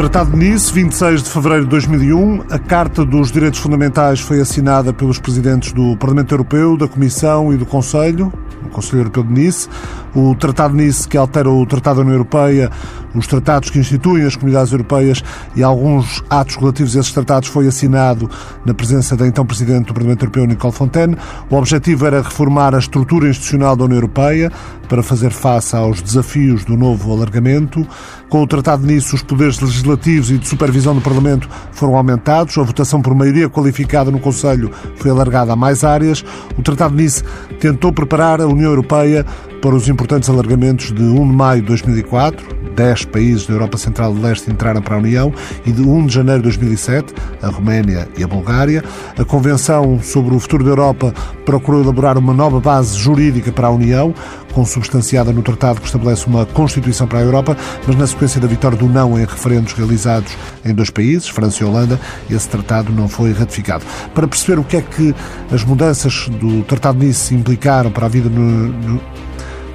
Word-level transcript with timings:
Tratado 0.00 0.34
Nice, 0.34 0.72
26 0.72 1.24
de 1.24 1.28
fevereiro 1.28 1.64
de 1.64 1.70
2001, 1.72 2.44
a 2.48 2.58
Carta 2.58 3.04
dos 3.04 3.30
Direitos 3.30 3.60
Fundamentais 3.60 4.18
foi 4.18 4.40
assinada 4.40 4.94
pelos 4.94 5.18
presidentes 5.18 5.72
do 5.72 5.94
Parlamento 5.98 6.32
Europeu, 6.32 6.74
da 6.74 6.88
Comissão 6.88 7.52
e 7.52 7.58
do 7.58 7.66
Conselho, 7.66 8.32
o 8.64 8.68
Conselho 8.68 9.00
Europeu 9.00 9.22
de 9.22 9.32
Nice. 9.32 9.68
O 10.14 10.34
Tratado 10.34 10.76
de 10.76 10.84
Nice, 10.84 11.08
que 11.08 11.16
altera 11.16 11.50
o 11.50 11.64
Tratado 11.66 11.96
da 11.96 12.02
União 12.02 12.14
Europeia, 12.14 12.70
os 13.14 13.26
tratados 13.26 13.70
que 13.70 13.78
instituem 13.78 14.24
as 14.24 14.36
comunidades 14.36 14.72
europeias 14.72 15.22
e 15.56 15.62
alguns 15.62 16.22
atos 16.30 16.56
relativos 16.56 16.96
a 16.96 17.00
esses 17.00 17.12
tratados, 17.12 17.48
foi 17.48 17.66
assinado 17.66 18.30
na 18.64 18.72
presença 18.72 19.16
da 19.16 19.26
então 19.26 19.44
Presidente 19.44 19.86
do 19.86 19.94
Parlamento 19.94 20.22
Europeu, 20.22 20.46
Nicole 20.46 20.72
Fontaine. 20.72 21.16
O 21.48 21.56
objetivo 21.56 22.06
era 22.06 22.22
reformar 22.22 22.74
a 22.74 22.78
estrutura 22.78 23.28
institucional 23.28 23.74
da 23.74 23.84
União 23.84 23.98
Europeia 23.98 24.50
para 24.88 25.02
fazer 25.02 25.30
face 25.30 25.74
aos 25.76 26.02
desafios 26.02 26.64
do 26.64 26.76
novo 26.76 27.12
alargamento. 27.12 27.86
Com 28.28 28.42
o 28.42 28.46
Tratado 28.46 28.86
de 28.86 28.94
Nice, 28.94 29.14
os 29.14 29.22
poderes 29.22 29.60
legislativos 29.60 30.30
e 30.30 30.38
de 30.38 30.48
supervisão 30.48 30.94
do 30.94 31.00
Parlamento 31.00 31.48
foram 31.72 31.96
aumentados, 31.96 32.56
a 32.58 32.62
votação 32.62 33.02
por 33.02 33.14
maioria 33.14 33.48
qualificada 33.48 34.10
no 34.10 34.20
Conselho 34.20 34.70
foi 34.96 35.10
alargada 35.10 35.52
a 35.52 35.56
mais 35.56 35.84
áreas. 35.84 36.24
O 36.56 36.62
Tratado 36.62 36.96
de 36.96 37.02
Nice 37.02 37.24
tentou 37.58 37.92
preparar 37.92 38.40
a 38.40 38.46
União 38.52 38.70
Europeia 38.70 39.24
para 39.60 39.74
os 39.74 39.88
importantes 39.88 40.28
alargamentos 40.28 40.92
de 40.92 41.02
1 41.02 41.14
de 41.14 41.36
maio 41.36 41.60
de 41.60 41.68
2004, 41.68 42.60
10 42.74 43.04
países 43.06 43.46
da 43.46 43.54
Europa 43.54 43.76
Central 43.76 44.14
e 44.16 44.20
Leste 44.20 44.50
entraram 44.50 44.80
para 44.80 44.94
a 44.94 44.98
União 44.98 45.32
e 45.66 45.72
de 45.72 45.82
1 45.82 46.06
de 46.06 46.14
janeiro 46.14 46.38
de 46.38 46.44
2007, 46.44 47.14
a 47.42 47.48
Roménia 47.48 48.08
e 48.16 48.24
a 48.24 48.26
Bulgária. 48.26 48.82
A 49.18 49.24
Convenção 49.24 50.00
sobre 50.02 50.34
o 50.34 50.40
Futuro 50.40 50.64
da 50.64 50.70
Europa 50.70 51.12
procurou 51.44 51.82
elaborar 51.82 52.16
uma 52.16 52.32
nova 52.32 52.58
base 52.58 52.96
jurídica 52.96 53.52
para 53.52 53.68
a 53.68 53.70
União, 53.70 54.14
consubstanciada 54.52 55.32
no 55.32 55.42
tratado 55.42 55.80
que 55.80 55.86
estabelece 55.86 56.26
uma 56.26 56.46
Constituição 56.46 57.06
para 57.06 57.18
a 57.18 57.22
Europa, 57.22 57.56
mas 57.86 57.96
na 57.96 58.06
sequência 58.06 58.40
da 58.40 58.48
vitória 58.48 58.78
do 58.78 58.88
não 58.88 59.18
em 59.18 59.24
referendos 59.24 59.74
realizados 59.74 60.32
em 60.64 60.74
dois 60.74 60.90
países, 60.90 61.28
França 61.28 61.62
e 61.62 61.66
Holanda, 61.66 62.00
esse 62.30 62.48
tratado 62.48 62.92
não 62.92 63.08
foi 63.08 63.32
ratificado. 63.32 63.84
Para 64.14 64.26
perceber 64.26 64.58
o 64.58 64.64
que 64.64 64.78
é 64.78 64.82
que 64.82 65.14
as 65.52 65.64
mudanças 65.64 66.28
do 66.28 66.62
Tratado 66.62 66.98
de 66.98 67.06
Nice 67.06 67.34
implicaram 67.34 67.90
para 67.90 68.06
a 68.06 68.08
vida 68.08 68.28
no, 68.28 68.68
no 68.68 69.00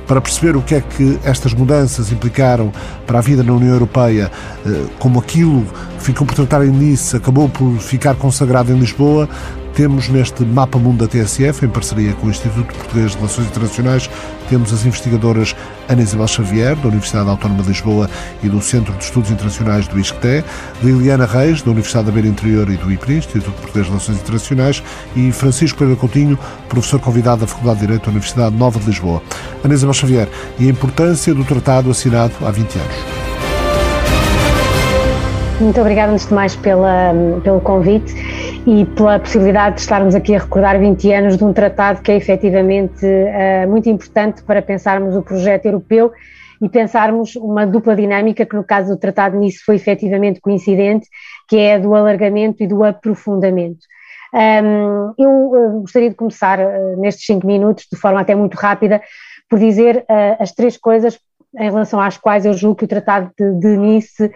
para 0.07 0.21
perceber 0.21 0.55
o 0.55 0.61
que 0.61 0.75
é 0.75 0.81
que 0.81 1.19
estas 1.23 1.53
mudanças 1.53 2.11
implicaram 2.11 2.71
para 3.05 3.19
a 3.19 3.21
vida 3.21 3.43
na 3.43 3.53
União 3.53 3.73
Europeia, 3.73 4.31
eh, 4.65 4.85
como 4.99 5.19
aquilo 5.19 5.65
ficou 5.99 6.25
por 6.25 6.35
tratar 6.35 6.65
em 6.65 6.69
Nice 6.69 7.15
acabou 7.15 7.49
por 7.49 7.77
ficar 7.79 8.15
consagrado 8.15 8.71
em 8.71 8.77
Lisboa, 8.77 9.27
temos 9.75 10.07
neste 10.07 10.45
Mapa 10.45 10.79
Mundo 10.79 11.05
da 11.05 11.07
TSF, 11.07 11.65
em 11.65 11.69
parceria 11.69 12.13
com 12.13 12.27
o 12.27 12.29
Instituto 12.29 12.73
Português 12.73 13.11
de 13.11 13.17
Relações 13.17 13.47
Internacionais, 13.47 14.09
temos 14.49 14.71
as 14.71 14.85
investigadoras 14.85 15.53
Ana 15.89 16.01
Isabel 16.01 16.27
Xavier, 16.27 16.77
da 16.77 16.87
Universidade 16.87 17.29
Autónoma 17.29 17.61
de 17.61 17.69
Lisboa 17.69 18.09
e 18.41 18.47
do 18.47 18.61
Centro 18.61 18.93
de 18.93 19.03
Estudos 19.03 19.31
Internacionais 19.31 19.85
do 19.87 19.99
ISCTE, 19.99 20.45
Liliana 20.81 21.25
Reis, 21.25 21.61
da 21.61 21.71
Universidade 21.71 22.05
da 22.05 22.13
Beira 22.13 22.29
Interior 22.29 22.69
e 22.69 22.77
do 22.77 22.89
IPRI, 22.89 23.17
Instituto 23.17 23.51
Português 23.51 23.85
de 23.85 23.91
Relações 23.91 24.17
Internacionais, 24.17 24.81
e 25.13 25.29
Francisco 25.33 25.77
Pereira 25.77 25.99
Coutinho, 25.99 26.39
professor 26.69 26.99
convidado 27.01 27.41
da 27.41 27.47
Faculdade 27.47 27.79
de 27.79 27.85
Direito 27.85 28.05
da 28.05 28.11
Universidade 28.11 28.55
Nova 28.55 28.79
de 28.79 28.85
Lisboa. 28.85 29.21
Ana 29.61 29.73
Isabel 29.73 29.93
Xavier, 29.93 30.29
e 30.57 30.67
a 30.67 30.71
importância 30.71 31.35
do 31.35 31.43
tratado 31.43 31.91
assinado 31.91 32.33
há 32.41 32.49
20 32.49 32.75
anos. 32.77 32.95
Muito 35.59 35.81
obrigada, 35.81 36.13
antes 36.13 36.27
de 36.27 36.33
mais, 36.33 36.55
pela, 36.55 37.13
pelo 37.43 37.59
convite 37.59 38.34
e 38.65 38.83
pela 38.83 39.19
possibilidade 39.19 39.75
de 39.75 39.81
estarmos 39.81 40.15
aqui 40.15 40.35
a 40.35 40.39
recordar 40.39 40.79
20 40.79 41.11
anos 41.13 41.37
de 41.37 41.43
um 41.43 41.53
tratado 41.53 42.01
que 42.01 42.11
é 42.11 42.15
efetivamente 42.15 43.05
uh, 43.05 43.69
muito 43.69 43.87
importante 43.87 44.41
para 44.41 44.59
pensarmos 44.61 45.15
o 45.15 45.21
projeto 45.21 45.67
europeu 45.67 46.11
e 46.59 46.67
pensarmos 46.67 47.35
uma 47.35 47.67
dupla 47.67 47.95
dinâmica 47.95 48.43
que 48.43 48.55
no 48.55 48.63
caso 48.63 48.95
do 48.95 48.99
tratado 48.99 49.37
nisso 49.37 49.59
foi 49.63 49.75
efetivamente 49.75 50.41
coincidente, 50.41 51.07
que 51.47 51.57
é 51.57 51.75
a 51.75 51.77
do 51.77 51.93
alargamento 51.93 52.63
e 52.63 52.67
do 52.67 52.83
aprofundamento. 52.83 53.85
Um, 54.33 55.13
eu 55.17 55.29
uh, 55.29 55.81
gostaria 55.81 56.09
de 56.09 56.15
começar 56.15 56.59
uh, 56.59 56.99
nestes 56.99 57.25
cinco 57.25 57.45
minutos, 57.45 57.85
de 57.91 57.99
forma 57.99 58.19
até 58.19 58.33
muito 58.33 58.55
rápida, 58.55 58.99
por 59.47 59.59
dizer 59.59 60.03
as 60.39 60.51
três 60.53 60.75
coisas 60.75 61.19
em 61.55 61.65
relação 61.65 62.01
às 62.01 62.17
quais 62.17 62.47
eu 62.47 62.53
julgo 62.53 62.77
que 62.77 62.85
o 62.85 62.87
Tratado 62.87 63.29
de, 63.37 63.59
de 63.59 63.77
Nice 63.77 64.31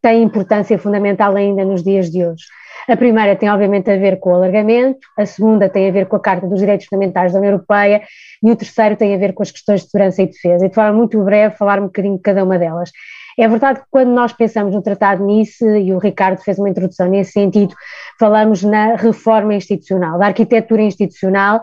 tem 0.00 0.22
importância 0.22 0.78
fundamental 0.78 1.34
ainda 1.34 1.64
nos 1.64 1.82
dias 1.82 2.08
de 2.08 2.24
hoje. 2.24 2.44
A 2.88 2.96
primeira 2.96 3.34
tem, 3.34 3.50
obviamente, 3.50 3.90
a 3.90 3.96
ver 3.96 4.20
com 4.20 4.30
o 4.30 4.34
alargamento, 4.34 5.00
a 5.18 5.26
segunda 5.26 5.68
tem 5.68 5.88
a 5.88 5.92
ver 5.92 6.06
com 6.06 6.16
a 6.16 6.20
Carta 6.20 6.46
dos 6.46 6.60
Direitos 6.60 6.86
Fundamentais 6.86 7.32
da 7.32 7.38
União 7.38 7.52
Europeia 7.52 8.02
e 8.42 8.50
o 8.50 8.54
terceiro 8.54 8.96
tem 8.96 9.14
a 9.14 9.18
ver 9.18 9.32
com 9.32 9.42
as 9.42 9.50
questões 9.50 9.80
de 9.80 9.90
segurança 9.90 10.22
e 10.22 10.26
defesa. 10.26 10.66
E 10.66 10.68
de 10.68 10.74
forma 10.74 10.92
muito 10.92 11.20
breve, 11.22 11.56
falar 11.56 11.80
um 11.80 11.86
bocadinho 11.86 12.16
de 12.16 12.22
cada 12.22 12.44
uma 12.44 12.58
delas. 12.58 12.92
É 13.38 13.46
verdade 13.46 13.80
que 13.80 13.86
quando 13.90 14.10
nós 14.10 14.32
pensamos 14.32 14.74
no 14.74 14.80
Tratado 14.80 15.20
de 15.20 15.26
Nice, 15.26 15.64
e 15.64 15.92
o 15.92 15.98
Ricardo 15.98 16.38
fez 16.38 16.58
uma 16.58 16.70
introdução 16.70 17.06
nesse 17.06 17.32
sentido, 17.32 17.74
falamos 18.18 18.62
na 18.62 18.94
reforma 18.96 19.52
institucional, 19.54 20.18
da 20.18 20.26
arquitetura 20.26 20.80
institucional 20.80 21.60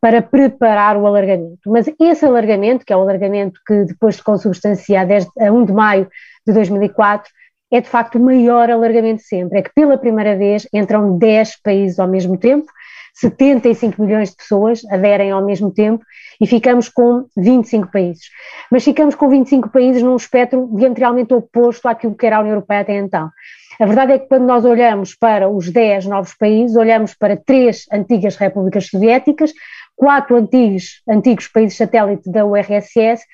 para 0.00 0.20
preparar 0.20 0.98
o 0.98 1.06
alargamento. 1.06 1.60
Mas 1.66 1.88
esse 1.98 2.26
alargamento, 2.26 2.84
que 2.84 2.92
é 2.92 2.96
o 2.96 3.00
alargamento 3.00 3.58
que 3.66 3.84
depois 3.84 4.16
se 4.16 4.22
consubstancia 4.22 5.00
a 5.00 5.52
1 5.52 5.64
de 5.64 5.72
maio 5.72 6.08
de 6.46 6.52
2004, 6.52 7.30
é 7.72 7.80
de 7.80 7.88
facto 7.88 8.16
o 8.16 8.20
maior 8.20 8.70
alargamento 8.70 9.22
sempre. 9.22 9.58
É 9.58 9.62
que 9.62 9.72
pela 9.74 9.98
primeira 9.98 10.36
vez 10.36 10.66
entram 10.72 11.18
10 11.18 11.60
países 11.62 11.98
ao 11.98 12.08
mesmo 12.08 12.36
tempo, 12.36 12.66
75 13.14 14.02
milhões 14.02 14.30
de 14.30 14.36
pessoas 14.36 14.84
aderem 14.90 15.30
ao 15.30 15.44
mesmo 15.44 15.70
tempo 15.70 16.04
e 16.40 16.46
ficamos 16.46 16.88
com 16.88 17.26
25 17.36 17.90
países. 17.90 18.24
Mas 18.70 18.84
ficamos 18.84 19.14
com 19.14 19.28
25 19.28 19.70
países 19.70 20.02
num 20.02 20.16
espectro 20.16 20.68
diametralmente 20.74 21.32
oposto 21.32 21.88
àquilo 21.88 22.14
que 22.14 22.26
era 22.26 22.36
a 22.36 22.40
União 22.40 22.54
Europeia 22.54 22.80
até 22.80 22.96
então. 22.96 23.30
A 23.80 23.86
verdade 23.86 24.12
é 24.12 24.18
que 24.18 24.28
quando 24.28 24.44
nós 24.44 24.64
olhamos 24.64 25.14
para 25.14 25.48
os 25.48 25.70
10 25.70 26.06
novos 26.06 26.34
países, 26.34 26.76
olhamos 26.76 27.14
para 27.14 27.36
três 27.36 27.86
antigas 27.92 28.36
repúblicas 28.36 28.86
soviéticas, 28.86 29.52
quatro 29.96 30.36
antigos, 30.36 31.02
antigos 31.08 31.48
países 31.48 31.76
satélite 31.76 32.30
da 32.30 32.44
URSS, 32.44 33.24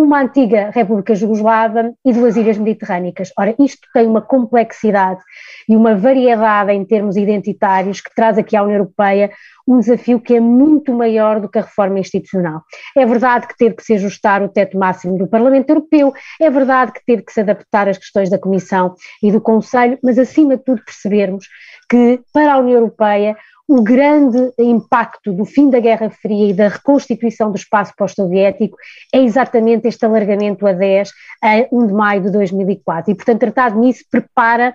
uma 0.00 0.22
antiga 0.22 0.70
República 0.70 1.14
Jugoslava 1.14 1.92
e 2.04 2.12
duas 2.12 2.36
ilhas 2.36 2.58
mediterrânicas. 2.58 3.32
Ora, 3.38 3.54
isto 3.58 3.86
tem 3.92 4.06
uma 4.06 4.22
complexidade 4.22 5.20
e 5.68 5.76
uma 5.76 5.94
variedade 5.94 6.72
em 6.72 6.84
termos 6.84 7.16
identitários 7.16 8.00
que 8.00 8.14
traz 8.14 8.38
aqui 8.38 8.56
à 8.56 8.62
União 8.62 8.78
Europeia 8.78 9.30
um 9.66 9.80
desafio 9.80 10.18
que 10.18 10.34
é 10.34 10.40
muito 10.40 10.92
maior 10.94 11.40
do 11.40 11.48
que 11.48 11.58
a 11.58 11.62
reforma 11.62 11.98
institucional. 11.98 12.62
É 12.96 13.04
verdade 13.04 13.46
que 13.46 13.56
teve 13.56 13.76
que 13.76 13.82
se 13.82 13.94
ajustar 13.94 14.42
o 14.42 14.48
teto 14.48 14.78
máximo 14.78 15.18
do 15.18 15.28
Parlamento 15.28 15.68
Europeu, 15.68 16.12
é 16.40 16.50
verdade 16.50 16.92
que 16.92 17.04
teve 17.04 17.22
que 17.22 17.32
se 17.32 17.40
adaptar 17.40 17.88
às 17.88 17.98
questões 17.98 18.30
da 18.30 18.38
Comissão 18.38 18.94
e 19.22 19.30
do 19.30 19.40
Conselho, 19.40 19.98
mas 20.02 20.18
acima 20.18 20.56
de 20.56 20.64
tudo 20.64 20.82
percebermos 20.82 21.46
que 21.88 22.20
para 22.32 22.54
a 22.54 22.58
União 22.58 22.78
Europeia 22.78 23.36
o 23.68 23.82
grande 23.82 24.50
impacto 24.58 25.30
do 25.30 25.44
fim 25.44 25.68
da 25.68 25.78
Guerra 25.78 26.08
Fria 26.08 26.50
e 26.50 26.54
da 26.54 26.68
reconstituição 26.68 27.50
do 27.50 27.56
espaço 27.56 27.92
pós-soviético 27.94 28.78
é 29.14 29.18
exatamente 29.18 29.86
este 29.86 30.06
alargamento 30.06 30.66
a 30.66 30.72
10 30.72 31.10
a 31.44 31.66
1 31.70 31.86
de 31.86 31.92
maio 31.92 32.22
de 32.22 32.30
2004. 32.32 33.12
E, 33.12 33.14
portanto, 33.14 33.40
tratado 33.40 33.78
nisso 33.78 34.04
prepara 34.10 34.74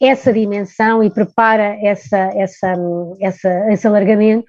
essa 0.00 0.32
dimensão 0.32 1.04
e 1.04 1.08
prepara 1.08 1.78
essa, 1.80 2.18
essa, 2.34 2.74
essa, 3.20 3.72
esse 3.72 3.86
alargamento, 3.86 4.44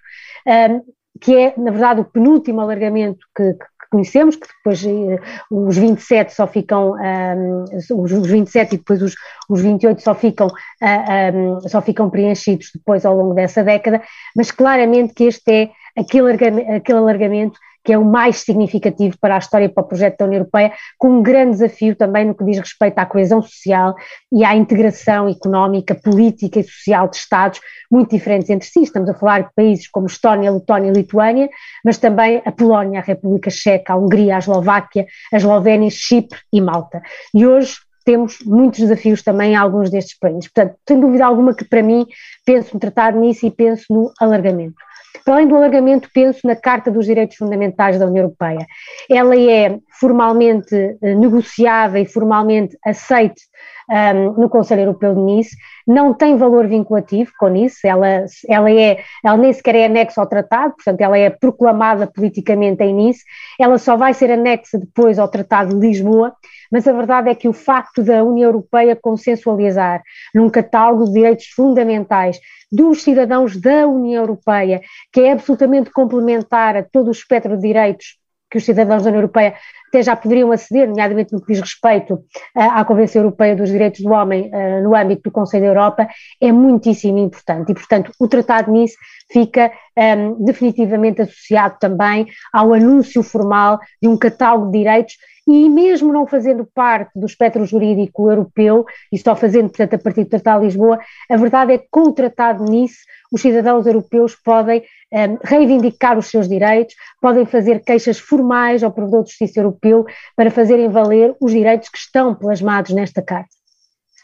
um, 0.47 0.81
que 1.21 1.35
é, 1.35 1.53
na 1.55 1.69
verdade, 1.69 2.01
o 2.01 2.05
penúltimo 2.05 2.61
alargamento 2.61 3.19
que 3.35 3.55
conhecemos, 3.93 4.35
que 4.35 4.47
depois 4.47 4.83
uh, 4.83 5.67
os 5.67 5.77
27 5.77 6.33
só 6.33 6.47
ficam, 6.47 6.95
um, 6.95 7.63
os, 8.01 8.11
os 8.11 8.27
27 8.27 8.73
e 8.73 8.77
depois 8.79 9.03
os, 9.03 9.13
os 9.47 9.61
28 9.61 10.01
só 10.01 10.15
ficam, 10.15 10.47
uh, 10.47 11.37
um, 11.37 11.69
só 11.69 11.79
ficam 11.79 12.09
preenchidos 12.09 12.71
depois 12.73 13.05
ao 13.05 13.15
longo 13.15 13.35
dessa 13.35 13.63
década, 13.63 14.01
mas 14.35 14.49
claramente 14.49 15.13
que 15.13 15.25
este 15.25 15.51
é 15.51 15.69
aquele, 15.95 16.31
aquele 16.75 16.97
alargamento 16.97 17.59
que 17.83 17.91
é 17.93 17.97
o 17.97 18.05
mais 18.05 18.37
significativo 18.37 19.17
para 19.19 19.35
a 19.35 19.37
história 19.37 19.65
e 19.65 19.69
para 19.69 19.83
o 19.83 19.87
projeto 19.87 20.19
da 20.19 20.25
União 20.25 20.39
Europeia, 20.39 20.71
com 20.97 21.19
um 21.19 21.23
grande 21.23 21.51
desafio 21.51 21.95
também 21.95 22.25
no 22.25 22.35
que 22.35 22.45
diz 22.45 22.57
respeito 22.57 22.97
à 22.97 23.05
coesão 23.05 23.41
social 23.41 23.95
e 24.31 24.43
à 24.43 24.55
integração 24.55 25.27
económica, 25.27 25.93
política 25.93 26.59
e 26.59 26.63
social 26.63 27.07
de 27.09 27.17
Estados 27.17 27.59
muito 27.91 28.09
diferentes 28.09 28.49
entre 28.49 28.67
si. 28.67 28.81
Estamos 28.81 29.09
a 29.09 29.13
falar 29.13 29.43
de 29.43 29.49
países 29.55 29.87
como 29.87 30.07
Estónia, 30.07 30.51
Letónia 30.51 30.89
e 30.89 30.93
Lituânia, 30.93 31.49
mas 31.83 31.97
também 31.97 32.41
a 32.45 32.51
Polónia, 32.51 32.99
a 32.99 33.03
República 33.03 33.49
Checa, 33.49 33.93
a 33.93 33.95
Hungria, 33.95 34.35
a 34.35 34.39
Eslováquia, 34.39 35.05
a 35.31 35.37
Eslovénia, 35.37 35.89
Chipre 35.91 36.39
e 36.51 36.61
Malta. 36.61 37.01
E 37.33 37.45
hoje 37.45 37.75
temos 38.03 38.39
muitos 38.45 38.79
desafios 38.79 39.21
também 39.21 39.53
em 39.53 39.55
alguns 39.55 39.89
destes 39.89 40.17
países. 40.17 40.51
Portanto, 40.51 40.77
sem 40.87 40.99
dúvida 40.99 41.25
alguma 41.25 41.53
que 41.53 41.65
para 41.65 41.83
mim 41.83 42.05
penso 42.45 42.73
no 42.73 42.79
tratado 42.79 43.19
nisso 43.19 43.45
e 43.45 43.51
penso 43.51 43.85
no 43.89 44.11
alargamento. 44.19 44.75
Para 45.23 45.35
além 45.35 45.47
do 45.47 45.55
alargamento, 45.55 46.09
penso 46.13 46.41
na 46.45 46.55
Carta 46.55 46.91
dos 46.91 47.05
Direitos 47.05 47.37
Fundamentais 47.37 47.97
da 47.97 48.05
União 48.05 48.23
Europeia. 48.23 48.65
Ela 49.09 49.37
é 49.39 49.79
formalmente 49.99 50.75
eh, 50.75 51.15
negociada 51.15 51.99
e 51.99 52.05
formalmente 52.05 52.77
aceite 52.83 53.41
um, 53.89 54.41
no 54.41 54.49
Conselho 54.49 54.81
Europeu 54.81 55.13
de 55.13 55.21
Nice, 55.21 55.55
não 55.85 56.13
tem 56.13 56.37
valor 56.37 56.67
vinculativo 56.67 57.31
com 57.37 57.47
Nice, 57.47 57.85
ela, 57.85 58.25
ela, 58.47 58.71
é, 58.71 58.99
ela 59.23 59.37
nem 59.37 59.51
sequer 59.51 59.75
é 59.75 59.85
anexo 59.85 60.19
ao 60.19 60.27
tratado, 60.27 60.75
portanto 60.75 61.01
ela 61.01 61.17
é 61.17 61.29
proclamada 61.29 62.07
politicamente 62.07 62.83
em 62.83 62.93
Nice, 62.93 63.23
ela 63.59 63.77
só 63.77 63.95
vai 63.95 64.13
ser 64.13 64.31
anexa 64.31 64.77
depois 64.79 65.19
ao 65.19 65.27
Tratado 65.27 65.77
de 65.77 65.87
Lisboa, 65.87 66.33
mas 66.73 66.87
a 66.87 66.91
verdade 66.91 67.29
é 67.29 67.35
que 67.35 67.47
o 67.47 67.53
facto 67.53 68.01
da 68.01 68.23
União 68.23 68.47
Europeia 68.47 68.95
consensualizar 68.99 70.01
num 70.33 70.49
catálogo 70.49 71.05
de 71.05 71.13
direitos 71.13 71.45
fundamentais 71.55 72.39
dos 72.71 73.03
cidadãos 73.03 73.55
da 73.55 73.87
União 73.87 74.23
Europeia, 74.23 74.81
que 75.11 75.21
é 75.21 75.33
absolutamente 75.33 75.91
complementar 75.91 76.75
a 76.75 76.81
todo 76.81 77.09
o 77.09 77.11
espectro 77.11 77.55
de 77.55 77.61
direitos 77.61 78.17
que 78.49 78.57
os 78.57 78.65
cidadãos 78.65 79.03
da 79.03 79.09
União 79.09 79.21
Europeia 79.21 79.53
até 79.87 80.01
já 80.01 80.15
poderiam 80.15 80.51
aceder, 80.51 80.87
nomeadamente 80.87 81.31
no 81.31 81.41
que 81.41 81.53
diz 81.53 81.61
respeito 81.61 82.15
uh, 82.15 82.21
à 82.55 82.83
Convenção 82.83 83.21
Europeia 83.21 83.55
dos 83.55 83.69
Direitos 83.69 84.01
do 84.01 84.11
Homem 84.11 84.49
uh, 84.51 84.83
no 84.83 84.95
âmbito 84.95 85.23
do 85.23 85.31
Conselho 85.31 85.63
da 85.63 85.69
Europa, 85.69 86.07
é 86.41 86.51
muitíssimo 86.51 87.19
importante. 87.19 87.71
E, 87.71 87.75
portanto, 87.75 88.11
o 88.19 88.27
Tratado 88.27 88.71
de 88.71 88.79
Nice 88.79 88.95
fica 89.31 89.71
um, 89.97 90.01
ehm, 90.01 90.35
definitivamente 90.39 91.21
associado 91.21 91.77
também 91.79 92.27
ao 92.51 92.73
anúncio 92.73 93.21
formal 93.21 93.79
de 94.01 94.07
um 94.07 94.17
catálogo 94.17 94.71
de 94.71 94.79
direitos 94.79 95.15
e 95.47 95.69
mesmo 95.69 96.11
não 96.13 96.25
fazendo 96.25 96.65
parte 96.73 97.11
do 97.15 97.25
espectro 97.25 97.65
jurídico 97.65 98.29
europeu, 98.29 98.85
e 99.11 99.17
só 99.17 99.35
fazendo, 99.35 99.69
portanto, 99.69 99.95
a 99.95 99.99
partir 99.99 100.23
do 100.23 100.29
Tratado 100.29 100.61
de 100.61 100.67
Lisboa, 100.67 100.99
a 101.29 101.37
verdade 101.37 101.73
é 101.73 101.77
que 101.77 101.87
com 101.91 102.03
o 102.03 102.13
Tratado 102.13 102.65
de 102.65 102.71
Nice 102.71 102.99
os 103.31 103.41
cidadãos 103.41 103.85
europeus 103.85 104.35
podem 104.35 104.79
um, 104.79 104.83
ehm, 105.17 105.37
reivindicar 105.43 106.17
os 106.17 106.27
seus 106.27 106.47
direitos, 106.47 106.95
podem 107.19 107.45
fazer 107.45 107.83
queixas 107.83 108.19
formais 108.19 108.83
ao 108.83 108.91
Provedor 108.91 109.23
de 109.23 109.29
Justiça 109.29 109.59
Europeu 109.59 110.05
para 110.35 110.51
fazerem 110.51 110.89
valer 110.89 111.35
os 111.41 111.51
direitos 111.51 111.89
que 111.89 111.97
estão 111.97 112.35
plasmados 112.35 112.91
nesta 112.93 113.21
Carta. 113.21 113.49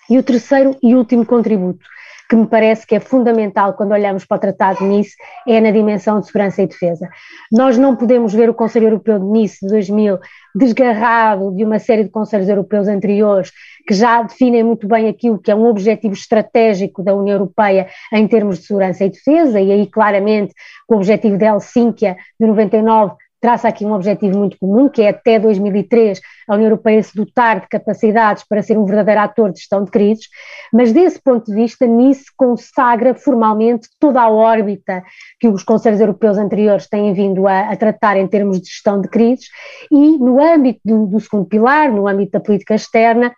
E 0.10 0.18
o 0.18 0.24
terceiro 0.24 0.75
e 0.81 0.95
último 0.95 1.25
contributo 1.25 1.86
que 2.30 2.36
me 2.36 2.46
parece 2.46 2.86
que 2.86 2.96
é 2.96 3.00
fundamental 3.00 3.74
quando 3.74 3.92
olhamos 3.92 4.24
para 4.24 4.38
o 4.38 4.40
Tratado 4.40 4.80
de 4.80 4.86
Nice 4.86 5.16
é 5.48 5.60
na 5.60 5.72
dimensão 5.72 6.20
de 6.20 6.28
segurança 6.28 6.62
e 6.62 6.68
defesa. 6.68 7.10
Nós 7.52 7.76
não 7.76 7.96
podemos 7.96 8.31
ver 8.34 8.48
o 8.50 8.54
Conselho 8.54 8.86
Europeu 8.86 9.18
de 9.18 9.26
Nice 9.26 9.58
de 9.62 9.68
2000 9.68 10.20
desgarrado 10.56 11.52
de 11.56 11.64
uma 11.64 11.80
série 11.80 12.04
de 12.04 12.10
conselhos 12.10 12.48
europeus 12.48 12.88
anteriores 12.88 13.52
que 13.88 13.96
já 13.96 14.22
definem 14.22 14.64
muito 14.64 14.88
bem 14.88 15.08
aquilo 15.08 15.40
que 15.40 15.50
é 15.50 15.56
um 15.56 15.66
objetivo 15.66 16.14
estratégico 16.14 17.02
da 17.02 17.16
União 17.16 17.36
Europeia 17.36 17.88
em 18.14 18.28
termos 18.28 18.60
de 18.60 18.68
segurança 18.68 19.04
e 19.04 19.10
defesa, 19.10 19.60
e 19.60 19.72
aí 19.72 19.88
claramente 19.88 20.54
o 20.88 20.96
objetivo 20.96 21.36
de 21.36 21.46
Helsínquia 21.46 22.16
de 22.40 22.46
99 22.46 23.16
traça 23.39 23.68
aqui 23.68 23.86
um 23.86 23.94
objetivo 23.94 24.38
muito 24.38 24.57
comum, 24.57 24.89
que 24.89 25.01
é 25.01 25.09
até 25.09 25.39
2003 25.39 26.19
a 26.47 26.56
União 26.56 26.68
Europeia 26.68 27.01
se 27.01 27.15
dotar 27.15 27.62
de 27.62 27.68
capacidades 27.68 28.44
para 28.47 28.62
ser 28.62 28.77
um 28.77 28.86
verdadeiro 28.86 29.21
ator 29.21 29.51
de 29.51 29.59
gestão 29.59 29.83
de 29.83 29.91
crises, 29.91 30.27
mas 30.74 30.91
desse 30.91 31.21
ponto 31.21 31.45
de 31.45 31.56
vista, 31.56 31.86
Nice 31.86 32.25
consagra 32.36 33.13
formalmente 33.13 33.88
toda 34.00 34.21
a 34.21 34.30
órbita 34.30 35.03
que 35.39 35.47
os 35.47 35.63
Conselhos 35.63 36.00
Europeus 36.00 36.38
anteriores 36.38 36.88
têm 36.88 37.13
vindo 37.13 37.47
a, 37.47 37.71
a 37.71 37.75
tratar 37.75 38.18
em 38.18 38.27
termos 38.27 38.59
de 38.59 38.68
gestão 38.68 39.00
de 39.00 39.07
crises, 39.07 39.47
e 39.91 40.18
no 40.18 40.41
âmbito 40.41 40.80
do, 40.83 41.06
do 41.06 41.19
segundo 41.19 41.45
pilar, 41.45 41.91
no 41.91 42.07
âmbito 42.07 42.31
da 42.31 42.39
política 42.39 42.75
externa, 42.75 43.33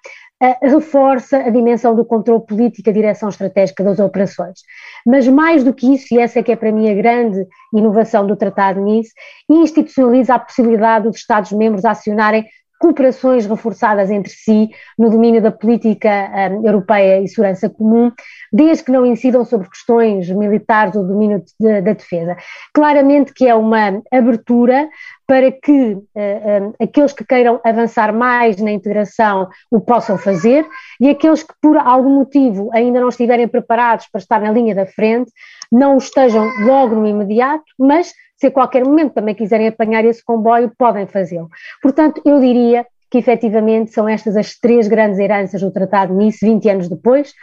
reforça 0.62 1.38
a 1.38 1.50
dimensão 1.50 1.96
do 1.96 2.04
controle 2.04 2.44
político, 2.46 2.90
a 2.90 2.94
direção 2.94 3.30
estratégica 3.30 3.84
das 3.84 4.00
operações. 4.00 4.62
Mas 5.06 5.28
mais 5.28 5.64
do 5.64 5.74
que 5.74 5.94
isso, 5.94 6.14
e 6.16 6.20
essa 6.20 6.40
é 6.40 6.44
que 6.44 6.52
é 6.52 6.56
para 6.56 6.72
mim 6.72 6.90
a 6.90 6.96
grande 6.96 7.46
inovação 7.74 8.26
do 8.26 8.36
Tratado 8.36 8.82
Nice, 8.82 9.14
institucionaliza 9.48 10.36
a 10.36 10.40
possibilidade 10.40 11.08
dos 11.08 11.18
Estados-membros 11.18 11.86
acionarem 11.86 12.46
cooperações 12.82 13.46
reforçadas 13.46 14.10
entre 14.10 14.34
si 14.34 14.72
no 14.98 15.12
domínio 15.12 15.40
da 15.40 15.52
política 15.52 16.10
um, 16.52 16.66
europeia 16.66 17.22
e 17.22 17.28
segurança 17.28 17.70
comum, 17.70 18.12
desde 18.52 18.84
que 18.84 18.92
não 18.92 19.06
incidam 19.06 19.46
sobre 19.46 19.70
questões 19.70 20.28
militares 20.32 20.96
ou 20.96 21.06
domínio 21.06 21.44
de, 21.60 21.82
da 21.82 21.94
defesa. 21.94 22.36
Claramente 22.74 23.34
que 23.36 23.48
é 23.48 23.54
uma 23.54 24.02
abertura 24.12 24.90
para 25.28 25.52
que 25.52 25.94
uh, 25.94 26.04
um, 26.16 26.74
aqueles 26.84 27.14
que 27.14 27.24
queiram 27.24 27.62
avançar 27.64 28.12
mais 28.12 28.58
na 28.58 28.72
integração 28.72 29.48
o 29.70 29.80
possam 29.80 30.18
fazer 30.18 30.66
e 31.00 31.08
aqueles 31.08 31.44
que 31.44 31.54
por 31.62 31.78
algum 31.78 32.16
motivo 32.16 32.72
ainda 32.74 33.00
não 33.00 33.10
estiverem 33.10 33.48
preparados 33.48 34.08
para 34.12 34.20
estar 34.20 34.42
na 34.42 34.52
linha 34.52 34.74
da 34.74 34.88
frente 34.88 35.32
não 35.72 35.98
estejam 35.98 36.50
logo 36.66 36.96
no 36.96 37.08
imediato, 37.08 37.64
mas 37.80 38.14
se 38.36 38.48
a 38.48 38.52
qualquer 38.52 38.84
momento 38.84 39.14
também 39.14 39.36
quiserem 39.36 39.68
apanhar 39.68 40.04
esse 40.04 40.24
comboio, 40.24 40.72
podem 40.78 41.06
fazê-lo. 41.06 41.48
Portanto, 41.82 42.22
eu 42.26 42.40
diria 42.40 42.86
que 43.10 43.18
efetivamente 43.18 43.92
são 43.92 44.08
estas 44.08 44.36
as 44.36 44.58
três 44.58 44.88
grandes 44.88 45.20
heranças 45.20 45.62
do 45.62 45.72
Tratado 45.72 46.14
de 46.14 46.18
Nice, 46.18 46.46
20 46.46 46.70
anos 46.70 46.90
depois, 46.90 47.34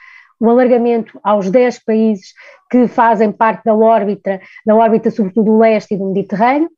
o 0.41 0.49
alargamento 0.49 1.19
aos 1.23 1.51
10 1.51 1.85
países 1.85 2.33
que 2.71 2.87
fazem 2.87 3.31
parte 3.31 3.65
da 3.65 3.75
órbita, 3.75 4.41
da 4.65 4.75
órbita 4.75 5.11
sobretudo 5.11 5.45
do 5.53 5.59
leste 5.59 5.95
e 5.95 5.99
do 5.99 6.07
Mediterrâneo, 6.07 6.71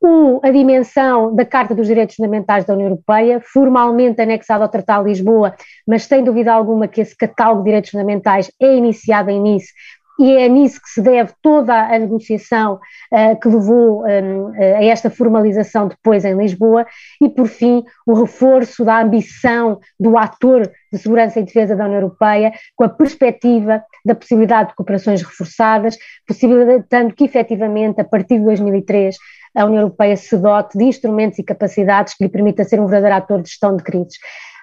o, 0.00 0.40
a 0.42 0.50
dimensão 0.50 1.34
da 1.34 1.44
Carta 1.44 1.74
dos 1.74 1.86
Direitos 1.86 2.16
Fundamentais 2.16 2.64
da 2.64 2.74
União 2.74 2.88
Europeia, 2.88 3.40
formalmente 3.40 4.20
anexada 4.20 4.64
ao 4.64 4.70
Tratado 4.70 5.04
de 5.04 5.10
Lisboa, 5.10 5.54
mas 5.86 6.04
sem 6.04 6.22
dúvida 6.22 6.52
alguma 6.52 6.86
que 6.86 7.00
esse 7.00 7.16
catálogo 7.16 7.62
de 7.62 7.66
direitos 7.66 7.90
fundamentais 7.90 8.50
é 8.60 8.76
iniciado 8.76 9.30
em 9.30 9.40
Nice 9.40 9.72
e 10.18 10.32
é 10.32 10.48
nisso 10.48 10.80
que 10.80 10.88
se 10.88 11.02
deve 11.02 11.32
toda 11.42 11.74
a 11.74 11.98
negociação 11.98 12.74
uh, 13.12 13.40
que 13.40 13.48
levou 13.48 14.04
um, 14.04 14.52
a 14.56 14.84
esta 14.84 15.10
formalização 15.10 15.88
depois 15.88 16.24
em 16.24 16.36
Lisboa, 16.36 16.86
e 17.20 17.28
por 17.28 17.46
fim 17.46 17.84
o 18.06 18.14
reforço 18.14 18.84
da 18.84 19.00
ambição 19.00 19.78
do 19.98 20.16
ator 20.16 20.70
de 20.92 20.98
segurança 20.98 21.40
e 21.40 21.44
defesa 21.44 21.76
da 21.76 21.84
União 21.84 22.00
Europeia, 22.00 22.52
com 22.74 22.84
a 22.84 22.88
perspectiva 22.88 23.82
da 24.04 24.14
possibilidade 24.14 24.70
de 24.70 24.74
cooperações 24.74 25.22
reforçadas, 25.22 25.98
possibilitando 26.26 27.14
que 27.14 27.24
efetivamente 27.24 28.00
a 28.00 28.04
partir 28.04 28.38
de 28.38 28.44
2003 28.44 29.16
a 29.54 29.64
União 29.64 29.82
Europeia 29.82 30.16
se 30.16 30.36
dote 30.36 30.76
de 30.76 30.84
instrumentos 30.84 31.38
e 31.38 31.42
capacidades 31.42 32.14
que 32.14 32.24
lhe 32.24 32.30
permita 32.30 32.64
ser 32.64 32.80
um 32.80 32.86
verdadeiro 32.86 33.16
ator 33.16 33.42
de 33.42 33.48
gestão 33.48 33.74
de 33.76 33.82
crises. 33.82 34.16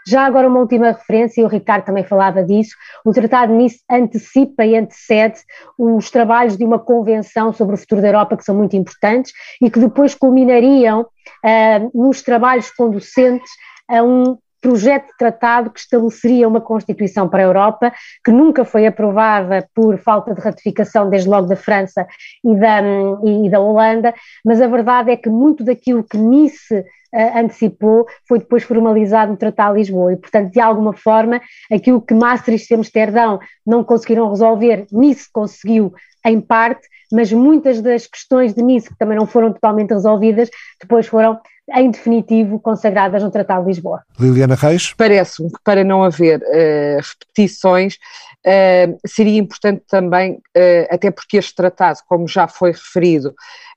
Já 0.07 0.25
agora 0.25 0.47
uma 0.47 0.59
última 0.59 0.87
referência, 0.87 1.41
e 1.41 1.43
o 1.43 1.47
Ricardo 1.47 1.85
também 1.85 2.03
falava 2.03 2.43
disso, 2.43 2.75
o 3.05 3.11
Tratado 3.11 3.53
nisso 3.53 3.79
antecipa 3.89 4.65
e 4.65 4.75
antecede 4.75 5.39
os 5.77 6.09
trabalhos 6.09 6.57
de 6.57 6.65
uma 6.65 6.79
convenção 6.79 7.53
sobre 7.53 7.75
o 7.75 7.77
futuro 7.77 8.01
da 8.01 8.09
Europa 8.09 8.37
que 8.37 8.43
são 8.43 8.55
muito 8.55 8.75
importantes 8.75 9.31
e 9.61 9.69
que 9.69 9.79
depois 9.79 10.13
culminariam 10.13 11.01
uh, 11.01 11.91
nos 11.93 12.21
trabalhos 12.21 12.69
conducentes 12.71 13.49
a 13.89 14.03
um 14.03 14.37
projeto 14.63 15.07
de 15.07 15.17
tratado 15.17 15.69
que 15.69 15.79
estabeleceria 15.81 16.47
uma 16.47 16.61
Constituição 16.61 17.27
para 17.27 17.43
a 17.43 17.45
Europa, 17.45 17.93
que 18.23 18.31
nunca 18.31 18.63
foi 18.63 18.87
aprovada 18.87 19.67
por 19.75 19.97
falta 19.97 20.33
de 20.33 20.39
ratificação, 20.39 21.09
desde 21.09 21.27
logo 21.27 21.47
da 21.47 21.57
França 21.57 22.07
e 22.43 22.55
da, 22.55 22.81
e 23.25 23.49
da 23.49 23.59
Holanda, 23.59 24.13
mas 24.43 24.61
a 24.61 24.67
verdade 24.67 25.11
é 25.11 25.17
que 25.17 25.29
muito 25.29 25.65
daquilo 25.65 26.01
que 26.01 26.17
Nice 26.17 26.73
uh, 26.73 27.37
antecipou 27.37 28.07
foi 28.25 28.39
depois 28.39 28.63
formalizado 28.63 29.33
no 29.33 29.37
Tratado 29.37 29.73
de 29.73 29.79
Lisboa 29.79 30.13
e, 30.13 30.15
portanto, 30.15 30.53
de 30.53 30.61
alguma 30.61 30.93
forma, 30.93 31.41
aquilo 31.69 32.01
que 32.01 32.13
Maastricht 32.13 32.71
e 32.71 32.77
Amsterdão 32.77 33.39
não 33.67 33.83
conseguiram 33.83 34.29
resolver, 34.29 34.87
Nice 34.93 35.27
conseguiu 35.29 35.93
em 36.25 36.39
parte, 36.39 36.87
mas 37.11 37.33
muitas 37.33 37.81
das 37.81 38.07
questões 38.07 38.53
de 38.53 38.63
Nice 38.63 38.87
que 38.87 38.97
também 38.97 39.17
não 39.17 39.27
foram 39.27 39.51
totalmente 39.51 39.93
resolvidas, 39.93 40.49
depois 40.79 41.05
foram 41.05 41.37
em 41.75 41.89
definitivo, 41.89 42.59
consagradas 42.59 43.23
no 43.23 43.31
Tratado 43.31 43.61
de 43.61 43.67
Lisboa. 43.67 44.03
Liliana 44.19 44.55
Reis? 44.55 44.93
Parece-me 44.93 45.49
que 45.49 45.59
para 45.63 45.83
não 45.83 46.03
haver 46.03 46.39
uh, 46.39 47.01
repetições, 47.01 47.95
uh, 48.45 48.99
seria 49.05 49.39
importante 49.39 49.83
também, 49.87 50.33
uh, 50.33 50.87
até 50.89 51.09
porque 51.09 51.37
este 51.37 51.55
tratado, 51.55 51.99
como 52.07 52.27
já 52.27 52.47
foi 52.47 52.71
referido, 52.71 53.33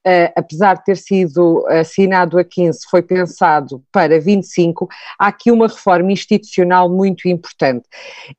Uh, 0.06 0.30
apesar 0.36 0.74
de 0.74 0.84
ter 0.84 0.96
sido 0.96 1.66
assinado 1.66 2.38
a 2.38 2.44
15, 2.44 2.78
foi 2.88 3.02
pensado 3.02 3.82
para 3.90 4.20
25, 4.20 4.88
há 5.18 5.26
aqui 5.26 5.50
uma 5.50 5.66
reforma 5.66 6.12
institucional 6.12 6.88
muito 6.88 7.26
importante. 7.26 7.84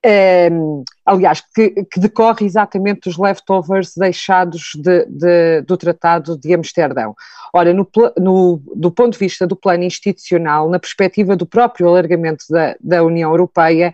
Uh, 0.05 0.85
aliás, 1.05 1.43
que, 1.53 1.69
que, 1.91 1.99
decorre 1.99 2.45
exatamente 2.45 3.01
dos 3.09 3.17
leftovers 3.17 3.91
deixados 3.97 4.71
de, 4.75 5.05
de, 5.07 5.61
do 5.63 5.75
Tratado 5.75 6.37
de 6.37 6.53
Amsterdão. 6.53 7.13
Ora, 7.53 7.73
no, 7.73 7.85
no, 8.17 8.61
do 8.75 8.91
ponto 8.91 9.13
de 9.13 9.19
vista 9.19 9.45
do 9.45 9.55
plano 9.55 9.83
institucional, 9.83 10.69
na 10.69 10.79
perspectiva 10.79 11.35
do 11.35 11.45
próprio 11.45 11.87
alargamento 11.87 12.45
da, 12.49 12.75
da 12.79 13.03
União 13.03 13.29
Europeia, 13.29 13.93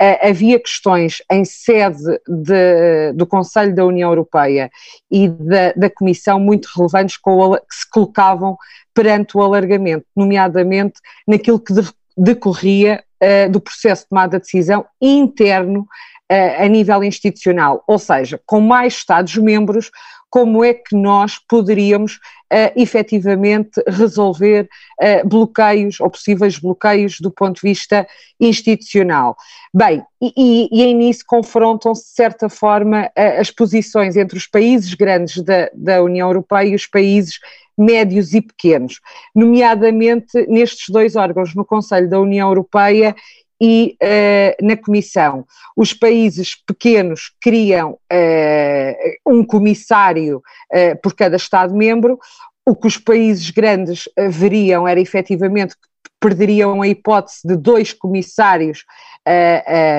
uh, 0.00 0.28
havia 0.28 0.60
questões 0.60 1.22
em 1.30 1.44
sede 1.44 2.20
de, 2.28 3.12
do 3.14 3.26
Conselho 3.26 3.74
da 3.74 3.84
União 3.84 4.10
Europeia 4.10 4.70
e 5.10 5.28
da, 5.28 5.72
da 5.72 5.90
Comissão 5.90 6.38
muito 6.38 6.68
relevantes 6.76 7.07
o, 7.16 7.56
que 7.56 7.74
se 7.74 7.88
colocavam 7.90 8.56
perante 8.94 9.36
o 9.36 9.42
alargamento, 9.42 10.04
nomeadamente 10.16 11.00
naquilo 11.26 11.60
que 11.60 11.72
decorria 12.16 13.02
uh, 13.22 13.50
do 13.50 13.60
processo 13.60 14.02
de 14.02 14.08
tomada 14.08 14.38
de 14.38 14.44
decisão 14.44 14.84
interno 15.00 15.80
uh, 15.80 16.64
a 16.64 16.68
nível 16.68 17.04
institucional, 17.04 17.82
ou 17.86 17.98
seja, 17.98 18.40
com 18.44 18.60
mais 18.60 18.94
Estados-membros, 18.94 19.90
como 20.30 20.64
é 20.64 20.74
que 20.74 20.94
nós 20.94 21.38
poderíamos 21.38 22.16
uh, 22.16 22.72
efetivamente 22.76 23.82
resolver 23.86 24.68
uh, 25.00 25.28
bloqueios 25.28 26.00
ou 26.00 26.10
possíveis 26.10 26.58
bloqueios 26.58 27.18
do 27.20 27.30
ponto 27.30 27.60
de 27.60 27.68
vista 27.68 28.06
institucional. 28.40 29.36
Bem, 29.72 30.02
e, 30.20 30.68
e, 30.70 30.82
e 30.82 30.94
nisso 30.94 31.24
confrontam-se, 31.26 32.04
de 32.04 32.14
certa 32.14 32.48
forma, 32.48 33.06
uh, 33.06 33.40
as 33.40 33.50
posições 33.50 34.16
entre 34.16 34.36
os 34.36 34.46
países 34.46 34.94
grandes 34.94 35.42
da, 35.42 35.70
da 35.74 36.02
União 36.02 36.28
Europeia 36.28 36.68
e 36.68 36.74
os 36.74 36.86
países 36.86 37.38
médios 37.78 38.34
e 38.34 38.40
pequenos, 38.40 39.00
nomeadamente 39.32 40.44
nestes 40.48 40.88
dois 40.88 41.14
órgãos, 41.14 41.54
no 41.54 41.64
Conselho 41.64 42.10
da 42.10 42.18
União 42.18 42.48
Europeia 42.48 43.14
e 43.60 43.96
uh, 44.02 44.66
na 44.66 44.76
Comissão. 44.76 45.44
Os 45.76 45.92
países 45.92 46.54
pequenos 46.54 47.32
criam 47.40 47.92
uh, 47.92 49.32
um 49.32 49.44
comissário 49.44 50.38
uh, 50.38 51.00
por 51.02 51.14
cada 51.14 51.36
Estado-membro, 51.36 52.18
o 52.66 52.76
que 52.76 52.86
os 52.86 52.98
países 52.98 53.50
grandes 53.50 54.08
veriam 54.28 54.86
era 54.86 55.00
efetivamente 55.00 55.74
que 55.74 56.10
perderiam 56.20 56.82
a 56.82 56.88
hipótese 56.88 57.40
de 57.42 57.56
dois 57.56 57.94
comissários. 57.94 58.84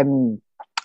Um, 0.06 0.38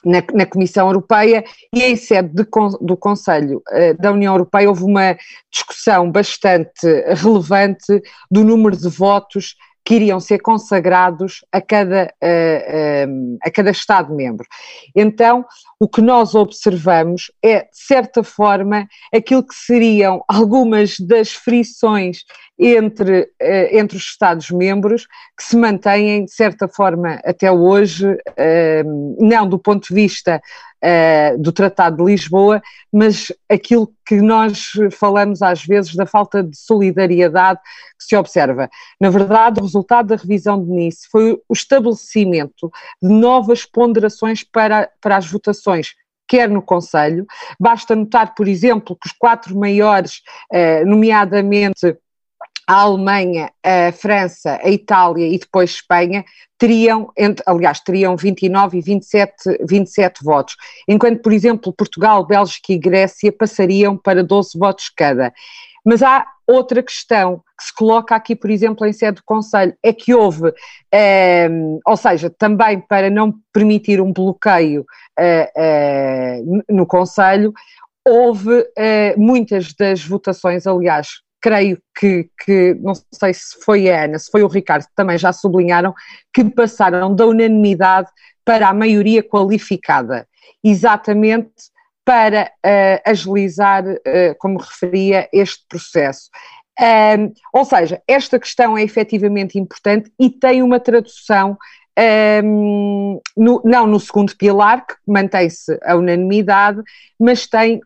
na, 0.04 0.22
na, 0.34 0.44
Comissão 0.44 0.86
Europeia 0.88 1.42
e 1.74 1.82
em 1.82 1.96
sede 1.96 2.28
de, 2.28 2.44
do 2.82 2.94
Conselho 2.94 3.62
uh, 3.70 3.98
da 3.98 4.12
União 4.12 4.34
Europeia 4.34 4.68
houve 4.68 4.84
uma 4.84 5.16
discussão 5.50 6.10
bastante 6.10 6.86
relevante 7.16 8.02
do 8.30 8.44
número 8.44 8.76
de 8.76 8.88
votos 8.88 9.56
que 9.84 9.94
iriam 9.96 10.18
ser 10.18 10.38
consagrados 10.38 11.44
a 11.52 11.60
cada, 11.60 12.12
uh, 12.22 13.10
uh, 13.10 13.38
a 13.42 13.50
cada 13.50 13.70
Estado-membro. 13.70 14.46
Então, 14.96 15.44
o 15.78 15.86
que 15.86 16.00
nós 16.00 16.34
observamos 16.34 17.30
é, 17.42 17.60
de 17.60 17.68
certa 17.72 18.24
forma, 18.24 18.88
aquilo 19.12 19.46
que 19.46 19.54
seriam 19.54 20.24
algumas 20.26 20.98
das 20.98 21.32
frições 21.32 22.24
entre, 22.58 23.22
uh, 23.42 23.76
entre 23.76 23.98
os 23.98 24.04
Estados-membros 24.04 25.06
que 25.36 25.44
se 25.44 25.56
mantêm, 25.56 26.24
de 26.24 26.32
certa 26.32 26.66
forma, 26.66 27.20
até 27.24 27.50
hoje, 27.50 28.16
não 29.18 29.48
do 29.48 29.58
ponto 29.58 29.88
de 29.88 29.94
vista 29.94 30.40
uh, 30.84 31.38
do 31.38 31.50
Tratado 31.50 31.96
de 31.96 32.04
Lisboa, 32.04 32.62
mas 32.92 33.32
aquilo 33.48 33.92
que 34.06 34.16
nós 34.20 34.72
falamos 34.92 35.40
às 35.42 35.64
vezes 35.64 35.94
da 35.94 36.04
falta 36.04 36.42
de 36.42 36.56
solidariedade 36.56 37.60
que 37.98 38.04
se 38.04 38.16
observa. 38.16 38.68
Na 39.00 39.10
verdade, 39.10 39.60
o 39.60 39.62
resultado 39.64 40.08
da 40.08 40.16
revisão 40.16 40.62
de 40.62 40.70
Nice 40.70 41.08
foi 41.10 41.32
o 41.48 41.52
estabelecimento 41.52 42.70
de 43.02 43.08
novas 43.08 43.64
ponderações 43.64 44.44
para, 44.44 44.90
para 45.00 45.16
as 45.16 45.26
votações 45.26 45.94
quer 46.26 46.48
no 46.48 46.62
Conselho. 46.62 47.26
Basta 47.60 47.94
notar, 47.94 48.34
por 48.34 48.48
exemplo, 48.48 48.96
que 48.96 49.06
os 49.06 49.12
quatro 49.12 49.56
maiores, 49.58 50.22
eh, 50.50 50.84
nomeadamente 50.84 51.96
a 52.66 52.74
Alemanha, 52.74 53.50
a 53.62 53.92
França, 53.92 54.58
a 54.62 54.70
Itália 54.70 55.26
e 55.26 55.38
depois 55.38 55.70
Espanha 55.70 56.24
teriam, 56.58 57.12
aliás, 57.46 57.80
teriam 57.80 58.16
29 58.16 58.78
e 58.78 58.80
27, 58.80 59.58
27 59.68 60.24
votos, 60.24 60.56
enquanto, 60.88 61.20
por 61.20 61.32
exemplo, 61.32 61.72
Portugal, 61.72 62.24
Bélgica 62.26 62.72
e 62.72 62.78
Grécia 62.78 63.32
passariam 63.32 63.96
para 63.96 64.24
12 64.24 64.58
votos 64.58 64.88
cada. 64.88 65.32
Mas 65.84 66.02
há 66.02 66.26
outra 66.46 66.82
questão 66.82 67.42
que 67.58 67.64
se 67.64 67.74
coloca 67.74 68.14
aqui, 68.14 68.34
por 68.34 68.50
exemplo, 68.50 68.86
em 68.86 68.92
sede 68.92 69.16
do 69.16 69.24
Conselho, 69.24 69.76
é 69.82 69.92
que 69.92 70.14
houve, 70.14 70.52
eh, 70.90 71.48
ou 71.86 71.96
seja, 71.96 72.30
também 72.30 72.80
para 72.80 73.10
não 73.10 73.34
permitir 73.52 74.00
um 74.00 74.12
bloqueio 74.12 74.84
eh, 75.18 75.52
eh, 75.56 76.42
no 76.68 76.86
Conselho, 76.86 77.52
houve 78.06 78.66
muitas 79.16 79.72
das 79.72 80.04
votações, 80.04 80.66
aliás, 80.66 81.22
creio 81.44 81.78
que, 81.94 82.30
que, 82.42 82.72
não 82.80 82.94
sei 83.12 83.34
se 83.34 83.62
foi 83.62 83.90
a 83.90 84.04
Ana, 84.04 84.18
se 84.18 84.30
foi 84.30 84.42
o 84.42 84.48
Ricardo, 84.48 84.86
também 84.96 85.18
já 85.18 85.30
sublinharam, 85.30 85.92
que 86.32 86.42
passaram 86.42 87.14
da 87.14 87.26
unanimidade 87.26 88.08
para 88.42 88.66
a 88.66 88.72
maioria 88.72 89.22
qualificada, 89.22 90.26
exatamente 90.64 91.52
para 92.02 92.50
uh, 92.64 93.10
agilizar, 93.10 93.84
uh, 93.84 94.34
como 94.38 94.58
referia, 94.58 95.28
este 95.34 95.62
processo. 95.68 96.30
Um, 96.80 97.30
ou 97.52 97.66
seja, 97.66 98.02
esta 98.08 98.38
questão 98.38 98.78
é 98.78 98.82
efetivamente 98.82 99.58
importante 99.58 100.10
e 100.18 100.30
tem 100.30 100.62
uma 100.62 100.80
tradução 100.80 101.58
um, 102.44 103.20
no, 103.36 103.62
não 103.64 103.86
no 103.86 104.00
segundo 104.00 104.36
pilar, 104.36 104.86
que 104.86 104.94
mantém-se 105.06 105.78
a 105.82 105.94
unanimidade, 105.94 106.82
mas 107.18 107.46
tem 107.46 107.76
uh, 107.76 107.80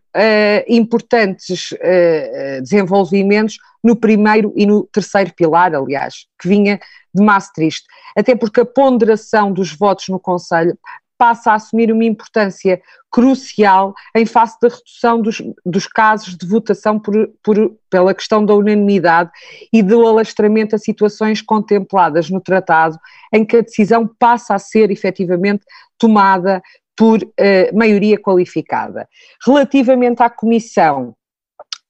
importantes 0.67 1.71
uh, 1.71 2.61
desenvolvimentos 2.61 3.57
no 3.83 3.95
primeiro 3.95 4.51
e 4.55 4.65
no 4.65 4.83
terceiro 4.87 5.33
pilar, 5.33 5.73
aliás, 5.73 6.25
que 6.39 6.47
vinha 6.47 6.79
de 7.13 7.23
Maastricht. 7.23 7.85
Até 8.15 8.35
porque 8.35 8.61
a 8.61 8.65
ponderação 8.65 9.51
dos 9.51 9.73
votos 9.73 10.09
no 10.09 10.19
Conselho 10.19 10.77
passa 11.19 11.51
a 11.51 11.55
assumir 11.55 11.91
uma 11.91 12.05
importância 12.05 12.81
crucial 13.11 13.93
em 14.15 14.25
face 14.25 14.57
da 14.61 14.69
redução 14.69 15.21
dos, 15.21 15.41
dos 15.65 15.85
casos 15.85 16.37
de 16.37 16.47
votação 16.47 16.97
por, 16.97 17.29
por, 17.43 17.75
pela 17.89 18.15
questão 18.15 18.45
da 18.45 18.55
unanimidade 18.55 19.29
e 19.73 19.83
do 19.83 20.07
alastramento 20.07 20.77
a 20.77 20.79
situações 20.79 21.41
contempladas 21.41 22.29
no 22.29 22.39
tratado, 22.39 22.97
em 23.33 23.43
que 23.43 23.57
a 23.57 23.61
decisão 23.61 24.09
passa 24.17 24.55
a 24.55 24.59
ser 24.59 24.91
efetivamente 24.91 25.65
tomada 25.97 26.61
por 26.95 27.21
uh, 27.21 27.77
maioria 27.77 28.17
qualificada. 28.17 29.07
Relativamente 29.45 30.23
à 30.23 30.29
Comissão, 30.29 31.15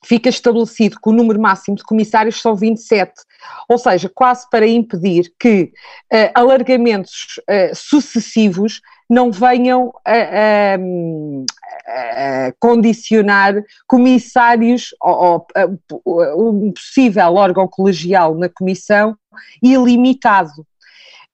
fica 0.03 0.29
estabelecido 0.29 0.97
que 1.01 1.09
o 1.09 1.13
número 1.13 1.39
máximo 1.39 1.77
de 1.77 1.83
comissários 1.83 2.41
são 2.41 2.55
27, 2.55 3.13
ou 3.67 3.77
seja, 3.77 4.09
quase 4.09 4.49
para 4.49 4.67
impedir 4.67 5.31
que 5.39 5.71
uh, 6.11 6.31
alargamentos 6.33 7.39
uh, 7.39 7.75
sucessivos 7.75 8.81
não 9.09 9.31
venham 9.31 9.91
a, 10.05 10.13
a, 10.13 10.75
a 12.47 12.53
condicionar 12.59 13.55
comissários 13.87 14.89
ou, 15.01 15.47
ou 16.05 16.65
um 16.65 16.71
possível 16.71 17.33
órgão 17.33 17.67
colegial 17.67 18.35
na 18.35 18.47
comissão 18.47 19.17
ilimitado. 19.61 20.65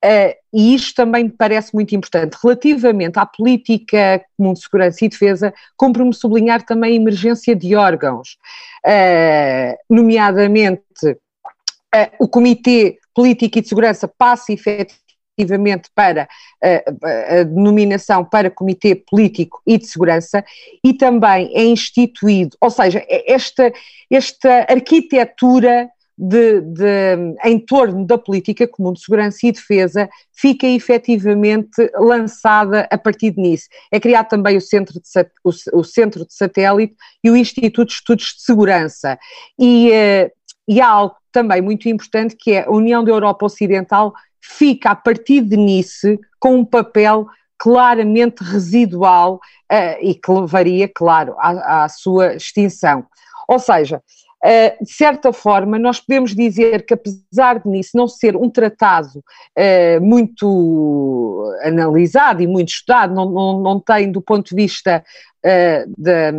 Uh, 0.04 0.36
e 0.54 0.76
isto 0.76 0.94
também 0.94 1.24
me 1.24 1.32
parece 1.32 1.74
muito 1.74 1.96
importante. 1.96 2.38
Relativamente 2.42 3.18
à 3.18 3.26
política 3.26 4.24
comum 4.38 4.54
de 4.54 4.62
segurança 4.62 5.04
e 5.04 5.10
defesa, 5.10 5.54
cumpre-me 5.76 6.14
sublinhar 6.14 6.64
também 6.64 6.94
a 6.94 6.96
emergência 6.96 7.56
de 7.56 7.76
órgãos, 7.76 8.38
uh, 8.86 9.76
nomeadamente 9.90 10.84
uh, 11.04 12.12
o 12.20 12.28
Comitê 12.28 13.00
Político 13.16 13.58
e 13.58 13.62
de 13.62 13.70
Segurança 13.70 14.08
passa 14.08 14.54
efetivamente 14.54 15.05
efetivamente 15.38 15.90
para 15.94 16.28
a, 16.64 17.40
a 17.40 17.44
denominação 17.44 18.24
para 18.24 18.50
Comitê 18.50 18.96
Político 18.96 19.62
e 19.68 19.78
de 19.78 19.86
Segurança 19.86 20.44
e 20.84 20.94
também 20.94 21.52
é 21.54 21.64
instituído, 21.64 22.58
ou 22.62 22.72
seja, 22.72 23.04
é 23.08 23.34
esta, 23.34 23.72
esta 24.10 24.66
arquitetura 24.70 25.90
de, 26.18 26.62
de, 26.62 27.36
em 27.44 27.60
torno 27.60 28.06
da 28.06 28.18
política 28.18 28.66
comum 28.66 28.94
de 28.94 29.02
segurança 29.02 29.40
e 29.44 29.52
defesa 29.52 30.10
fica 30.34 30.66
efetivamente 30.66 31.92
lançada 31.96 32.88
a 32.90 32.98
partir 32.98 33.32
de 33.32 33.42
nisso. 33.42 33.68
É 33.92 34.00
criado 34.00 34.30
também 34.30 34.56
o 34.56 34.62
Centro 34.62 34.94
de, 34.94 35.30
o, 35.44 35.80
o 35.80 35.84
Centro 35.84 36.26
de 36.26 36.34
Satélite 36.34 36.96
e 37.22 37.30
o 37.30 37.36
Instituto 37.36 37.90
de 37.90 37.96
Estudos 37.96 38.28
de 38.28 38.44
Segurança. 38.44 39.20
E, 39.60 39.90
uh, 39.90 40.32
e 40.70 40.80
há 40.80 40.88
algo 40.88 41.18
também 41.36 41.62
muito 41.62 41.90
importante 41.90 42.34
que 42.34 42.54
é 42.54 42.64
a 42.64 42.72
União 42.72 43.04
da 43.04 43.12
Europa 43.12 43.46
Ocidental 43.46 44.14
fica 44.40 44.92
a 44.92 44.96
partir 44.96 45.42
de 45.42 45.58
Nice 45.58 46.18
com 46.40 46.56
um 46.56 46.64
papel 46.64 47.28
claramente 47.58 48.42
residual 48.42 49.42
uh, 49.70 49.98
e 50.00 50.16
que 50.16 50.32
levaria, 50.32 50.88
claro, 50.88 51.36
à, 51.38 51.84
à 51.84 51.90
sua 51.90 52.36
extinção. 52.36 53.06
Ou 53.50 53.60
seja, 53.60 54.02
Uh, 54.44 54.84
de 54.84 54.92
certa 54.92 55.34
forma, 55.34 55.80
nós 55.80 56.00
podemos 56.00 56.36
dizer 56.36 56.86
que, 56.86 56.94
apesar 56.94 57.58
de 57.60 57.68
nisso 57.68 57.92
não 57.96 58.08
ser 58.08 58.36
um 58.36 58.48
tratado 58.48 59.24
uh, 59.58 60.00
muito 60.00 61.52
analisado 61.64 62.44
e 62.44 62.48
muito 62.48 62.70
estudado, 62.70 63.12
não, 63.16 63.28
não, 63.28 63.60
não 63.60 63.80
tem, 63.80 64.12
do 64.12 64.22
ponto 64.22 64.50
de 64.50 64.56
vista 64.56 65.04
de, 65.46 66.32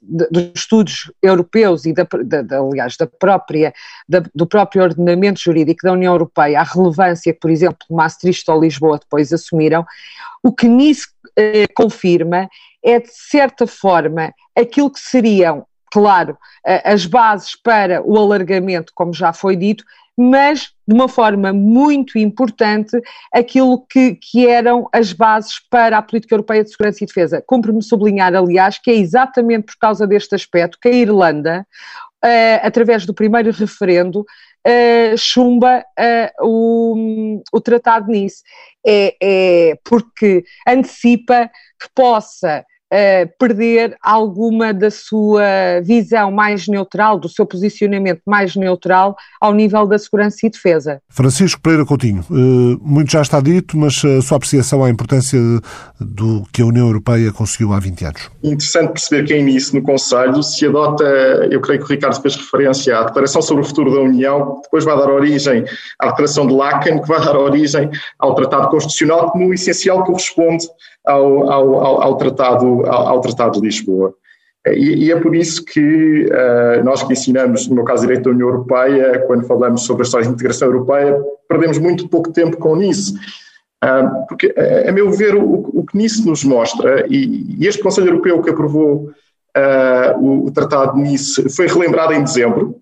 de, 0.00 0.26
dos 0.30 0.52
estudos 0.54 1.10
europeus 1.22 1.86
e, 1.86 1.94
da, 1.94 2.02
de, 2.02 2.54
aliás, 2.54 2.96
da 2.96 3.06
própria, 3.06 3.72
do 4.34 4.46
próprio 4.46 4.82
ordenamento 4.82 5.40
jurídico 5.40 5.80
da 5.82 5.92
União 5.92 6.12
Europeia, 6.12 6.60
a 6.60 6.64
relevância 6.64 7.32
que, 7.32 7.40
por 7.40 7.50
exemplo, 7.50 7.78
Maastricht 7.90 8.50
ou 8.50 8.60
Lisboa 8.60 8.98
depois 8.98 9.32
assumiram, 9.32 9.86
o 10.42 10.52
que 10.52 10.68
nisso 10.68 11.08
confirma 11.74 12.48
é, 12.84 12.98
de 13.00 13.12
certa 13.12 13.66
forma, 13.66 14.34
aquilo 14.54 14.90
que 14.90 15.00
seriam 15.00 15.64
claro, 15.92 16.38
as 16.84 17.04
bases 17.04 17.54
para 17.54 18.02
o 18.02 18.16
alargamento, 18.16 18.92
como 18.94 19.12
já 19.12 19.30
foi 19.30 19.54
dito, 19.54 19.84
mas 20.16 20.72
de 20.86 20.94
uma 20.94 21.08
forma 21.08 21.52
muito 21.52 22.18
importante 22.18 23.00
aquilo 23.32 23.84
que, 23.86 24.14
que 24.16 24.46
eram 24.46 24.88
as 24.92 25.12
bases 25.12 25.58
para 25.70 25.96
a 25.96 26.02
política 26.02 26.34
europeia 26.34 26.62
de 26.62 26.70
segurança 26.70 27.02
e 27.02 27.06
defesa. 27.06 27.42
Cumpre-me 27.46 27.82
sublinhar, 27.82 28.34
aliás, 28.34 28.78
que 28.78 28.90
é 28.90 28.94
exatamente 28.94 29.66
por 29.66 29.76
causa 29.78 30.06
deste 30.06 30.34
aspecto 30.34 30.78
que 30.80 30.88
a 30.88 30.92
Irlanda, 30.92 31.66
uh, 32.24 32.60
através 32.62 33.06
do 33.06 33.14
primeiro 33.14 33.50
referendo, 33.52 34.20
uh, 34.20 35.16
chumba 35.16 35.84
uh, 35.98 36.46
o, 36.46 37.42
o 37.52 37.60
Tratado 37.60 38.06
de 38.06 38.12
Nice. 38.12 38.42
É, 38.84 39.16
é 39.22 39.78
porque 39.84 40.44
antecipa 40.66 41.48
que 41.80 41.88
possa 41.94 42.64
uh, 42.92 43.30
perder 43.38 43.96
alguma 44.02 44.72
da 44.74 44.90
sua 44.90 45.80
visão 45.82 46.30
mais 46.30 46.68
neutral, 46.68 47.18
do 47.18 47.28
seu 47.28 47.46
posicionamento 47.46 48.20
mais 48.26 48.54
neutral 48.54 49.16
ao 49.40 49.54
nível 49.54 49.86
da 49.86 49.98
segurança 49.98 50.46
e 50.46 50.50
defesa. 50.50 51.00
Francisco 51.08 51.60
Pereira 51.60 51.86
Coutinho, 51.86 52.24
uh, 52.30 52.78
muito 52.82 53.10
já 53.10 53.22
está 53.22 53.40
dito, 53.40 53.76
mas 53.76 54.02
a 54.04 54.20
sua 54.20 54.36
apreciação 54.36 54.84
à 54.84 54.90
importância 54.90 55.38
do 55.98 56.44
que 56.52 56.62
a 56.62 56.66
União 56.66 56.86
Europeia 56.86 57.32
conseguiu 57.32 57.72
há 57.72 57.80
20 57.80 58.04
anos. 58.04 58.30
Interessante 58.42 58.92
perceber 58.92 59.24
que 59.26 59.34
em 59.34 59.40
início 59.40 59.74
no 59.74 59.82
Conselho 59.82 60.42
se 60.42 60.66
adota, 60.66 61.04
eu 61.50 61.60
creio 61.60 61.80
que 61.80 61.86
o 61.86 61.88
Ricardo 61.88 62.20
fez 62.20 62.36
referência 62.36 62.98
à 62.98 63.04
Declaração 63.04 63.40
sobre 63.40 63.62
o 63.62 63.66
Futuro 63.66 63.92
da 63.94 64.00
União, 64.00 64.56
que 64.56 64.62
depois 64.62 64.84
vai 64.84 64.96
dar 64.96 65.08
origem 65.08 65.64
à 65.98 66.08
Declaração 66.08 66.46
de 66.46 66.54
Laken, 66.54 67.00
que 67.00 67.08
vai 67.08 67.20
dar 67.24 67.36
origem 67.36 67.90
ao 68.18 68.34
Tratado 68.34 68.68
Constitucional, 68.68 69.32
que 69.32 69.38
no 69.38 69.54
essencial 69.54 70.04
corresponde 70.04 70.66
ao, 71.06 71.50
ao, 71.50 72.02
ao, 72.02 72.16
tratado, 72.16 72.86
ao, 72.86 73.20
Tratado 73.20 73.60
de 73.60 73.66
Lisboa. 73.66 74.14
E, 74.66 75.06
e, 75.06 75.12
é 75.12 75.18
por 75.18 75.34
isso 75.34 75.64
que 75.64 76.26
uh, 76.26 76.84
nós 76.84 77.02
que 77.02 77.12
ensinamos, 77.12 77.66
no 77.66 77.74
meu 77.74 77.84
caso, 77.84 78.02
Direito 78.02 78.24
da 78.24 78.30
União 78.30 78.48
Europeia, 78.48 79.24
quando 79.26 79.44
falamos 79.44 79.82
sobre 79.82 80.02
a 80.02 80.04
história 80.04 80.26
de 80.26 80.32
integração 80.32 80.68
europeia, 80.68 81.20
perdemos 81.48 81.78
muito 81.78 82.08
pouco 82.08 82.32
tempo 82.32 82.56
com 82.56 82.80
isso. 82.80 83.14
Uh, 83.84 84.26
porque, 84.28 84.54
a 84.86 84.92
meu 84.92 85.10
ver, 85.10 85.34
o, 85.34 85.70
o, 85.74 85.84
que 85.84 85.96
nisso 85.96 86.28
nos 86.28 86.44
mostra, 86.44 87.04
e, 87.08 87.56
e 87.58 87.66
este 87.66 87.82
Conselho 87.82 88.08
Europeu 88.08 88.40
que 88.40 88.50
aprovou 88.50 89.10
uh, 89.56 90.20
o, 90.20 90.46
o, 90.46 90.52
Tratado 90.52 90.94
de 90.94 91.02
Nice 91.02 91.48
foi 91.48 91.66
relembrado 91.66 92.12
em 92.12 92.22
dezembro, 92.22 92.76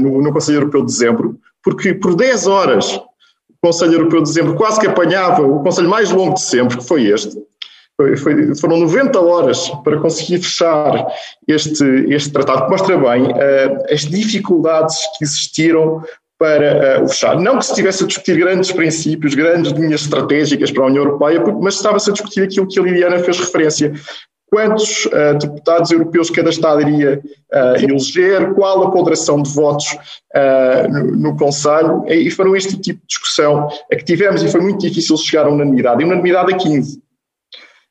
no, 0.00 0.20
no 0.20 0.32
Conselho 0.32 0.56
Europeu 0.56 0.80
de 0.80 0.88
dezembro, 0.88 1.38
porque 1.62 1.94
por 1.94 2.16
10 2.16 2.48
horas 2.48 2.96
o 2.96 3.54
Conselho 3.62 3.92
Europeu 3.92 4.20
de 4.20 4.28
dezembro 4.28 4.56
quase 4.56 4.80
que 4.80 4.88
apanhava 4.88 5.42
o 5.42 5.62
Conselho 5.62 5.88
mais 5.88 6.10
longo 6.10 6.34
de 6.34 6.40
sempre, 6.40 6.78
que 6.78 6.84
foi 6.84 7.06
este, 7.06 7.38
foi, 8.02 8.16
foi, 8.16 8.54
foram 8.56 8.80
90 8.80 9.20
horas 9.20 9.68
para 9.84 9.98
conseguir 9.98 10.38
fechar 10.38 11.06
este, 11.46 11.84
este 12.08 12.30
tratado, 12.30 12.64
que 12.64 12.70
mostra 12.70 12.96
bem 12.96 13.24
uh, 13.24 13.92
as 13.92 14.00
dificuldades 14.00 14.96
que 15.16 15.24
existiram 15.24 16.02
para 16.38 17.00
uh, 17.00 17.04
o 17.04 17.08
fechar. 17.08 17.38
Não 17.38 17.58
que 17.58 17.64
se 17.64 17.72
estivesse 17.72 18.04
a 18.04 18.06
discutir 18.06 18.36
grandes 18.36 18.72
princípios, 18.72 19.34
grandes 19.34 19.72
linhas 19.72 20.02
estratégicas 20.02 20.70
para 20.70 20.84
a 20.84 20.86
União 20.86 21.04
Europeia, 21.04 21.42
mas 21.60 21.74
estava-se 21.74 22.10
a 22.10 22.12
discutir 22.12 22.42
aquilo 22.42 22.66
que 22.66 22.78
a 22.78 22.82
Liliana 22.82 23.18
fez 23.20 23.38
referência. 23.38 23.92
Quantos 24.50 25.06
uh, 25.06 25.38
deputados 25.40 25.90
europeus 25.90 26.28
cada 26.28 26.50
Estado 26.50 26.82
iria 26.82 27.22
uh, 27.54 27.76
eleger, 27.82 28.52
qual 28.54 28.82
a 28.82 28.90
ponderação 28.90 29.40
de 29.40 29.50
votos 29.50 29.96
no, 30.88 31.30
no 31.30 31.36
Conselho, 31.36 32.06
e 32.08 32.30
foram 32.30 32.56
este 32.56 32.78
tipo 32.78 33.00
de 33.00 33.06
discussão 33.06 33.68
a 33.92 33.96
que 33.96 34.02
tivemos 34.04 34.42
e 34.42 34.50
foi 34.50 34.62
muito 34.62 34.80
difícil 34.80 35.14
chegar 35.18 35.44
a 35.44 35.50
unanimidade, 35.50 36.02
e 36.02 36.06
unanimidade 36.06 36.54
a 36.54 36.56
15. 36.56 37.01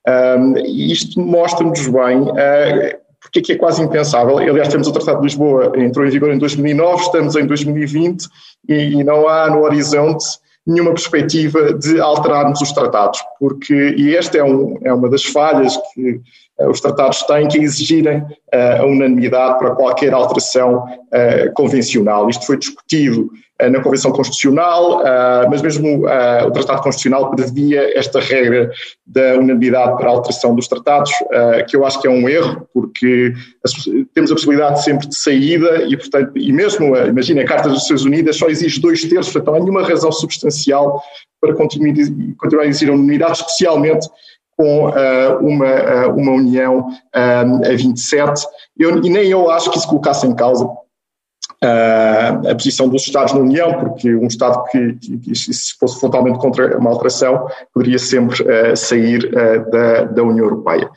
Um, 0.07 0.57
e 0.57 0.91
isto 0.91 1.19
mostra-nos 1.19 1.87
bem 1.87 2.21
uh, 2.21 3.01
porque 3.21 3.39
é 3.39 3.41
que 3.41 3.51
é 3.53 3.55
quase 3.55 3.81
impensável. 3.81 4.37
Aliás, 4.37 4.67
temos 4.67 4.87
o 4.87 4.91
Tratado 4.91 5.19
de 5.19 5.25
Lisboa, 5.25 5.71
entrou 5.77 6.05
em 6.05 6.09
vigor 6.09 6.31
em 6.31 6.39
2009, 6.39 7.03
estamos 7.03 7.35
em 7.35 7.45
2020 7.45 8.27
e, 8.67 8.73
e 8.73 9.03
não 9.03 9.27
há 9.27 9.49
no 9.49 9.61
horizonte 9.61 10.25
nenhuma 10.65 10.91
perspectiva 10.91 11.73
de 11.73 11.99
alterarmos 11.99 12.61
os 12.61 12.71
tratados, 12.71 13.19
porque, 13.39 13.95
e 13.97 14.15
esta 14.15 14.37
é, 14.37 14.43
um, 14.43 14.77
é 14.83 14.93
uma 14.93 15.09
das 15.09 15.23
falhas 15.23 15.75
que 15.93 16.21
os 16.69 16.81
tratados 16.81 17.23
têm, 17.23 17.47
que 17.47 17.59
exigirem 17.59 18.19
uh, 18.19 18.81
a 18.81 18.85
unanimidade 18.85 19.59
para 19.59 19.75
qualquer 19.75 20.13
alteração 20.13 20.85
uh, 20.85 21.53
convencional. 21.53 22.29
Isto 22.29 22.45
foi 22.45 22.57
discutido 22.57 23.29
eh, 23.61 23.69
na 23.69 23.79
Convenção 23.79 24.11
Constitucional, 24.11 25.05
eh, 25.05 25.47
mas 25.49 25.61
mesmo 25.61 26.07
eh, 26.09 26.45
o 26.45 26.51
Tratado 26.51 26.81
Constitucional 26.81 27.29
previa 27.29 27.95
esta 27.97 28.19
regra 28.19 28.71
da 29.05 29.35
unanimidade 29.35 29.97
para 29.97 30.09
a 30.09 30.11
alteração 30.11 30.55
dos 30.55 30.67
tratados, 30.67 31.11
que 31.69 31.75
eu 31.75 31.85
acho 31.85 32.01
que 32.01 32.07
é 32.07 32.09
um 32.09 32.27
erro, 32.27 32.67
porque 32.73 33.33
temos 34.13 34.31
a 34.31 34.35
possibilidade 34.35 34.83
sempre 34.83 35.07
de 35.07 35.15
saída 35.15 35.83
e, 35.83 35.97
portanto, 35.97 36.31
e 36.35 36.51
mesmo, 36.51 36.95
imagina, 36.95 37.41
a 37.41 37.45
Carta 37.45 37.69
das 37.69 37.79
Nações 37.79 38.03
Unidas 38.03 38.37
só 38.37 38.47
exige 38.47 38.79
dois 38.79 39.03
terços, 39.03 39.33
portanto, 39.33 39.47
não 39.47 39.55
há 39.55 39.59
nenhuma 39.59 39.83
razão 39.83 40.11
substancial 40.11 41.01
para 41.41 41.53
continuar 41.53 42.63
a 42.63 42.67
exigir 42.67 42.89
a 42.89 42.93
unanimidade, 42.93 43.33
especialmente 43.33 44.07
com 44.61 44.89
uh, 44.89 45.37
uma, 45.41 45.65
uh, 45.65 46.15
uma 46.15 46.33
união 46.33 46.89
uh, 46.89 47.65
a 47.65 47.75
27. 47.75 48.45
Eu, 48.77 49.03
e 49.03 49.09
nem 49.09 49.27
eu 49.27 49.49
acho 49.49 49.71
que 49.71 49.79
isso 49.79 49.87
colocasse 49.87 50.27
em 50.27 50.35
causa 50.35 50.65
uh, 50.65 52.49
a 52.49 52.53
posição 52.53 52.87
dos 52.87 53.01
Estados 53.01 53.33
na 53.33 53.39
União, 53.39 53.73
porque 53.79 54.13
um 54.13 54.27
Estado 54.27 54.63
que, 54.65 54.93
que, 54.93 55.17
que 55.17 55.35
se 55.35 55.73
fosse 55.79 55.99
frontalmente 55.99 56.37
contra 56.37 56.77
uma 56.77 56.91
alteração 56.91 57.47
poderia 57.73 57.97
sempre 57.97 58.43
uh, 58.43 58.77
sair 58.77 59.25
uh, 59.25 59.71
da, 59.71 60.03
da 60.03 60.23
União 60.23 60.45
Europeia. 60.45 60.87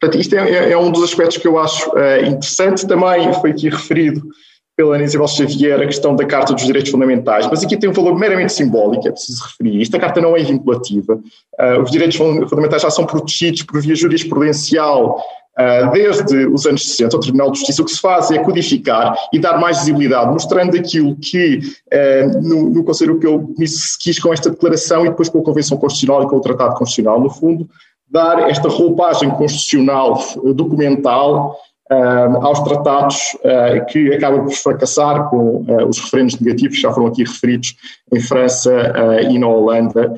Portanto, 0.00 0.20
isto 0.20 0.34
é, 0.34 0.50
é, 0.50 0.72
é, 0.72 0.76
um 0.76 0.90
dos 0.90 1.04
aspectos 1.04 1.36
que 1.36 1.46
eu 1.46 1.60
acho 1.60 1.88
interessante. 2.26 2.88
Também 2.88 3.32
foi 3.34 3.50
aqui 3.50 3.68
referido 3.68 4.20
pela 4.82 4.96
Ana 4.96 5.04
Isabel 5.04 5.28
Xavier 5.28 5.80
a 5.80 5.86
questão 5.86 6.16
da 6.16 6.24
Carta 6.24 6.52
dos 6.52 6.64
Direitos 6.64 6.90
Fundamentais, 6.90 7.46
mas 7.48 7.62
aqui 7.62 7.76
tem 7.76 7.88
um 7.88 7.92
valor 7.92 8.18
meramente 8.18 8.52
simbólico, 8.52 9.06
é 9.06 9.12
preciso 9.12 9.44
referir. 9.44 9.80
Esta 9.80 9.98
Carta 9.98 10.20
não 10.20 10.36
é 10.36 10.42
vinculativa. 10.42 11.20
os 11.82 11.90
direitos 11.90 12.16
fundamentais 12.16 12.82
já 12.82 12.90
são 12.90 13.06
protegidos 13.06 13.62
por 13.62 13.80
via 13.80 13.94
jurisprudencial 13.94 15.22
Uh, 15.52 15.90
desde 15.92 16.46
os 16.46 16.64
anos 16.64 16.82
60, 16.88 17.14
o 17.14 17.20
Tribunal 17.20 17.50
de 17.50 17.58
Justiça, 17.58 17.82
o 17.82 17.84
que 17.84 17.90
se 17.90 18.00
faz 18.00 18.30
é 18.30 18.38
codificar 18.38 19.14
e 19.34 19.38
dar 19.38 19.60
mais 19.60 19.80
visibilidade, 19.80 20.32
mostrando 20.32 20.74
aquilo 20.78 21.14
que 21.16 21.58
uh, 21.58 22.40
no, 22.40 22.70
no 22.70 22.82
Conselho 22.82 23.10
Europeu 23.10 23.54
se 23.66 23.98
quis 23.98 24.18
com 24.18 24.32
esta 24.32 24.48
declaração 24.48 25.04
e 25.04 25.10
depois 25.10 25.28
com 25.28 25.40
a 25.40 25.42
Convenção 25.42 25.76
Constitucional 25.76 26.22
e 26.22 26.26
com 26.26 26.36
o 26.36 26.40
Tratado 26.40 26.74
Constitucional, 26.76 27.20
no 27.20 27.28
fundo, 27.28 27.68
dar 28.10 28.48
esta 28.48 28.66
roupagem 28.66 29.30
constitucional 29.32 30.18
documental 30.54 31.50
uh, 31.50 31.71
aos 32.42 32.60
tratados 32.60 33.16
uh, 33.44 33.84
que 33.86 34.12
acaba 34.14 34.42
por 34.42 34.52
fracassar 34.52 35.28
com 35.28 35.64
uh, 35.68 35.88
os 35.88 35.98
referendos 35.98 36.38
negativos 36.38 36.78
já 36.78 36.92
foram 36.92 37.08
aqui 37.08 37.24
referidos 37.24 37.76
em 38.12 38.20
França 38.20 38.72
e 39.30 39.38
na 39.38 39.48
Holanda 39.48 40.14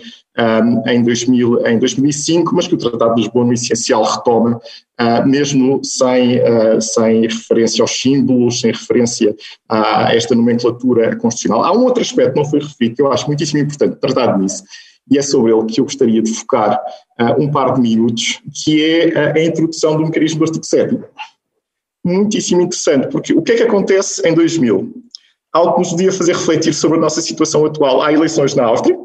em, 0.86 1.02
2000, 1.04 1.64
em 1.66 1.78
2005, 1.78 2.52
mas 2.52 2.66
que 2.66 2.74
o 2.74 2.78
Tratado 2.78 3.14
de 3.14 3.22
Lisboa 3.22 3.44
no 3.44 3.52
essencial 3.52 4.02
retoma, 4.02 4.60
mesmo 5.24 5.80
sem, 5.84 6.40
sem 6.80 7.22
referência 7.22 7.82
aos 7.82 7.92
símbolos, 7.92 8.60
sem 8.60 8.72
referência 8.72 9.32
a 9.68 10.12
esta 10.12 10.34
nomenclatura 10.34 11.14
constitucional. 11.14 11.64
Há 11.64 11.72
um 11.72 11.84
outro 11.84 12.02
aspecto 12.02 12.32
que 12.32 12.38
não 12.40 12.50
foi 12.50 12.58
referido, 12.58 12.96
que 12.96 13.02
eu 13.02 13.12
acho 13.12 13.28
muitíssimo 13.28 13.60
importante 13.60 14.00
tratar 14.00 14.36
nisso, 14.36 14.64
e 15.10 15.18
é 15.18 15.22
sobre 15.22 15.52
ele 15.52 15.66
que 15.66 15.80
eu 15.80 15.84
gostaria 15.84 16.22
de 16.22 16.32
focar 16.32 16.80
uh, 17.20 17.42
um 17.42 17.50
par 17.50 17.74
de 17.74 17.80
minutos, 17.80 18.40
que 18.64 18.82
é 18.82 19.32
a 19.32 19.44
introdução 19.44 19.96
do 19.96 20.04
mecanismo 20.04 20.38
do 20.38 20.44
artigo 20.44 20.64
7 20.64 20.98
muitíssimo 22.04 22.60
interessante, 22.60 23.08
porque 23.08 23.32
o 23.32 23.42
que 23.42 23.52
é 23.52 23.56
que 23.56 23.62
acontece 23.62 24.26
em 24.28 24.34
2000? 24.34 24.92
Algo 25.52 25.74
que 25.74 25.78
nos 25.80 25.90
devia 25.96 26.12
fazer 26.12 26.32
refletir 26.32 26.74
sobre 26.74 26.98
a 26.98 27.00
nossa 27.00 27.22
situação 27.22 27.64
atual. 27.64 28.02
Há 28.02 28.12
eleições 28.12 28.54
na 28.54 28.64
Áustria 28.64 28.98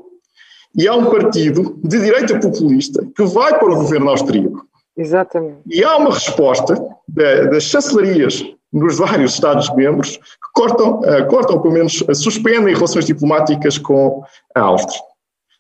e 0.75 0.87
há 0.87 0.95
um 0.95 1.05
partido 1.05 1.79
de 1.83 1.99
direita 1.99 2.39
populista 2.39 3.07
que 3.15 3.23
vai 3.23 3.57
para 3.57 3.71
o 3.71 3.75
governo 3.75 4.09
austríaco. 4.09 4.67
Exatamente. 4.97 5.61
E 5.67 5.83
há 5.83 5.97
uma 5.97 6.13
resposta 6.13 6.75
das 7.07 7.63
chancelarias 7.63 8.43
nos 8.71 8.97
vários 8.97 9.33
Estados-membros 9.33 10.17
que 10.17 10.51
cortam, 10.53 10.99
uh, 10.99 11.27
cortam, 11.27 11.61
pelo 11.61 11.73
menos 11.73 12.03
suspendem 12.13 12.75
relações 12.75 13.05
diplomáticas 13.05 13.77
com 13.77 14.23
a 14.53 14.61
Áustria. 14.61 14.99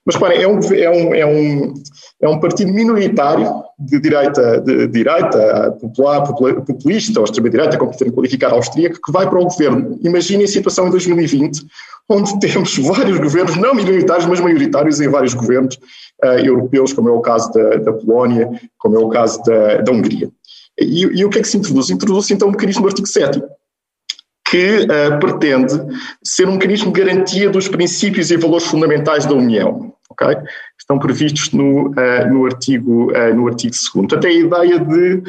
Mas 0.05 0.15
reparem, 0.15 0.41
é 0.41 0.47
um, 0.47 0.59
é 0.73 0.89
um, 0.89 1.15
é 1.15 1.25
um, 1.25 1.73
é 2.21 2.29
um 2.29 2.39
partido 2.39 2.73
minoritário 2.73 3.63
de 3.77 3.99
direita, 3.99 4.61
de, 4.61 4.87
direita 4.87 5.77
popular, 5.79 6.23
populista 6.23 7.19
ou 7.19 7.25
extrema-direita, 7.25 7.77
como 7.77 7.91
quiserem 7.91 8.13
qualificar, 8.13 8.51
austríaco, 8.51 8.99
que 9.03 9.11
vai 9.11 9.29
para 9.29 9.39
o 9.39 9.43
governo. 9.43 9.99
Imaginem 10.01 10.45
a 10.45 10.47
situação 10.47 10.87
em 10.87 10.91
2020, 10.91 11.65
onde 12.09 12.39
temos 12.39 12.77
vários 12.79 13.19
governos, 13.19 13.55
não 13.57 13.75
minoritários, 13.75 14.25
mas 14.25 14.39
maioritários 14.39 14.99
em 14.99 15.09
vários 15.09 15.33
governos 15.33 15.75
uh, 16.23 16.39
europeus, 16.43 16.93
como 16.93 17.09
é 17.09 17.11
o 17.11 17.21
caso 17.21 17.51
da, 17.53 17.77
da 17.77 17.93
Polónia, 17.93 18.49
como 18.77 18.95
é 18.95 18.99
o 18.99 19.09
caso 19.09 19.41
da, 19.43 19.77
da 19.77 19.91
Hungria. 19.91 20.29
E, 20.79 21.01
e, 21.03 21.25
o 21.25 21.29
que 21.29 21.39
é 21.39 21.41
que 21.41 21.47
se 21.47 21.57
introduz? 21.57 21.89
Introduz-se 21.89 22.33
então 22.33 22.47
o 22.47 22.51
mecanismo 22.51 22.83
do 22.83 22.87
artigo 22.87 23.07
7 23.07 23.41
que 24.49 24.79
uh, 24.79 25.19
pretende 25.19 25.73
ser 26.23 26.47
um 26.47 26.53
mecanismo 26.53 26.91
de 26.91 27.01
garantia 27.01 27.49
dos 27.49 27.67
princípios 27.67 28.31
e 28.31 28.37
valores 28.37 28.65
fundamentais 28.65 29.25
da 29.25 29.33
União. 29.33 29.93
Okay? 30.11 30.35
estão 30.89 30.97
previstos 30.97 31.51
no, 31.51 31.93
no, 32.31 32.45
artigo, 32.45 33.11
no 33.35 33.47
artigo 33.47 33.71
2 33.71 33.89
Portanto, 33.89 34.25
é 34.25 34.29
a 34.29 34.33
ideia 34.33 34.79
de 34.79 35.21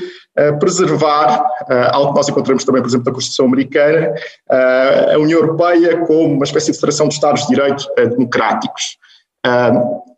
preservar, 0.59 1.45
algo 1.93 2.13
que 2.13 2.17
nós 2.17 2.29
encontramos 2.31 2.65
também, 2.65 2.81
por 2.81 2.89
exemplo, 2.89 3.07
na 3.07 3.13
Constituição 3.13 3.45
Americana, 3.45 4.15
a 4.49 5.19
União 5.19 5.39
Europeia 5.39 5.99
como 5.99 6.35
uma 6.35 6.45
espécie 6.45 6.73
de 6.73 6.79
federação 6.79 7.09
de 7.09 7.15
Estados 7.15 7.43
de 7.43 7.49
Direito 7.49 7.85
democráticos. 8.17 8.97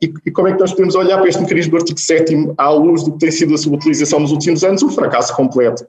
e, 0.00 0.14
e, 0.24 0.30
como 0.30 0.46
é 0.46 0.52
que 0.52 0.60
nós 0.60 0.70
podemos 0.70 0.94
olhar 0.94 1.18
para 1.18 1.28
este 1.28 1.42
mecanismo 1.42 1.72
do 1.72 1.78
artigo 1.78 1.98
7 1.98 2.54
à 2.56 2.70
luz 2.70 3.02
do 3.02 3.12
que 3.12 3.18
tem 3.18 3.32
sido 3.32 3.52
a 3.52 3.58
sua 3.58 3.74
utilização 3.74 4.20
nos 4.20 4.30
últimos 4.30 4.62
anos? 4.62 4.80
Um 4.84 4.90
fracasso 4.90 5.34
completo. 5.34 5.84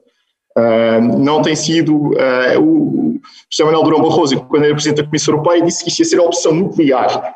Uh, 0.56 1.18
não 1.18 1.42
tem 1.42 1.56
sido. 1.56 2.12
Uh, 2.12 2.60
o 2.60 3.20
José 3.50 3.64
Manuel 3.64 3.82
Durão 3.84 4.02
Barroso, 4.02 4.40
quando 4.46 4.64
era 4.64 4.74
Presidente 4.74 5.02
da 5.02 5.04
Comissão 5.04 5.34
Europeia, 5.34 5.62
disse 5.62 5.82
que 5.82 5.90
isto 5.90 6.00
ia 6.00 6.04
ser 6.04 6.20
a 6.20 6.22
opção 6.22 6.54
nuclear. 6.54 7.34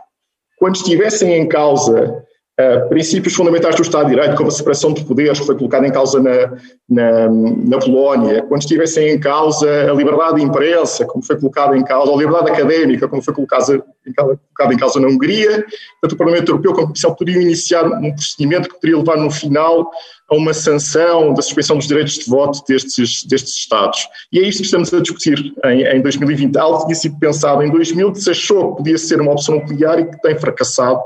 Quando 0.59 0.76
estivessem 0.76 1.35
em 1.35 1.48
causa 1.48 2.24
Uh, 2.60 2.88
princípios 2.88 3.36
fundamentais 3.36 3.76
do 3.76 3.82
Estado 3.82 4.06
de 4.06 4.16
Direito, 4.16 4.34
como 4.34 4.48
a 4.48 4.50
separação 4.50 4.92
de 4.92 5.04
poderes, 5.04 5.38
que 5.38 5.46
foi 5.46 5.54
colocada 5.54 5.86
em 5.86 5.92
causa 5.92 6.20
na, 6.20 6.56
na, 6.88 7.28
na, 7.28 7.78
Polónia, 7.78 8.42
quando 8.48 8.62
estivessem 8.62 9.10
em 9.10 9.20
causa 9.20 9.88
a 9.88 9.94
liberdade 9.94 10.40
de 10.40 10.42
imprensa, 10.42 11.04
como 11.04 11.24
foi 11.24 11.38
colocada 11.38 11.76
em 11.76 11.84
causa, 11.84 12.12
a 12.12 12.16
liberdade 12.16 12.50
académica, 12.50 13.06
como 13.06 13.22
foi 13.22 13.32
colocada, 13.32 13.80
colocada 14.16 14.74
em 14.74 14.76
causa 14.76 14.98
na 14.98 15.06
Hungria, 15.06 15.64
tanto 16.02 16.16
o 16.16 16.18
Parlamento 16.18 16.48
Europeu 16.48 16.72
como 16.72 16.82
a 16.82 16.86
Comissão 16.88 17.14
poderiam 17.14 17.42
iniciar 17.42 17.86
um 17.86 18.12
procedimento 18.12 18.68
que 18.68 18.74
poderia 18.74 18.98
levar 18.98 19.18
no 19.18 19.30
final 19.30 19.88
a 20.28 20.34
uma 20.34 20.52
sanção 20.52 21.32
da 21.34 21.42
suspensão 21.42 21.76
dos 21.76 21.86
direitos 21.86 22.14
de 22.14 22.28
voto 22.28 22.60
destes, 22.66 23.24
destes 23.24 23.54
Estados. 23.54 24.08
E 24.32 24.40
é 24.40 24.42
isto 24.42 24.58
que 24.58 24.64
estamos 24.64 24.92
a 24.92 25.00
discutir 25.00 25.54
em, 25.64 25.82
em 25.82 26.02
2020. 26.02 26.58
Algo 26.58 26.78
que 26.80 26.86
tinha 26.86 26.96
sido 26.96 27.18
pensado 27.20 27.62
em 27.62 27.70
2000, 27.70 28.12
que 28.14 28.20
se 28.20 28.30
achou 28.30 28.72
que 28.72 28.78
podia 28.78 28.98
ser 28.98 29.20
uma 29.20 29.30
opção 29.30 29.54
nuclear 29.54 30.00
e 30.00 30.06
que 30.06 30.20
tem 30.20 30.36
fracassado 30.36 31.00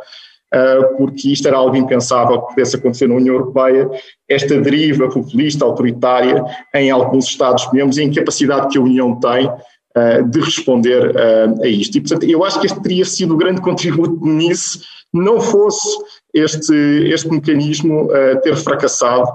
porque 0.96 1.32
isto 1.32 1.48
era 1.48 1.56
algo 1.56 1.76
impensável 1.76 2.40
que 2.42 2.54
pudesse 2.54 2.76
acontecer 2.76 3.08
na 3.08 3.14
União 3.14 3.34
Europeia, 3.34 3.88
esta 4.28 4.60
deriva 4.60 5.08
populista, 5.08 5.64
autoritária, 5.64 6.44
em 6.74 6.90
alguns 6.90 7.26
Estados-membros 7.26 7.96
e 7.96 8.02
a 8.02 8.04
incapacidade 8.04 8.68
que 8.68 8.78
a 8.78 8.82
União 8.82 9.18
tem 9.18 9.50
ah, 9.94 10.20
de 10.20 10.40
responder 10.40 11.14
ah, 11.16 11.64
a 11.64 11.68
isto. 11.68 11.96
E, 11.96 12.00
portanto, 12.00 12.24
eu 12.24 12.44
acho 12.44 12.60
que 12.60 12.66
este 12.66 12.80
teria 12.82 13.04
sido 13.04 13.34
o 13.34 13.36
grande 13.36 13.60
contributo 13.62 14.24
nisso, 14.26 14.80
não 15.12 15.40
fosse 15.40 15.98
este, 16.32 16.74
este 17.12 17.28
mecanismo 17.28 18.08
ter 18.42 18.56
fracassado 18.56 19.30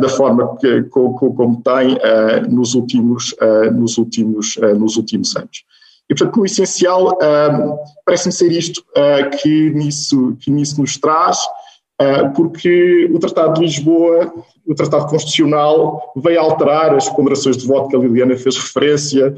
da 0.00 0.08
forma 0.08 0.56
que, 0.56 0.82
como 0.82 1.62
tem 1.62 1.96
nos 2.50 2.74
últimos, 2.74 3.32
nos 3.72 3.96
últimos, 3.96 4.56
nos 4.76 4.96
últimos 4.96 5.36
anos. 5.36 5.64
E, 6.08 6.14
portanto, 6.14 6.36
no 6.36 6.46
essencial, 6.46 7.16
parece-me 8.04 8.32
ser 8.32 8.52
isto 8.52 8.84
uh, 8.90 9.36
que, 9.38 9.70
nisso, 9.70 10.36
que 10.40 10.50
nisso 10.50 10.80
nos 10.80 10.98
traz, 10.98 11.38
uh, 12.00 12.30
porque 12.34 13.10
o 13.12 13.18
Tratado 13.18 13.54
de 13.54 13.60
Lisboa, 13.60 14.32
o 14.66 14.74
Tratado 14.74 15.06
Constitucional, 15.06 16.12
veio 16.16 16.40
alterar 16.40 16.94
as 16.94 17.08
ponderações 17.08 17.56
de 17.56 17.66
voto 17.66 17.88
que 17.88 17.96
a 17.96 17.98
Liliana 17.98 18.36
fez 18.36 18.56
referência, 18.56 19.34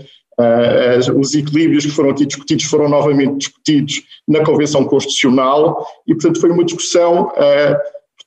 os 1.17 1.35
equilíbrios 1.35 1.87
que 1.87 1.91
foram 1.91 2.11
aqui 2.11 2.27
discutidos 2.27 2.67
foram 2.67 2.91
novamente 2.91 3.39
discutidos 3.39 4.03
na 4.29 4.45
Convenção 4.45 4.85
Constitucional 4.85 5.87
e, 6.07 6.13
portanto, 6.13 6.39
foi 6.39 6.51
uma 6.51 6.63
discussão 6.63 7.33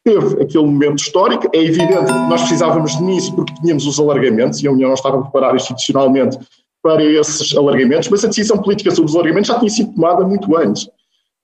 teve 0.03 0.41
aquele 0.41 0.65
momento 0.65 0.99
histórico. 0.99 1.47
É 1.53 1.59
evidente 1.63 2.05
que 2.05 2.29
nós 2.29 2.41
precisávamos 2.41 2.99
nisso 2.99 3.35
porque 3.35 3.53
tínhamos 3.61 3.85
os 3.85 3.99
alargamentos 3.99 4.61
e 4.61 4.67
a 4.67 4.71
União 4.71 4.87
não 4.87 4.95
estava 4.95 5.21
preparada 5.21 5.55
institucionalmente 5.55 6.37
para 6.81 7.03
esses 7.03 7.55
alargamentos, 7.55 8.09
mas 8.09 8.23
a 8.23 8.27
decisão 8.27 8.57
política 8.57 8.91
sobre 8.91 9.09
os 9.09 9.15
alargamentos 9.15 9.47
já 9.47 9.59
tinha 9.59 9.69
sido 9.69 9.93
tomada 9.93 10.25
muito 10.25 10.55
antes. 10.55 10.89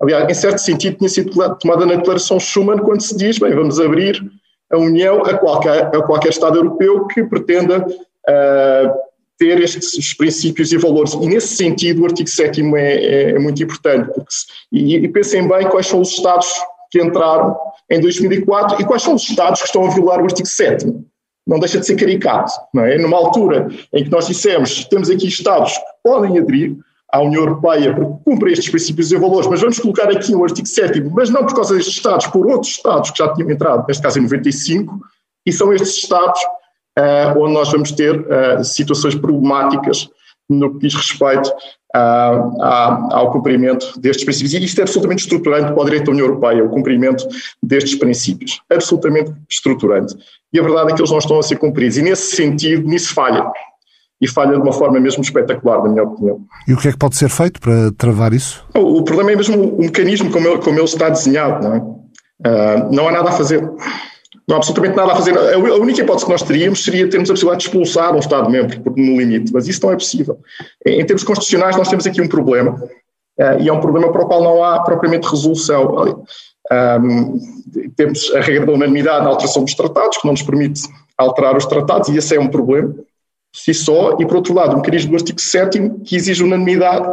Aliás, 0.02 0.30
em 0.30 0.34
certo 0.34 0.58
sentido, 0.60 0.98
tinha 0.98 1.10
sido 1.10 1.32
tomada 1.60 1.86
na 1.86 1.95
Declaração 1.95 2.39
Schuman, 2.39 2.78
quando 2.80 3.02
se 3.02 3.15
diz, 3.15 3.38
bem, 3.38 3.54
vamos 3.54 3.80
abrir 3.80 4.21
a 4.71 4.78
União 4.78 5.24
a 5.24 5.38
qualquer, 5.38 5.95
a 5.95 6.02
qualquer 6.02 6.30
Estado 6.30 6.58
europeu 6.58 7.08
que 7.08 7.24
pretenda 7.24 7.86
uh, 7.86 8.91
ter 9.38 9.62
estes 9.62 10.13
princípios 10.13 10.71
e 10.71 10.78
valores. 10.78 11.13
E, 11.13 11.28
nesse 11.28 11.56
sentido, 11.56 12.02
o 12.02 12.06
artigo 12.06 12.30
7 12.30 12.62
é, 12.62 12.80
é, 12.80 13.30
é, 13.32 13.39
muito 13.39 13.62
importante. 13.62 14.08
Porque, 14.08 14.34
e, 14.71 14.95
e 14.95 15.08
pensem 15.10 15.48
bem 15.48 15.67
quais 15.69 15.88
são 15.88 16.02
os 16.02 16.10
Estados 16.10 16.48
que 16.91 17.02
entraram 17.02 17.56
em 17.89 18.00
2004 18.00 18.82
e 18.82 18.86
quais 18.86 19.02
são 19.02 19.15
os 19.15 19.30
Estados 19.30 19.62
que 19.62 19.67
estão 19.67 19.86
a 19.86 19.93
violar 19.93 20.19
o 20.21 20.26
artigo 20.26 20.48
7 20.48 20.86
não 21.45 21.60
deixa 21.60 21.79
de 21.79 21.86
ser 21.86 21.95
caricato, 21.95 22.51
não 22.73 22.84
é? 22.84 22.97
Numa 22.97 23.17
altura 23.17 23.67
em 23.93 24.03
que 24.03 24.10
nós 24.10 24.27
dissemos, 24.27 24.86
temos 24.86 25.10
aqui 25.10 25.27
Estados 25.27 25.77
que 25.77 25.84
podem 26.03 26.38
aderir 26.38 26.75
à 27.12 27.21
União 27.21 27.43
Europeia 27.43 27.93
porque 27.93 28.23
cumprem 28.25 28.53
estes 28.53 28.69
princípios 28.69 29.12
e 29.12 29.17
valores, 29.17 29.47
mas 29.47 29.62
vamos 29.62 29.79
colocar 29.79 30.10
aqui 30.10 30.34
o 30.36 30.43
artigo 30.43 30.67
7 30.67 31.01
mas 31.12 31.29
não 31.29 31.45
por 31.45 31.55
causa 31.55 31.75
destes 31.75 31.95
Estados, 31.95 32.27
por 32.27 32.47
outros 32.47 32.71
Estados 32.71 33.12
que 33.12 33.19
já 33.19 33.31
tinham 33.34 33.51
entrado, 33.51 33.86
neste 33.88 34.01
caso 34.01 34.19
em 34.19 34.23
95, 34.23 34.99
e 35.45 35.51
são 35.51 35.71
estes 35.71 35.97
Estados 35.97 36.41
uh, 36.99 37.39
onde 37.39 37.53
nós 37.53 37.71
vamos 37.71 37.91
ter 37.91 38.19
uh, 38.19 38.63
situações 38.63 39.15
problemáticas 39.15 40.10
no 40.49 40.73
que 40.73 40.88
diz 40.88 40.95
respeito 40.95 41.51
ao 41.97 43.31
cumprimento 43.31 43.99
destes 43.99 44.25
princípios. 44.25 44.53
E 44.53 44.65
isto 44.65 44.79
é 44.79 44.84
absolutamente 44.84 45.23
estruturante 45.23 45.73
para 45.73 45.81
o 45.81 45.86
direito 45.86 46.05
da 46.05 46.12
União 46.12 46.27
Europeia, 46.27 46.63
o 46.63 46.69
cumprimento 46.69 47.27
destes 47.62 47.95
princípios. 47.95 48.62
Absolutamente 48.69 49.34
estruturante. 49.49 50.15
E 50.51 50.60
a 50.60 50.63
verdade 50.63 50.91
é 50.91 50.95
que 50.95 51.01
eles 51.01 51.12
não 51.12 51.17
estão 51.17 51.39
a 51.39 51.43
ser 51.43 51.58
cumpridos. 51.58 51.97
E 51.97 52.01
nesse 52.01 52.36
sentido, 52.36 52.88
nisso 52.88 53.13
falha. 53.13 53.45
E 54.21 54.27
falha 54.27 54.53
de 54.53 54.62
uma 54.62 54.73
forma 54.73 54.99
mesmo 54.99 55.21
espetacular, 55.21 55.84
na 55.84 55.89
minha 55.89 56.03
opinião. 56.03 56.39
E 56.67 56.73
o 56.73 56.77
que 56.77 56.88
é 56.88 56.91
que 56.91 56.97
pode 56.97 57.17
ser 57.17 57.29
feito 57.29 57.60
para 57.60 57.91
travar 57.97 58.34
isso? 58.34 58.65
O, 58.73 58.99
o 58.99 59.03
problema 59.03 59.31
é 59.31 59.36
mesmo 59.36 59.62
o 59.62 59.81
mecanismo 59.81 60.31
como 60.31 60.47
ele, 60.47 60.58
como 60.60 60.77
ele 60.77 60.86
está 60.86 61.10
desenhado. 61.10 61.67
Não, 61.67 61.75
é? 61.75 61.79
uh, 62.49 62.93
não 62.93 63.08
há 63.08 63.12
nada 63.12 63.29
a 63.29 63.34
fazer. 63.34 63.62
Não 64.47 64.55
há 64.55 64.60
absolutamente 64.60 64.95
nada 64.95 65.13
a 65.13 65.15
fazer. 65.15 65.38
A 65.38 65.58
única 65.58 66.01
hipótese 66.01 66.25
que 66.25 66.31
nós 66.31 66.43
teríamos 66.43 66.84
seria 66.84 67.10
termos 67.10 67.29
a 67.29 67.34
possibilidade 67.34 67.63
de 67.63 67.69
expulsar 67.69 68.15
um 68.15 68.19
Estado-membro 68.19 68.79
no 68.95 69.17
limite, 69.17 69.51
mas 69.51 69.67
isso 69.67 69.84
não 69.84 69.91
é 69.91 69.95
possível. 69.95 70.39
Em 70.86 71.05
termos 71.05 71.23
constitucionais, 71.23 71.75
nós 71.75 71.88
temos 71.88 72.05
aqui 72.05 72.21
um 72.21 72.27
problema, 72.27 72.79
eh, 73.39 73.62
e 73.62 73.69
é 73.69 73.73
um 73.73 73.81
problema 73.81 74.12
para 74.12 74.21
o 74.21 74.27
qual 74.27 74.43
não 74.43 74.63
há 74.63 74.84
propriamente 74.84 75.27
resolução. 75.27 76.23
Um, 76.71 77.39
temos 77.95 78.34
a 78.36 78.41
regra 78.41 78.65
da 78.65 78.73
unanimidade 78.73 79.23
na 79.23 79.31
alteração 79.31 79.63
dos 79.63 79.73
tratados, 79.73 80.17
que 80.17 80.25
não 80.25 80.34
nos 80.34 80.43
permite 80.43 80.81
alterar 81.17 81.58
os 81.58 81.65
tratados, 81.65 82.10
e 82.10 82.17
esse 82.17 82.36
é 82.36 82.39
um 82.39 82.47
problema 82.47 82.93
si 83.55 83.73
só, 83.73 84.17
e 84.19 84.25
por 84.25 84.36
outro 84.36 84.53
lado, 84.53 84.73
o 84.73 84.77
mecanismo 84.77 85.12
do 85.12 85.15
artigo 85.15 85.39
7 85.39 85.89
que 86.03 86.15
exige 86.17 86.43
unanimidade, 86.43 87.08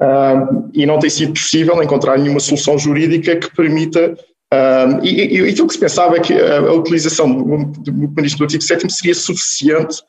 um, 0.00 0.70
e 0.74 0.84
não 0.84 0.98
tem 0.98 1.08
sido 1.08 1.32
possível 1.32 1.80
encontrar 1.82 2.18
nenhuma 2.18 2.40
solução 2.40 2.76
jurídica 2.76 3.36
que 3.36 3.54
permita 3.54 4.16
um, 4.54 5.04
e, 5.04 5.38
e, 5.38 5.50
aquilo 5.50 5.66
que 5.66 5.74
se 5.74 5.80
pensava 5.80 6.16
é 6.16 6.20
que 6.20 6.32
a, 6.32 6.58
a 6.58 6.72
utilização 6.72 7.42
do 7.42 7.92
mecanismo 7.92 8.38
do 8.38 8.44
artigo 8.44 8.62
7 8.62 8.92
seria 8.92 9.14
suficiente 9.14 10.02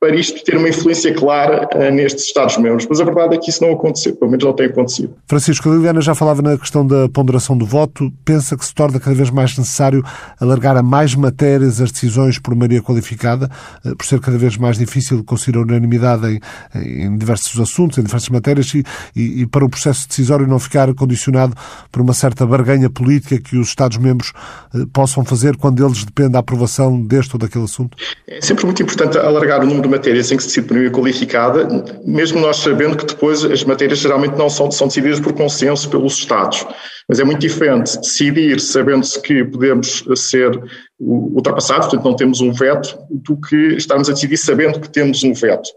para 0.00 0.16
isto 0.16 0.42
ter 0.42 0.56
uma 0.56 0.70
influência 0.70 1.12
clara 1.12 1.68
uh, 1.74 1.94
nestes 1.94 2.24
Estados-membros. 2.24 2.86
Mas 2.88 3.02
a 3.02 3.04
verdade 3.04 3.34
é 3.34 3.38
que 3.38 3.50
isso 3.50 3.62
não 3.62 3.74
aconteceu, 3.74 4.16
pelo 4.16 4.30
menos 4.30 4.46
não 4.46 4.54
tem 4.54 4.64
acontecido. 4.66 5.14
Francisco, 5.28 5.68
a 5.68 5.74
Liliana 5.74 6.00
já 6.00 6.14
falava 6.14 6.40
na 6.40 6.56
questão 6.56 6.86
da 6.86 7.06
ponderação 7.10 7.56
do 7.56 7.66
voto. 7.66 8.10
Pensa 8.24 8.56
que 8.56 8.64
se 8.64 8.74
torna 8.74 8.98
cada 8.98 9.14
vez 9.14 9.28
mais 9.28 9.58
necessário 9.58 10.02
alargar 10.40 10.74
a 10.78 10.82
mais 10.82 11.14
matérias 11.14 11.82
as 11.82 11.92
decisões 11.92 12.38
por 12.38 12.54
maioria 12.54 12.80
qualificada, 12.80 13.50
uh, 13.84 13.94
por 13.94 14.06
ser 14.06 14.20
cada 14.20 14.38
vez 14.38 14.56
mais 14.56 14.78
difícil 14.78 15.22
conseguir 15.22 15.58
a 15.58 15.60
unanimidade 15.60 16.40
em, 16.74 17.04
em 17.04 17.18
diversos 17.18 17.60
assuntos, 17.60 17.98
em 17.98 18.02
diversas 18.02 18.30
matérias, 18.30 18.72
e, 18.74 18.82
e, 19.14 19.42
e, 19.42 19.46
para 19.46 19.66
o 19.66 19.68
processo 19.68 20.08
decisório 20.08 20.46
não 20.46 20.58
ficar 20.58 20.94
condicionado 20.94 21.54
por 21.92 22.00
uma 22.00 22.14
certa 22.14 22.46
barganha 22.46 22.88
política 22.88 23.38
que 23.38 23.58
os 23.58 23.68
Estados-membros 23.68 24.32
uh, 24.74 24.86
possam 24.86 25.26
fazer 25.26 25.58
quando 25.58 25.84
eles 25.84 26.06
dependem 26.06 26.32
da 26.32 26.38
aprovação 26.38 27.02
deste 27.02 27.34
ou 27.34 27.38
daquele 27.38 27.64
assunto? 27.64 27.98
É 28.26 28.40
sempre 28.40 28.64
muito 28.64 28.82
importante 28.82 29.18
alargar 29.18 29.62
o 29.62 29.66
número 29.66 29.89
matérias 29.90 30.30
em 30.30 30.36
que 30.36 30.42
se 30.42 30.48
decide 30.48 30.66
por 30.66 30.74
maioria 30.74 30.92
qualificada, 30.92 31.68
mesmo 32.04 32.40
nós 32.40 32.58
sabendo 32.58 32.96
que 32.96 33.06
depois 33.06 33.44
as 33.44 33.64
matérias 33.64 33.98
geralmente 33.98 34.36
não 34.36 34.48
são, 34.48 34.70
são 34.70 34.88
decididas 34.88 35.20
por 35.20 35.32
consenso 35.32 35.90
pelos 35.90 36.18
Estados. 36.18 36.66
Mas 37.08 37.18
é 37.18 37.24
muito 37.24 37.40
diferente 37.40 37.98
decidir 37.98 38.60
sabendo-se 38.60 39.20
que 39.20 39.44
podemos 39.44 40.04
ser 40.16 40.58
ultrapassados, 40.98 41.88
portanto 41.88 42.04
não 42.04 42.16
temos 42.16 42.40
um 42.40 42.52
veto, 42.52 42.98
do 43.10 43.36
que 43.36 43.74
estarmos 43.74 44.08
a 44.08 44.12
decidir 44.12 44.36
sabendo 44.36 44.80
que 44.80 44.88
temos 44.88 45.22
um 45.24 45.34
veto. 45.34 45.68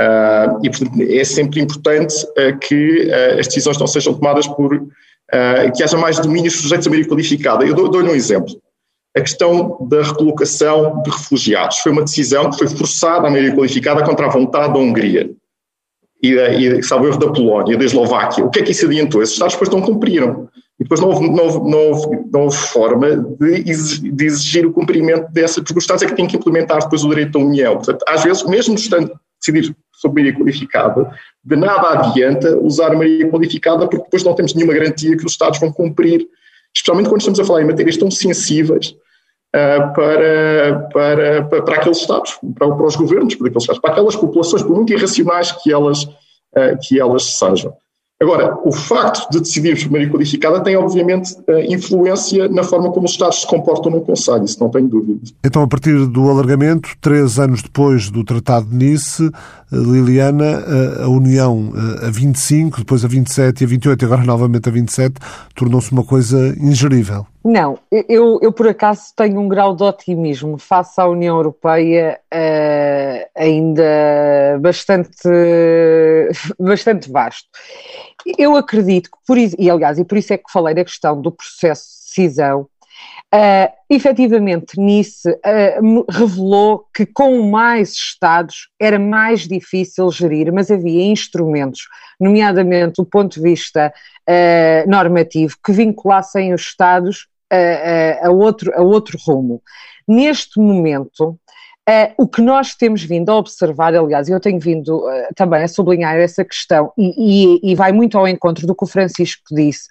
Uh, 0.00 0.64
e 0.64 0.70
portanto 0.70 1.00
é 1.00 1.24
sempre 1.24 1.60
importante 1.60 2.14
uh, 2.24 2.56
que 2.60 3.08
uh, 3.08 3.40
as 3.40 3.48
decisões 3.48 3.76
não 3.78 3.86
sejam 3.88 4.14
tomadas 4.14 4.46
por 4.46 4.80
que 5.76 5.82
haja 5.82 5.98
mais 5.98 6.18
domínios 6.18 6.54
sujeitos 6.54 6.86
a 6.86 6.90
maioria 6.90 7.10
qualificada. 7.10 7.62
Eu 7.62 7.74
dou-lhe 7.74 7.90
dou 7.90 8.02
um 8.02 8.14
exemplo. 8.14 8.48
A 9.16 9.20
questão 9.20 9.78
da 9.88 10.02
recolocação 10.02 11.02
de 11.02 11.10
refugiados 11.10 11.78
foi 11.78 11.92
uma 11.92 12.02
decisão 12.02 12.50
que 12.50 12.58
foi 12.58 12.68
forçada 12.68 13.26
à 13.26 13.30
maioria 13.30 13.54
qualificada 13.54 14.04
contra 14.04 14.26
a 14.26 14.30
vontade 14.30 14.72
da 14.72 14.78
Hungria 14.78 15.30
e, 16.22 16.34
e 16.34 16.82
salvo 16.82 17.06
erro, 17.06 17.18
da 17.18 17.32
Polónia, 17.32 17.76
da 17.76 17.84
Eslováquia. 17.84 18.44
O 18.44 18.50
que 18.50 18.60
é 18.60 18.62
que 18.62 18.72
isso 18.72 18.86
adiantou? 18.86 19.22
Esses 19.22 19.34
Estados 19.34 19.54
depois 19.54 19.70
não 19.70 19.80
cumpriram. 19.80 20.48
E 20.78 20.84
depois 20.84 21.00
não 21.00 21.08
houve, 21.08 21.28
não 21.28 21.44
houve, 21.44 21.70
não 21.70 21.78
houve, 21.78 22.30
não 22.32 22.40
houve 22.42 22.56
forma 22.56 23.16
de 23.16 23.68
exigir, 23.68 24.12
de 24.12 24.24
exigir, 24.24 24.66
o 24.66 24.72
cumprimento 24.72 25.32
dessa, 25.32 25.60
porque 25.60 25.78
os 25.78 25.84
Estados 25.84 26.04
é 26.04 26.06
que 26.06 26.14
têm 26.14 26.26
que 26.26 26.36
implementar 26.36 26.78
depois 26.80 27.02
o 27.02 27.08
direito 27.08 27.32
da 27.32 27.44
União. 27.44 27.76
Portanto, 27.76 28.04
às 28.06 28.22
vezes, 28.22 28.44
mesmo 28.44 28.76
estando 28.76 29.10
decidir 29.40 29.74
sobre 29.92 30.22
maioria 30.22 30.38
qualificada, 30.38 31.10
de 31.44 31.56
nada 31.56 32.00
adianta 32.00 32.56
usar 32.58 32.92
a 32.92 32.96
maioria 32.96 33.28
qualificada, 33.28 33.88
porque 33.88 34.04
depois 34.04 34.22
não 34.22 34.34
temos 34.34 34.54
nenhuma 34.54 34.74
garantia 34.74 35.16
que 35.16 35.24
os 35.24 35.32
Estados 35.32 35.58
vão 35.58 35.72
cumprir 35.72 36.26
especialmente 36.78 37.08
quando 37.08 37.20
estamos 37.20 37.40
a 37.40 37.44
falar 37.44 37.62
em 37.62 37.66
matérias 37.66 37.96
tão 37.96 38.10
sensíveis 38.10 38.94
uh, 39.54 39.92
para, 39.94 40.88
para, 40.92 41.44
para, 41.44 41.62
para, 41.62 41.74
aqueles 41.74 41.98
Estados, 41.98 42.38
para, 42.56 42.74
para, 42.74 42.86
os 42.86 42.96
governos, 42.96 43.34
para 43.34 43.48
aqueles 43.48 43.64
Estados, 43.64 43.80
para 43.80 43.92
aquelas 43.92 44.16
populações, 44.16 44.62
por 44.62 44.76
muito 44.76 44.92
irracionais 44.92 45.52
que 45.52 45.72
elas, 45.72 46.04
uh, 46.04 46.78
que 46.80 47.00
elas 47.00 47.24
sejam. 47.24 47.74
Agora, 48.20 48.58
o 48.64 48.72
facto 48.72 49.30
de 49.30 49.38
decidirmos 49.38 49.84
por 49.84 49.92
maioria 49.92 50.12
qualificada 50.12 50.60
tem, 50.60 50.76
obviamente, 50.76 51.36
influência 51.68 52.48
na 52.48 52.64
forma 52.64 52.90
como 52.90 53.06
os 53.06 53.12
Estados 53.12 53.42
se 53.42 53.46
comportam 53.46 53.92
no 53.92 54.00
Conselho, 54.00 54.44
isso 54.44 54.58
não 54.58 54.68
tenho 54.68 54.88
dúvida. 54.88 55.20
Então, 55.44 55.62
a 55.62 55.68
partir 55.68 56.04
do 56.06 56.28
alargamento, 56.28 56.96
três 57.00 57.38
anos 57.38 57.62
depois 57.62 58.10
do 58.10 58.24
Tratado 58.24 58.66
de 58.66 58.74
Nice, 58.74 59.30
Liliana, 59.70 60.64
a 61.00 61.08
União 61.08 61.72
a 62.02 62.10
25, 62.10 62.78
depois 62.78 63.04
a 63.04 63.08
27 63.08 63.60
e 63.60 63.64
a 63.64 63.68
28, 63.68 64.04
agora 64.04 64.24
novamente 64.24 64.68
a 64.68 64.72
27, 64.72 65.14
tornou-se 65.54 65.92
uma 65.92 66.02
coisa 66.02 66.56
ingerível. 66.60 67.24
Não, 67.44 67.78
eu, 67.90 68.40
eu 68.42 68.52
por 68.52 68.66
acaso 68.66 69.12
tenho 69.16 69.40
um 69.40 69.48
grau 69.48 69.74
de 69.74 69.82
otimismo 69.82 70.58
face 70.58 71.00
à 71.00 71.06
União 71.06 71.36
Europeia 71.36 72.20
uh, 72.34 73.30
ainda 73.36 74.58
bastante, 74.60 75.28
bastante 76.58 77.10
vasto. 77.10 77.48
Eu 78.36 78.56
acredito 78.56 79.10
que, 79.10 79.18
por, 79.26 79.38
e 79.38 79.70
aliás, 79.70 79.98
e 79.98 80.04
por 80.04 80.18
isso 80.18 80.32
é 80.32 80.36
que 80.36 80.50
falei 80.50 80.74
da 80.74 80.84
questão 80.84 81.20
do 81.20 81.30
processo 81.30 81.84
de 81.84 82.06
decisão, 82.08 82.68
Uh, 83.34 83.70
efetivamente, 83.90 84.80
Nice 84.80 85.28
uh, 85.28 86.04
revelou 86.10 86.86
que 86.94 87.04
com 87.04 87.42
mais 87.42 87.92
Estados 87.92 88.70
era 88.80 88.98
mais 88.98 89.46
difícil 89.46 90.10
gerir, 90.10 90.50
mas 90.50 90.70
havia 90.70 91.04
instrumentos, 91.04 91.82
nomeadamente 92.18 92.94
do 92.96 93.04
ponto 93.04 93.34
de 93.34 93.42
vista 93.42 93.92
uh, 94.28 94.90
normativo, 94.90 95.56
que 95.62 95.72
vinculassem 95.72 96.54
os 96.54 96.62
Estados 96.62 97.28
a, 97.50 98.26
a, 98.26 98.30
outro, 98.30 98.72
a 98.74 98.82
outro 98.82 99.18
rumo. 99.26 99.62
Neste 100.06 100.58
momento, 100.58 101.38
Uh, 101.88 102.12
o 102.18 102.28
que 102.28 102.42
nós 102.42 102.74
temos 102.74 103.02
vindo 103.02 103.30
a 103.30 103.36
observar, 103.36 103.94
aliás, 103.94 104.28
eu 104.28 104.38
tenho 104.38 104.60
vindo 104.60 104.98
uh, 104.98 105.34
também 105.34 105.62
a 105.62 105.68
sublinhar 105.68 106.16
essa 106.16 106.44
questão, 106.44 106.92
e, 106.98 107.62
e, 107.64 107.72
e, 107.72 107.74
vai 107.74 107.92
muito 107.92 108.18
ao 108.18 108.28
encontro 108.28 108.66
do 108.66 108.74
que 108.74 108.84
o 108.84 108.86
Francisco 108.86 109.42
disse, 109.50 109.88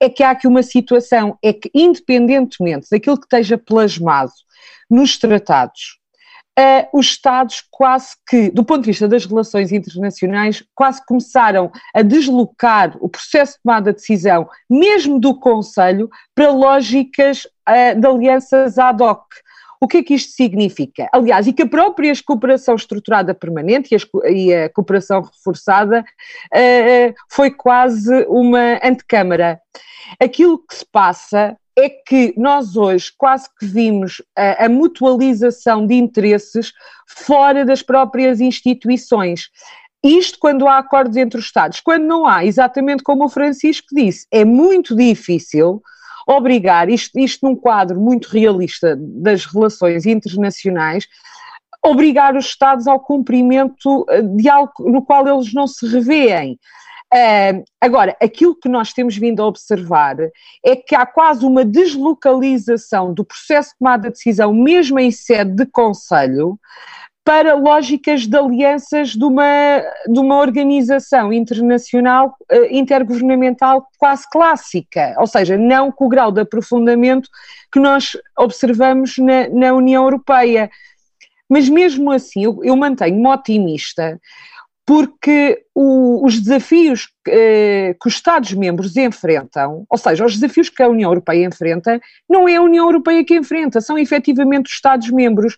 é 0.00 0.10
que 0.10 0.24
há 0.24 0.30
aqui 0.30 0.48
uma 0.48 0.64
situação, 0.64 1.38
é 1.40 1.52
que 1.52 1.70
independentemente 1.72 2.88
daquilo 2.90 3.16
que 3.16 3.26
esteja 3.26 3.56
plasmado 3.56 4.32
nos 4.90 5.16
tratados, 5.18 6.00
uh, 6.58 6.98
os 6.98 7.06
Estados 7.06 7.62
quase 7.70 8.16
que, 8.28 8.50
do 8.50 8.64
ponto 8.64 8.80
de 8.80 8.90
vista 8.90 9.06
das 9.06 9.24
relações 9.24 9.70
internacionais, 9.70 10.64
quase 10.74 11.00
começaram 11.06 11.70
a 11.94 12.02
deslocar 12.02 12.96
o 13.00 13.08
processo 13.08 13.52
de 13.52 13.62
tomada 13.62 13.92
de 13.92 14.00
decisão, 14.00 14.48
mesmo 14.68 15.20
do 15.20 15.38
Conselho, 15.38 16.10
para 16.34 16.50
lógicas 16.50 17.46
de 17.96 18.04
alianças 18.04 18.78
ad 18.78 19.00
hoc 19.00 19.22
o 19.80 19.88
que 19.88 19.98
é 19.98 20.02
que 20.02 20.14
isto 20.14 20.32
significa? 20.32 21.08
Aliás, 21.10 21.46
e 21.46 21.52
que 21.54 21.62
a 21.62 21.68
própria 21.68 22.12
cooperação 22.22 22.74
estruturada 22.74 23.34
permanente 23.34 23.96
e 24.28 24.54
a 24.54 24.68
cooperação 24.68 25.22
reforçada 25.22 26.04
uh, 26.54 27.14
foi 27.30 27.50
quase 27.50 28.26
uma 28.28 28.78
antecâmara. 28.84 29.58
Aquilo 30.20 30.58
que 30.58 30.74
se 30.74 30.84
passa 30.84 31.56
é 31.78 31.88
que 31.88 32.34
nós 32.36 32.76
hoje 32.76 33.10
quase 33.16 33.48
que 33.58 33.64
vimos 33.64 34.20
a, 34.36 34.66
a, 34.66 34.68
mutualização 34.68 35.86
de 35.86 35.94
interesses 35.94 36.72
fora 37.06 37.64
das 37.64 37.80
próprias 37.82 38.38
instituições. 38.38 39.48
Isto 40.04 40.38
quando 40.38 40.68
há 40.68 40.78
acordos 40.78 41.16
entre 41.16 41.38
os 41.38 41.46
Estados. 41.46 41.80
Quando 41.80 42.04
não 42.04 42.26
há, 42.26 42.44
exatamente 42.44 43.02
como 43.02 43.24
o 43.24 43.28
Francisco 43.28 43.88
disse, 43.92 44.26
é 44.30 44.44
muito 44.44 44.94
difícil 44.94 45.82
obrigar, 46.26 46.88
isto, 46.88 47.18
isto 47.18 47.46
num 47.46 47.56
quadro 47.56 48.00
muito 48.00 48.28
realista 48.28 48.96
das 48.98 49.44
relações 49.44 50.06
internacionais, 50.06 51.06
obrigar 51.84 52.36
os 52.36 52.46
Estados 52.46 52.86
ao 52.86 53.00
cumprimento 53.00 54.04
eh, 54.08 54.22
de 54.22 54.48
algo 54.48 54.72
no 54.80 55.02
qual 55.02 55.26
eles 55.26 55.52
não 55.52 55.66
se 55.66 55.86
revêem. 55.86 56.58
Uh, 57.12 57.64
agora, 57.80 58.16
aquilo 58.22 58.54
que 58.54 58.68
nós 58.68 58.92
temos 58.92 59.16
vindo 59.16 59.42
a 59.42 59.46
observar 59.46 60.16
é 60.64 60.76
que 60.76 60.94
há 60.94 61.04
quase 61.04 61.44
uma 61.44 61.64
deslocalização 61.64 63.12
do 63.12 63.24
processo 63.24 63.70
de 63.70 63.78
tomada 63.78 64.02
de 64.04 64.14
decisão, 64.14 64.54
mesmo 64.54 64.96
em 64.96 65.10
sede 65.10 65.56
de 65.56 65.66
Conselho, 65.66 66.56
para 67.24 67.54
lógicas 67.54 68.26
de 68.26 68.36
alianças 68.36 69.10
de 69.10 69.24
uma, 69.24 69.82
de 70.06 70.18
uma 70.18 70.38
organização 70.38 71.32
internacional 71.32 72.34
uh, 72.50 72.64
intergovernamental 72.70 73.86
quase 73.98 74.24
clássica, 74.30 75.14
ou 75.18 75.26
seja, 75.26 75.56
não 75.56 75.92
com 75.92 76.06
o 76.06 76.08
grau 76.08 76.32
de 76.32 76.40
aprofundamento 76.40 77.28
que 77.72 77.78
nós 77.78 78.16
observamos 78.38 79.18
na, 79.18 79.48
na 79.48 79.72
União 79.72 80.02
Europeia. 80.04 80.70
Mas 81.48 81.68
mesmo 81.68 82.10
assim, 82.10 82.44
eu, 82.44 82.60
eu 82.62 82.76
mantenho-me 82.76 83.28
otimista, 83.28 84.18
porque 84.86 85.62
o, 85.74 86.26
os 86.26 86.40
desafios 86.40 87.04
uh, 87.28 87.94
que 88.00 88.08
os 88.08 88.14
Estados-membros 88.14 88.96
enfrentam, 88.96 89.84
ou 89.88 89.98
seja, 89.98 90.24
os 90.24 90.34
desafios 90.34 90.68
que 90.68 90.82
a 90.82 90.88
União 90.88 91.10
Europeia 91.10 91.46
enfrenta, 91.46 92.00
não 92.28 92.48
é 92.48 92.56
a 92.56 92.62
União 92.62 92.86
Europeia 92.86 93.24
que 93.24 93.36
enfrenta, 93.36 93.80
são 93.80 93.98
efetivamente 93.98 94.66
os 94.66 94.72
Estados-membros 94.72 95.56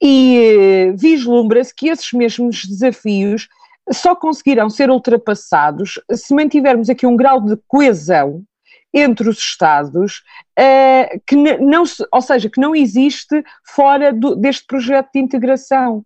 e 0.00 0.38
eh, 0.38 0.92
vislumbra-se 0.92 1.74
que 1.74 1.88
esses 1.88 2.12
mesmos 2.12 2.64
desafios 2.64 3.48
só 3.92 4.14
conseguirão 4.14 4.70
ser 4.70 4.90
ultrapassados 4.90 5.98
se 6.12 6.34
mantivermos 6.34 6.88
aqui 6.88 7.06
um 7.06 7.16
grau 7.16 7.40
de 7.40 7.56
coesão 7.66 8.44
entre 8.92 9.28
os 9.28 9.38
Estados, 9.38 10.22
uh, 10.58 11.20
que 11.26 11.36
não, 11.36 11.84
ou 12.12 12.20
seja, 12.20 12.50
que 12.50 12.60
não 12.60 12.74
existe 12.74 13.44
fora 13.64 14.12
do, 14.12 14.34
deste 14.34 14.66
projeto 14.66 15.10
de 15.14 15.20
integração. 15.20 16.04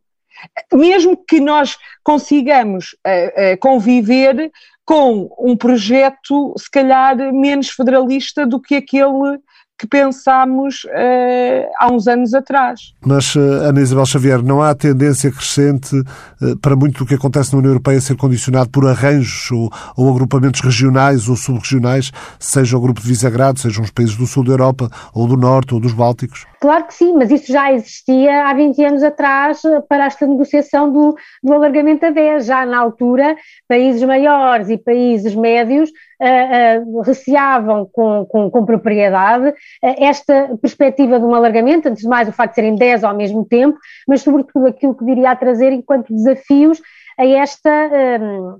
Mesmo 0.72 1.16
que 1.16 1.40
nós 1.40 1.78
consigamos 2.02 2.92
uh, 3.07 3.54
uh, 3.54 3.59
conviver 3.59 4.52
com 4.85 5.35
um 5.38 5.57
projeto, 5.57 6.54
se 6.59 6.70
calhar, 6.70 7.16
menos 7.33 7.70
federalista 7.70 8.46
do 8.46 8.61
que 8.61 8.74
aquele 8.74 9.38
que 9.78 9.87
pensámos 9.88 10.84
uh, 10.84 11.68
há 11.80 11.92
uns 11.92 12.06
anos 12.06 12.32
atrás. 12.32 12.94
Mas, 13.04 13.34
uh, 13.34 13.40
Ana 13.40 13.80
Isabel 13.80 14.06
Xavier, 14.06 14.42
não 14.42 14.62
há 14.62 14.74
tendência 14.74 15.30
crescente 15.32 15.96
uh, 15.96 16.56
para 16.60 16.76
muito 16.76 16.98
do 16.98 17.06
que 17.06 17.14
acontece 17.14 17.52
na 17.52 17.58
União 17.58 17.72
Europeia 17.72 18.00
ser 18.00 18.16
condicionado 18.16 18.70
por 18.70 18.87
arranjos 18.87 19.50
ou, 19.50 19.70
ou 19.96 20.10
agrupamentos 20.10 20.60
regionais 20.60 21.28
ou 21.28 21.34
subregionais, 21.34 22.12
seja 22.38 22.76
o 22.76 22.80
Grupo 22.80 23.00
de 23.00 23.08
Visegrado, 23.08 23.58
sejam 23.58 23.82
os 23.82 23.90
países 23.90 24.16
do 24.16 24.26
sul 24.26 24.44
da 24.44 24.52
Europa, 24.52 24.88
ou 25.12 25.26
do 25.26 25.37
Norte, 25.37 25.74
ou 25.74 25.80
dos 25.80 25.92
Bálticos? 25.92 26.46
Claro 26.60 26.87
que 26.87 26.94
sim, 26.94 27.12
mas 27.14 27.30
isso 27.30 27.52
já 27.52 27.72
existia 27.72 28.48
há 28.48 28.54
20 28.54 28.84
anos 28.84 29.02
atrás 29.02 29.60
para 29.88 30.06
esta 30.06 30.26
negociação 30.26 30.90
do, 30.90 31.14
do 31.42 31.52
alargamento 31.52 32.06
a 32.06 32.10
10. 32.10 32.46
Já 32.46 32.64
na 32.64 32.78
altura, 32.78 33.37
países 33.68 34.02
maiores 34.02 34.70
e 34.70 34.78
países 34.78 35.34
médios 35.34 35.90
uh, 36.20 36.98
uh, 36.98 37.00
receavam 37.03 37.88
com, 37.92 38.27
com, 38.27 38.50
com 38.50 38.64
propriedade 38.64 39.48
uh, 39.48 39.55
esta 39.98 40.57
perspectiva 40.61 41.18
de 41.18 41.24
um 41.24 41.35
alargamento, 41.35 41.88
antes 41.88 42.03
de 42.03 42.09
mais 42.09 42.29
o 42.29 42.33
facto 42.33 42.53
de 42.53 42.57
serem 42.57 42.77
10 42.77 43.05
ao 43.05 43.16
mesmo 43.16 43.44
tempo, 43.44 43.79
mas 44.07 44.22
sobretudo 44.22 44.66
aquilo 44.66 44.94
que 44.94 45.05
viria 45.05 45.31
a 45.31 45.37
trazer 45.37 45.72
enquanto 45.72 46.14
desafios 46.14 46.81
a 47.16 47.24
esta, 47.24 47.70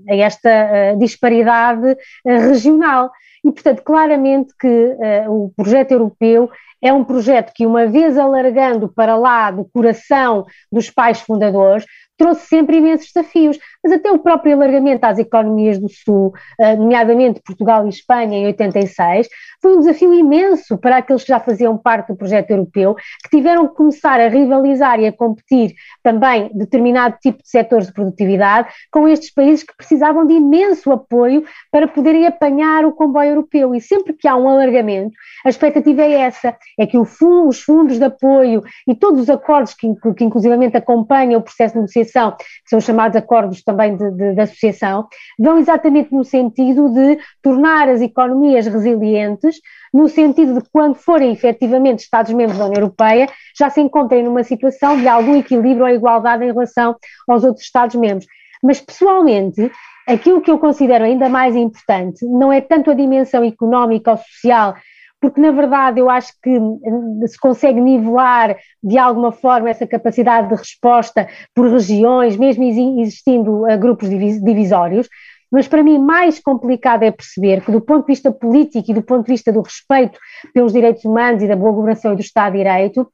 a 0.09 0.15
esta 0.15 0.95
disparidade 0.97 1.97
regional. 2.25 3.11
E, 3.43 3.51
portanto, 3.51 3.83
claramente 3.83 4.53
que 4.57 4.95
o 5.27 5.51
projeto 5.57 5.91
europeu 5.91 6.49
é 6.81 6.93
um 6.93 7.03
projeto 7.03 7.51
que, 7.53 7.65
uma 7.65 7.85
vez 7.85 8.17
alargando 8.17 8.87
para 8.87 9.17
lá 9.17 9.51
do 9.51 9.65
coração 9.65 10.45
dos 10.71 10.89
pais 10.89 11.19
fundadores, 11.19 11.85
trouxe 12.17 12.47
sempre 12.47 12.77
imensos 12.77 13.11
desafios, 13.13 13.57
mas 13.85 13.93
até 13.93 14.11
o 14.11 14.17
próprio 14.17 14.55
alargamento 14.55 15.05
às 15.05 15.19
economias 15.19 15.77
do 15.77 15.87
Sul, 15.87 16.33
eh, 16.59 16.75
nomeadamente 16.75 17.39
Portugal 17.45 17.85
e 17.85 17.89
Espanha 17.89 18.35
em 18.35 18.47
86, 18.47 19.27
foi 19.61 19.77
um 19.77 19.79
desafio 19.79 20.11
imenso 20.11 20.75
para 20.75 20.97
aqueles 20.97 21.21
que 21.21 21.29
já 21.29 21.39
faziam 21.39 21.77
parte 21.77 22.07
do 22.07 22.15
projeto 22.15 22.49
europeu, 22.49 22.95
que 22.95 23.29
tiveram 23.29 23.67
que 23.67 23.75
começar 23.75 24.19
a 24.19 24.27
rivalizar 24.27 24.99
e 24.99 25.05
a 25.05 25.13
competir 25.13 25.75
também 26.01 26.49
determinado 26.55 27.17
tipo 27.21 27.43
de 27.43 27.49
setores 27.49 27.85
de 27.85 27.93
produtividade 27.93 28.69
com 28.91 29.07
estes 29.07 29.31
países 29.31 29.63
que 29.63 29.77
precisavam 29.77 30.25
de 30.25 30.33
imenso 30.33 30.91
apoio 30.91 31.43
para 31.71 31.87
poderem 31.87 32.25
apanhar 32.25 32.85
o 32.85 32.91
comboio 32.91 33.29
europeu. 33.29 33.75
E 33.75 33.81
sempre 33.81 34.13
que 34.13 34.27
há 34.27 34.35
um 34.35 34.49
alargamento, 34.49 35.15
a 35.45 35.49
expectativa 35.49 36.01
é 36.01 36.21
essa, 36.21 36.57
é 36.79 36.87
que 36.87 36.97
fundo, 37.05 37.49
os 37.49 37.61
fundos 37.61 37.99
de 37.99 38.05
apoio 38.05 38.63
e 38.87 38.95
todos 38.95 39.21
os 39.21 39.29
acordos 39.29 39.75
que, 39.75 39.87
que 40.17 40.23
inclusivamente 40.23 40.75
acompanham 40.75 41.39
o 41.39 41.43
processo 41.43 41.75
de 41.75 41.81
negociação 41.81 42.31
que 42.35 42.69
são 42.69 42.79
chamados 42.81 43.15
acordos 43.15 43.61
também 43.61 43.74
de, 43.75 44.11
de, 44.11 44.33
de 44.33 44.41
associação, 44.41 45.07
vão 45.37 45.57
exatamente 45.57 46.13
no 46.13 46.23
sentido 46.23 46.89
de 46.89 47.17
tornar 47.41 47.89
as 47.89 48.01
economias 48.01 48.65
resilientes, 48.65 49.57
no 49.93 50.07
sentido 50.07 50.61
de 50.61 50.69
quando 50.71 50.95
forem 50.95 51.31
efetivamente 51.31 51.99
Estados-membros 51.99 52.57
da 52.57 52.65
União 52.65 52.81
Europeia, 52.81 53.27
já 53.57 53.69
se 53.69 53.81
encontrem 53.81 54.23
numa 54.23 54.43
situação 54.43 54.97
de 54.97 55.07
algum 55.07 55.35
equilíbrio 55.37 55.85
ou 55.85 55.89
igualdade 55.89 56.43
em 56.43 56.47
relação 56.47 56.95
aos 57.27 57.43
outros 57.43 57.65
Estados-membros. 57.65 58.27
Mas, 58.63 58.81
pessoalmente, 58.81 59.71
aquilo 60.07 60.41
que 60.41 60.51
eu 60.51 60.59
considero 60.59 61.05
ainda 61.05 61.29
mais 61.29 61.55
importante 61.55 62.25
não 62.25 62.51
é 62.51 62.61
tanto 62.61 62.91
a 62.91 62.93
dimensão 62.93 63.43
económica 63.43 64.11
ou 64.11 64.17
social 64.17 64.75
porque 65.21 65.41
na 65.41 65.51
verdade 65.51 65.99
eu 65.99 66.09
acho 66.09 66.33
que 66.41 66.49
eh, 66.49 67.27
se 67.27 67.39
consegue 67.39 67.81
nivelar 67.81 68.55
de 68.83 68.97
alguma 68.97 69.31
forma 69.31 69.69
essa 69.69 69.87
capacidade 69.87 70.49
de 70.49 70.55
resposta 70.55 71.27
por 71.53 71.69
regiões, 71.69 72.37
mesmo 72.37 72.63
existindo 72.63 73.63
uh, 73.63 73.77
grupos 73.77 74.09
divisórios, 74.09 75.07
mas 75.51 75.67
para 75.67 75.83
mim 75.83 75.97
mais 75.97 76.39
complicado 76.39 77.03
é 77.03 77.11
perceber 77.11 77.61
que 77.61 77.71
do 77.71 77.81
ponto 77.81 78.01
de 78.01 78.11
vista 78.11 78.31
político 78.31 78.91
e 78.91 78.93
do 78.93 79.01
ponto 79.01 79.25
de 79.25 79.31
vista 79.31 79.51
do 79.51 79.61
respeito 79.61 80.19
pelos 80.53 80.73
direitos 80.73 81.05
humanos 81.05 81.41
e 81.41 81.47
da 81.47 81.55
boa 81.55 81.71
governação 81.71 82.13
e 82.13 82.15
do 82.15 82.21
Estado 82.21 82.53
de 82.53 82.59
Direito, 82.59 83.09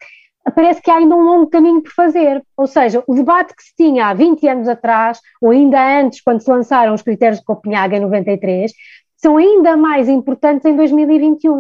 parece 0.56 0.82
que 0.82 0.90
há 0.90 0.98
ainda 0.98 1.16
um 1.16 1.24
longo 1.24 1.48
caminho 1.48 1.82
por 1.82 1.92
fazer. 1.92 2.42
Ou 2.58 2.66
seja, 2.66 3.04
o 3.06 3.14
debate 3.14 3.56
que 3.56 3.62
se 3.62 3.76
tinha 3.76 4.08
há 4.08 4.14
20 4.14 4.48
anos 4.48 4.68
atrás, 4.68 5.20
ou 5.42 5.52
ainda 5.52 6.00
antes, 6.00 6.22
quando 6.22 6.42
se 6.42 6.50
lançaram 6.50 6.94
os 6.94 7.02
critérios 7.02 7.40
de 7.40 7.46
Copenhague 7.46 7.98
em 7.98 8.00
93, 8.00 8.72
são 9.18 9.38
ainda 9.38 9.78
mais 9.78 10.10
importantes 10.10 10.66
em 10.66 10.76
2021. 10.76 11.60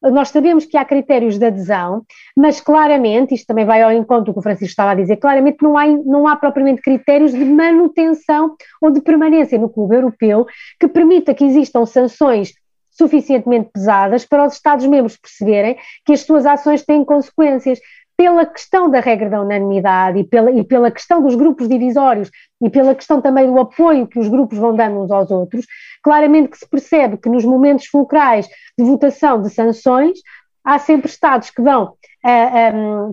Nós 0.00 0.28
sabemos 0.28 0.64
que 0.64 0.76
há 0.76 0.84
critérios 0.84 1.38
de 1.38 1.46
adesão, 1.46 2.04
mas 2.36 2.60
claramente, 2.60 3.34
isto 3.34 3.46
também 3.46 3.64
vai 3.64 3.82
ao 3.82 3.90
encontro 3.90 4.26
do 4.26 4.32
que 4.32 4.38
o 4.38 4.42
Francisco 4.42 4.70
estava 4.70 4.92
a 4.92 4.94
dizer, 4.94 5.16
claramente 5.16 5.58
não 5.60 5.76
há, 5.76 5.86
não 5.86 6.28
há 6.28 6.36
propriamente 6.36 6.80
critérios 6.80 7.32
de 7.32 7.44
manutenção 7.44 8.54
ou 8.80 8.90
de 8.90 9.00
permanência 9.00 9.58
no 9.58 9.68
clube 9.68 9.96
europeu 9.96 10.46
que 10.78 10.86
permita 10.86 11.34
que 11.34 11.44
existam 11.44 11.84
sanções 11.84 12.52
suficientemente 12.98 13.70
pesadas 13.72 14.24
para 14.24 14.44
os 14.44 14.54
Estados-membros 14.54 15.16
perceberem 15.16 15.76
que 16.04 16.12
as 16.12 16.20
suas 16.20 16.44
ações 16.44 16.84
têm 16.84 17.04
consequências 17.04 17.78
pela 18.18 18.44
questão 18.44 18.90
da 18.90 18.98
regra 18.98 19.30
da 19.30 19.40
unanimidade 19.40 20.18
e 20.18 20.24
pela, 20.24 20.50
e 20.50 20.64
pela 20.64 20.90
questão 20.90 21.22
dos 21.22 21.36
grupos 21.36 21.68
divisórios 21.68 22.28
e 22.60 22.68
pela 22.68 22.92
questão 22.92 23.22
também 23.22 23.46
do 23.46 23.60
apoio 23.60 24.08
que 24.08 24.18
os 24.18 24.26
grupos 24.26 24.58
vão 24.58 24.74
dando 24.74 25.00
uns 25.00 25.10
aos 25.12 25.30
outros, 25.30 25.64
claramente 26.02 26.48
que 26.48 26.58
se 26.58 26.68
percebe 26.68 27.16
que 27.16 27.28
nos 27.28 27.44
momentos 27.44 27.86
fulcrais 27.86 28.48
de 28.76 28.84
votação 28.84 29.40
de 29.40 29.50
sanções, 29.50 30.18
há 30.64 30.80
sempre 30.80 31.08
Estados 31.08 31.50
que 31.50 31.62
vão 31.62 31.94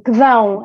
que 0.04 0.12
vão 0.12 0.63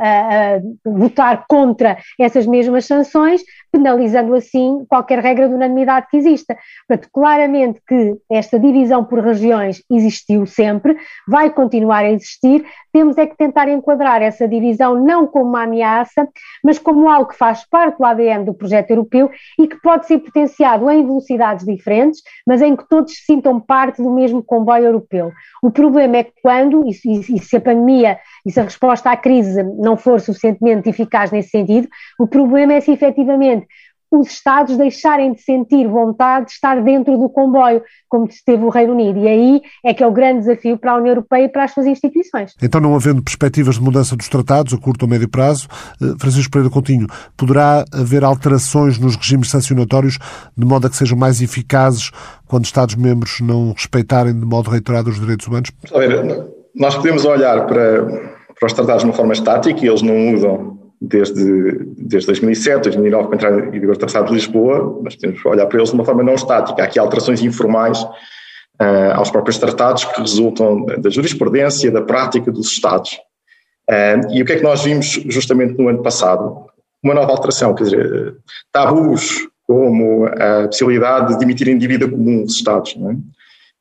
votar 0.85 1.45
contra 1.49 1.99
essas 2.19 2.47
mesmas 2.47 2.85
sanções, 2.85 3.43
penalizando 3.73 4.35
assim 4.35 4.85
qualquer 4.89 5.21
regra 5.21 5.49
de 5.49 5.55
unanimidade 5.55 6.09
que 6.11 6.17
exista. 6.17 6.57
Portanto, 6.89 7.09
claramente 7.13 7.81
que 7.87 8.17
esta 8.31 8.59
divisão 8.59 9.05
por 9.05 9.21
regiões 9.21 9.83
existiu 9.91 10.45
sempre, 10.47 10.97
vai 11.29 11.51
continuar 11.51 12.05
a 12.05 12.11
existir, 12.11 12.65
temos 12.93 13.17
é 13.17 13.27
que 13.27 13.37
tentar 13.37 13.69
enquadrar 13.69 14.23
essa 14.23 14.49
divisão 14.49 14.95
não 15.05 15.27
como 15.27 15.51
uma 15.51 15.63
ameaça, 15.63 16.29
mas 16.65 16.79
como 16.79 17.09
algo 17.09 17.31
que 17.31 17.37
faz 17.37 17.65
parte 17.69 17.99
do 17.99 18.05
ADN 18.05 18.45
do 18.45 18.55
projeto 18.55 18.91
europeu 18.91 19.31
e 19.59 19.69
que 19.69 19.81
pode 19.81 20.07
ser 20.07 20.19
potenciado 20.19 20.91
em 20.91 21.07
velocidades 21.07 21.65
diferentes, 21.65 22.21
mas 22.47 22.61
em 22.61 22.75
que 22.75 22.89
todos 22.89 23.13
se 23.13 23.25
sintam 23.25 23.61
parte 23.61 24.03
do 24.03 24.11
mesmo 24.11 24.43
comboio 24.43 24.87
europeu. 24.87 25.31
O 25.63 25.71
problema 25.71 26.17
é 26.17 26.25
que 26.25 26.33
quando, 26.43 26.85
e 26.89 26.93
se 27.39 27.57
a 27.57 27.61
pandemia 27.61 28.19
e 28.44 28.50
se 28.50 28.61
a 28.61 28.64
resposta 28.64 29.11
à 29.11 29.16
crise 29.16 29.62
não 29.62 29.96
for 29.96 30.20
suficientemente 30.20 30.88
eficaz 30.88 31.31
nesse 31.31 31.50
sentido, 31.50 31.88
o 32.18 32.26
problema 32.26 32.74
é 32.74 32.81
se 32.81 32.90
efetivamente 32.90 33.66
os 34.11 34.29
Estados 34.29 34.76
deixarem 34.76 35.33
de 35.33 35.40
sentir 35.40 35.87
vontade 35.87 36.46
de 36.46 36.53
estar 36.53 36.83
dentro 36.83 37.16
do 37.16 37.29
comboio, 37.29 37.83
como 38.09 38.26
esteve 38.26 38.64
o 38.64 38.68
Reino 38.68 38.92
Unido. 38.92 39.20
E 39.20 39.29
aí 39.29 39.62
é 39.85 39.94
que 39.94 40.03
é 40.03 40.07
o 40.07 40.11
grande 40.11 40.40
desafio 40.40 40.76
para 40.76 40.92
a 40.92 40.96
União 40.96 41.12
Europeia 41.12 41.44
e 41.44 41.48
para 41.48 41.64
as 41.64 41.72
suas 41.72 41.87
instituições. 41.87 42.55
Então, 42.61 42.81
não 42.81 42.94
havendo 42.94 43.22
perspectivas 43.22 43.76
de 43.76 43.83
mudança 43.83 44.16
dos 44.16 44.29
tratados 44.29 44.74
a 44.74 44.79
curto 44.79 45.05
ou 45.05 45.09
médio 45.09 45.29
prazo, 45.29 45.68
eh, 46.03 46.14
Francisco 46.18 46.50
Pereira 46.50 46.72
Coutinho, 46.72 47.07
poderá 47.37 47.85
haver 47.92 48.24
alterações 48.24 48.98
nos 48.98 49.14
regimes 49.14 49.48
sancionatórios 49.48 50.18
de 50.57 50.66
modo 50.66 50.88
a 50.88 50.90
que 50.90 50.96
sejam 50.96 51.16
mais 51.16 51.40
eficazes 51.40 52.11
quando 52.48 52.64
Estados-membros 52.64 53.40
não 53.40 53.72
respeitarem 53.72 54.38
de 54.38 54.44
modo 54.44 54.70
reiterado 54.70 55.09
os 55.09 55.20
direitos 55.20 55.46
humanos? 55.46 55.70
A 55.94 55.98
ver, 55.98 56.48
nós 56.74 56.96
podemos 56.96 57.24
olhar 57.24 57.64
para, 57.66 58.30
para 58.61 58.66
os 58.66 58.73
tratados 58.75 59.03
de 59.03 59.09
uma 59.09 59.14
forma 59.14 59.33
estática 59.33 59.85
e 59.85 59.88
eles 59.88 60.03
não 60.03 60.14
mudam 60.14 60.79
desde, 61.01 61.73
desde 61.96 62.27
2007, 62.27 62.83
2009, 62.85 63.27
com 63.29 63.33
a 63.33 63.37
entrada 63.37 63.61
em 63.75 63.81
vigor 63.81 63.96
do 63.96 64.01
Tratado 64.01 64.27
de 64.27 64.35
Lisboa, 64.35 65.01
mas 65.03 65.16
temos 65.16 65.40
que 65.40 65.49
olhar 65.49 65.66
para 65.66 65.79
eles 65.79 65.88
de 65.88 65.94
uma 65.94 66.05
forma 66.05 66.23
não 66.23 66.35
estática. 66.35 66.83
Há 66.83 66.85
aqui 66.85 66.99
alterações 66.99 67.42
informais 67.42 68.03
uh, 68.03 69.14
aos 69.14 69.31
próprios 69.31 69.57
tratados 69.57 70.05
que 70.05 70.20
resultam 70.20 70.85
da 70.85 71.09
jurisprudência, 71.09 71.90
da 71.90 72.03
prática 72.03 72.53
dos 72.53 72.70
Estados. 72.70 73.18
Uh, 73.88 74.31
e 74.35 74.42
o 74.42 74.44
que 74.44 74.53
é 74.53 74.57
que 74.57 74.62
nós 74.62 74.85
vimos 74.85 75.07
justamente 75.07 75.79
no 75.79 75.88
ano 75.88 76.03
passado? 76.03 76.66
Uma 77.03 77.14
nova 77.14 77.33
alteração, 77.33 77.75
quer 77.75 77.85
dizer, 77.85 78.37
tabus 78.70 79.49
como 79.66 80.27
a 80.27 80.66
possibilidade 80.66 81.38
de 81.38 81.44
emitirem 81.44 81.79
dívida 81.79 82.07
comum 82.07 82.44
os 82.44 82.57
Estados. 82.57 82.94
Não 82.96 83.12
é? 83.12 83.16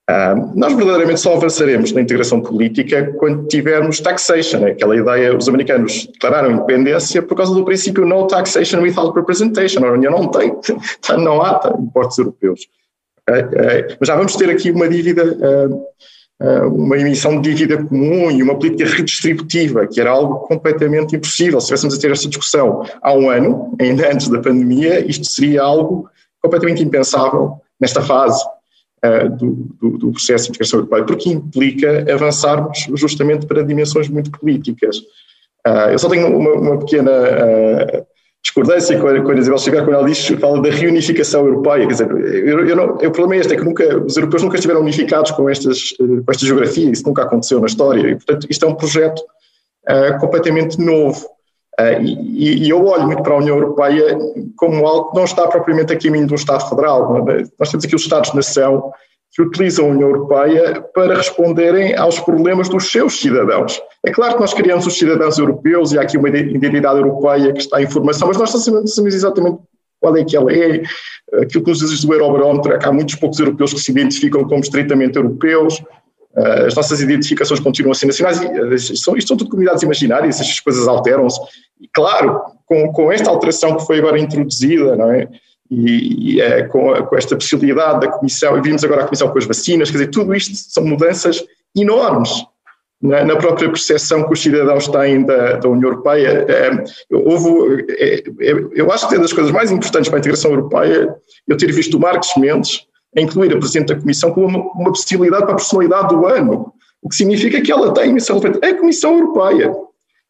Uh, 0.09 0.51
nós 0.55 0.73
verdadeiramente 0.73 1.19
só 1.19 1.35
avançaremos 1.35 1.91
na 1.91 2.01
integração 2.01 2.41
política 2.41 3.13
quando 3.19 3.47
tivermos 3.47 3.99
taxation, 3.99 4.57
né? 4.57 4.71
aquela 4.71 4.97
ideia, 4.97 5.37
os 5.37 5.47
americanos 5.47 6.07
declararam 6.11 6.49
independência 6.49 7.21
por 7.21 7.35
causa 7.35 7.53
do 7.53 7.63
princípio 7.63 8.03
no 8.07 8.25
taxation 8.25 8.81
without 8.81 9.13
representation, 9.15 9.85
a 9.85 9.91
União 9.91 10.11
não 10.11 10.27
tem, 10.31 10.51
não 11.19 11.43
há 11.43 11.61
impostos 11.79 12.17
europeus. 12.17 12.61
Okay? 13.21 13.41
Uh, 13.43 13.97
mas 13.99 14.07
já 14.07 14.15
vamos 14.15 14.35
ter 14.35 14.49
aqui 14.49 14.71
uma 14.71 14.89
dívida, 14.89 15.37
uma 16.71 16.97
emissão 16.97 17.39
de 17.39 17.53
dívida 17.53 17.83
comum 17.83 18.31
e 18.31 18.41
uma 18.41 18.57
política 18.57 18.89
redistributiva, 18.89 19.85
que 19.85 20.01
era 20.01 20.09
algo 20.09 20.39
completamente 20.47 21.15
impossível. 21.15 21.59
Se 21.59 21.65
estivéssemos 21.65 21.97
a 21.97 21.99
ter 21.99 22.11
esta 22.11 22.27
discussão 22.27 22.83
há 23.01 23.13
um 23.13 23.29
ano, 23.29 23.75
ainda 23.79 24.11
antes 24.11 24.27
da 24.27 24.39
pandemia, 24.39 25.05
isto 25.05 25.29
seria 25.29 25.61
algo 25.61 26.09
completamente 26.41 26.81
impensável 26.81 27.61
nesta 27.79 28.01
fase 28.01 28.43
uh, 29.05 29.29
do, 29.29 29.67
do, 29.79 29.97
do, 29.97 30.11
processo 30.11 30.45
de 30.45 30.49
integração 30.51 30.79
europeia, 30.79 31.03
porque 31.03 31.29
implica 31.29 32.05
avançarmos 32.13 32.87
justamente 32.95 33.45
para 33.45 33.63
dimensões 33.63 34.09
muito 34.09 34.31
políticas. 34.31 34.97
Uh, 35.67 35.91
eu 35.91 35.99
só 35.99 36.09
tenho 36.09 36.27
uma, 36.35 36.53
uma 36.53 36.79
pequena 36.79 37.11
uh, 37.11 38.05
discordância 38.41 38.97
com 38.99 39.07
a, 39.07 39.21
com 39.21 39.31
a 39.31 39.35
Isabel 39.35 39.57
Chegar 39.57 39.83
quando 39.83 39.95
ela 39.95 40.07
diz, 40.07 40.25
fala 40.27 40.61
da 40.61 40.69
reunificação 40.69 41.45
europeia. 41.45 41.87
Quer 41.87 41.93
dizer, 41.93 42.11
eu, 42.11 42.67
eu 42.67 42.75
não, 42.75 42.85
o 42.95 43.11
problema 43.11 43.35
é 43.35 43.37
este, 43.39 43.53
é 43.53 43.57
que 43.57 43.63
nunca, 43.65 43.97
os 43.97 44.15
europeus 44.15 44.43
nunca 44.43 44.55
estiveram 44.55 44.81
unificados 44.81 45.31
com, 45.31 45.49
estas, 45.49 45.91
com 45.97 46.25
esta 46.29 46.45
geografia, 46.45 46.89
isso 46.89 47.05
nunca 47.05 47.23
aconteceu 47.23 47.59
na 47.59 47.67
história, 47.67 48.09
e 48.09 48.15
portanto 48.15 48.47
isto 48.49 48.65
é 48.65 48.67
um 48.67 48.75
projeto 48.75 49.21
completamente 50.19 50.79
novo. 50.79 51.25
Uh, 51.79 52.03
e, 52.03 52.65
e, 52.65 52.69
eu 52.69 52.85
olho 52.85 53.05
muito 53.05 53.23
para 53.23 53.33
a 53.33 53.37
União 53.37 53.55
Europeia 53.55 54.17
como 54.57 54.85
algo 54.85 55.11
que 55.11 55.15
não 55.15 55.23
está 55.23 55.47
propriamente 55.47 55.93
a 55.93 55.97
caminho 55.97 56.27
de 56.27 56.33
um 56.33 56.35
Estado 56.35 56.67
federal. 56.67 57.25
É? 57.29 57.43
Nós 57.57 57.69
temos 57.69 57.85
aqui 57.85 57.95
os 57.95 58.01
Estados-nação 58.01 58.91
que 59.31 59.41
utilizam 59.41 59.85
a 59.85 59.89
União 59.89 60.09
Europeia 60.09 60.81
para 60.93 61.15
responderem 61.15 61.95
aos 61.95 62.19
problemas 62.19 62.67
dos 62.67 62.91
seus 62.91 63.19
cidadãos. 63.19 63.79
É 64.03 64.11
claro 64.11 64.33
que 64.33 64.41
nós 64.41 64.53
criamos 64.53 64.85
os 64.87 64.97
cidadãos 64.97 65.37
europeus 65.37 65.93
e 65.93 65.99
há 65.99 66.01
aqui 66.01 66.17
uma 66.17 66.29
identidade 66.29 66.99
europeia 66.99 67.53
que 67.53 67.59
está 67.59 67.81
em 67.81 67.87
formação, 67.87 68.27
mas 68.27 68.37
nós 68.37 68.53
não 68.53 68.87
sabemos 68.87 69.15
exatamente 69.15 69.59
qual 70.01 70.17
é 70.17 70.23
que 70.23 70.35
ela 70.35 70.51
é. 70.51 70.81
Aquilo 71.41 71.63
que 71.63 71.69
nos 71.69 71.79
diz 71.79 72.03
do 72.03 72.13
Eurobarómetro 72.13 72.73
é 72.73 72.77
que 72.77 72.85
há 72.87 72.91
muitos 72.91 73.15
poucos 73.15 73.39
europeus 73.39 73.73
que 73.73 73.79
se 73.79 73.91
identificam 73.91 74.43
como 74.45 74.61
estritamente 74.61 75.17
europeus. 75.17 75.81
Uh, 76.35 76.67
as 76.67 76.75
nossas 76.75 77.01
identificações 77.01 77.59
continuam 77.59 77.91
a 77.91 77.95
ser 77.95 78.05
nacionais, 78.05 78.39
e, 78.39 78.75
isto, 78.75 78.97
são, 78.97 79.17
isto 79.17 79.27
são 79.29 79.37
tudo 79.37 79.49
comunidades 79.49 79.81
imaginárias, 79.83 80.39
estas 80.39 80.59
coisas 80.59 80.87
alteram-se. 80.87 81.39
E 81.81 81.87
claro, 81.91 82.41
com, 82.65 82.91
com 82.93 83.11
esta 83.11 83.29
alteração 83.29 83.75
que 83.75 83.85
foi 83.85 83.97
agora 83.97 84.19
introduzida, 84.19 84.95
não 84.95 85.11
é? 85.11 85.27
E, 85.71 86.35
e 86.35 86.41
é, 86.41 86.63
com, 86.63 86.93
com, 87.03 87.15
esta 87.15 87.35
possibilidade 87.35 88.01
da 88.01 88.11
Comissão, 88.11 88.57
e 88.57 88.61
vimos 88.61 88.83
agora 88.83 89.01
a 89.01 89.05
Comissão 89.05 89.29
com 89.29 89.37
as 89.37 89.45
vacinas, 89.45 89.89
quer 89.89 89.97
dizer, 89.97 90.11
tudo 90.11 90.33
isto 90.35 90.55
são 90.55 90.83
mudanças 90.83 91.43
enormes 91.75 92.29
na, 93.01 93.23
na 93.23 93.35
própria 93.37 93.69
percepção 93.69 94.25
que 94.25 94.33
os 94.33 94.41
cidadãos 94.41 94.87
têm 94.87 95.25
da, 95.25 95.53
da 95.53 95.69
União 95.69 95.89
Europeia. 95.89 96.45
É, 96.47 96.83
houve, 97.11 97.85
é, 97.89 98.23
eu 98.73 98.91
acho 98.91 99.07
que 99.07 99.15
é 99.15 99.19
das 99.19 99.33
coisas 99.33 99.51
mais 99.51 99.71
importantes 99.71 100.09
para 100.09 100.17
a 100.17 100.19
integração 100.19 100.51
europeia 100.51 101.15
eu 101.47 101.57
ter 101.57 101.71
visto 101.71 101.97
o 101.97 101.99
Marcos 101.99 102.31
Mendes 102.37 102.87
a 103.17 103.21
incluir 103.21 103.53
a 103.53 103.57
Presidente 103.57 103.93
da 103.93 103.99
Comissão 103.99 104.31
como 104.31 104.47
uma, 104.47 104.59
uma 104.73 104.91
possibilidade 104.91 105.43
para 105.43 105.53
a 105.53 105.57
personalidade 105.57 106.09
do 106.09 106.25
ano, 106.25 106.73
o 107.01 107.09
que 107.09 107.15
significa 107.15 107.61
que 107.61 107.71
ela 107.71 107.93
tem 107.93 108.13
missão 108.13 108.39
é 108.61 108.67
a 108.67 108.77
Comissão 108.77 109.17
Europeia. 109.17 109.73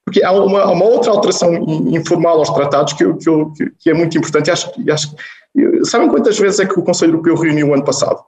Porque 0.05 0.23
há 0.23 0.31
uma, 0.31 0.65
uma 0.71 0.85
outra 0.85 1.11
alteração 1.11 1.53
informal 1.89 2.39
aos 2.39 2.49
tratados 2.49 2.93
que, 2.93 3.05
que, 3.15 3.71
que 3.77 3.89
é 3.89 3.93
muito 3.93 4.17
importante. 4.17 4.49
Acho, 4.49 4.71
acho, 4.91 5.15
sabem 5.83 6.09
quantas 6.09 6.37
vezes 6.39 6.59
é 6.59 6.65
que 6.65 6.79
o 6.79 6.83
Conselho 6.83 7.11
Europeu 7.13 7.35
reuniu 7.35 7.69
o 7.69 7.73
ano 7.73 7.83
passado? 7.83 8.19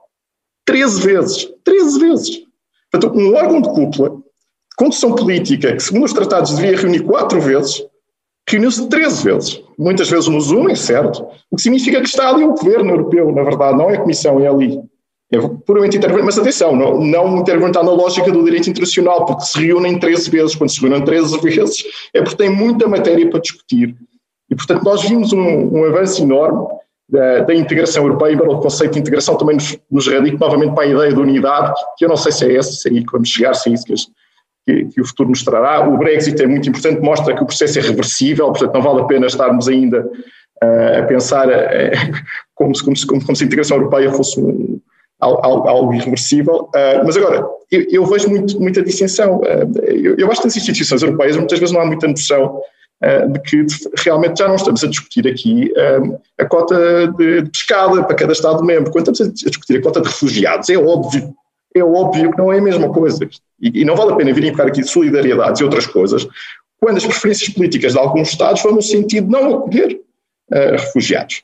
Treze 0.64 1.02
vezes. 1.02 1.48
Treze 1.64 1.98
vezes. 1.98 2.42
Portanto, 2.90 3.18
um 3.18 3.34
órgão 3.34 3.60
de 3.60 3.68
cúpula, 3.70 4.16
condução 4.76 5.14
política, 5.14 5.74
que 5.74 5.82
segundo 5.82 6.04
os 6.04 6.12
tratados 6.12 6.54
devia 6.54 6.76
reunir 6.76 7.00
quatro 7.00 7.40
vezes, 7.40 7.84
reuniu-se 8.48 8.88
13 8.88 9.24
vezes. 9.24 9.62
Muitas 9.78 10.10
vezes 10.10 10.28
no 10.28 10.40
Zoom, 10.40 10.68
é 10.68 10.74
certo, 10.74 11.26
o 11.50 11.56
que 11.56 11.62
significa 11.62 12.00
que 12.00 12.08
está 12.08 12.28
ali 12.28 12.44
o 12.44 12.54
governo 12.54 12.90
europeu, 12.90 13.32
na 13.32 13.42
verdade, 13.42 13.76
não 13.76 13.90
é 13.90 13.96
a 13.96 14.00
Comissão, 14.00 14.40
é 14.40 14.48
ali. 14.48 14.80
É 15.32 15.38
puramente 15.64 15.96
intervento, 15.96 16.26
mas 16.26 16.38
atenção, 16.38 16.76
não, 16.76 17.00
não 17.00 17.38
interventar 17.38 17.82
na 17.82 17.90
lógica 17.90 18.30
do 18.30 18.44
direito 18.44 18.68
internacional, 18.68 19.24
porque 19.24 19.44
se 19.46 19.66
reúnem 19.66 19.98
13 19.98 20.30
vezes, 20.30 20.54
quando 20.54 20.70
se 20.70 20.80
reúnem 20.80 21.02
13 21.02 21.40
vezes, 21.40 21.84
é 22.12 22.20
porque 22.20 22.36
tem 22.36 22.50
muita 22.50 22.86
matéria 22.86 23.28
para 23.30 23.40
discutir. 23.40 23.96
E, 24.50 24.54
portanto, 24.54 24.84
nós 24.84 25.02
vimos 25.02 25.32
um, 25.32 25.78
um 25.78 25.84
avanço 25.84 26.22
enorme 26.22 26.66
da, 27.08 27.40
da, 27.40 27.54
integração 27.54 28.04
europeia, 28.04 28.34
embora 28.34 28.50
o 28.50 28.60
conceito 28.60 28.92
de 28.92 29.00
integração 29.00 29.34
também 29.36 29.56
nos, 29.56 29.78
nos 29.90 30.06
radique 30.06 30.38
novamente 30.38 30.74
para 30.74 30.84
a 30.84 30.86
ideia 30.86 31.12
de 31.14 31.18
unidade, 31.18 31.80
que 31.96 32.04
eu 32.04 32.10
não 32.10 32.16
sei 32.16 32.32
se 32.32 32.44
é 32.44 32.52
esse, 32.52 32.76
se 32.76 32.88
é 32.88 32.92
aí 32.92 33.04
que 33.04 33.12
vamos 33.12 33.30
chegar, 33.30 33.54
se 33.54 33.70
é 33.70 33.72
isso 33.72 33.84
que, 33.84 33.94
que, 34.66 34.84
que, 34.86 35.00
o 35.00 35.06
futuro 35.06 35.30
nos 35.30 35.42
trará. 35.42 35.88
O 35.88 35.96
Brexit 35.96 36.40
é 36.42 36.46
muito 36.46 36.68
importante, 36.68 37.00
mostra 37.00 37.34
que 37.34 37.42
o 37.42 37.46
processo 37.46 37.78
é 37.78 37.82
reversível, 37.82 38.46
portanto 38.46 38.74
não 38.74 38.82
vale 38.82 39.00
a 39.00 39.04
pena 39.04 39.26
estarmos 39.26 39.68
ainda 39.68 40.08
uh, 40.62 41.00
a 41.00 41.02
pensar 41.02 41.48
uh, 41.48 41.52
como, 42.54 42.74
se, 42.74 42.84
como, 42.84 42.96
se, 42.96 43.06
como, 43.06 43.36
se 43.36 43.42
a 43.42 43.46
integração 43.46 43.76
europeia 43.76 44.12
fosse 44.12 44.40
um, 44.40 44.80
algo, 45.20 45.68
algo, 45.68 45.94
irreversível. 45.94 46.70
Uh, 46.74 47.04
mas 47.04 47.16
agora, 47.16 47.44
eu, 47.70 47.86
eu, 47.90 48.06
vejo 48.06 48.28
muito, 48.28 48.60
muita 48.60 48.82
distinção. 48.82 49.40
eu, 49.86 50.16
eu 50.16 50.30
acho 50.30 50.40
que 50.40 50.46
nas 50.46 50.56
instituições 50.56 51.02
europeias 51.02 51.36
muitas 51.36 51.58
vezes 51.58 51.74
não 51.74 51.80
há 51.80 51.86
muita 51.86 52.08
noção 52.08 52.60
de 53.32 53.40
que 53.40 53.66
realmente 53.98 54.38
já 54.38 54.46
não 54.46 54.54
estamos 54.54 54.84
a 54.84 54.86
discutir 54.86 55.26
aqui 55.26 55.72
a 56.38 56.44
cota 56.44 57.08
de, 57.18 57.42
de 57.42 57.50
pescada 57.50 58.00
para 58.04 58.14
cada 58.14 58.32
Estado-membro. 58.32 58.92
Quando 58.92 59.10
estamos 59.10 59.42
a 59.44 59.48
discutir 59.48 59.78
a 59.78 59.82
cota 59.82 60.00
de 60.00 60.06
refugiados, 60.06 60.70
é 60.70 60.76
óbvio, 60.76 61.34
é 61.74 61.82
óbvio 61.82 62.30
que 62.30 62.38
não 62.38 62.52
é 62.52 62.58
a 62.58 62.62
mesma 62.62 62.92
coisa. 62.92 63.28
E, 63.60 63.80
e 63.80 63.84
não 63.84 63.96
vale 63.96 64.12
a 64.12 64.16
pena 64.16 64.32
vir 64.32 64.44
invocar 64.44 64.66
aqui 64.66 64.82
solidariedades 64.82 65.60
e 65.60 65.64
outras 65.64 65.86
coisas, 65.86 66.26
quando 66.80 66.96
as 66.96 67.04
preferências 67.04 67.48
políticas 67.48 67.92
de 67.92 67.98
alguns 67.98 68.30
Estados 68.30 68.62
vão 68.62 68.72
no 68.72 68.82
sentido 68.82 69.26
de 69.26 69.32
não 69.32 69.56
acolher 69.56 70.00
uh, 70.52 70.72
refugiados. 70.72 71.42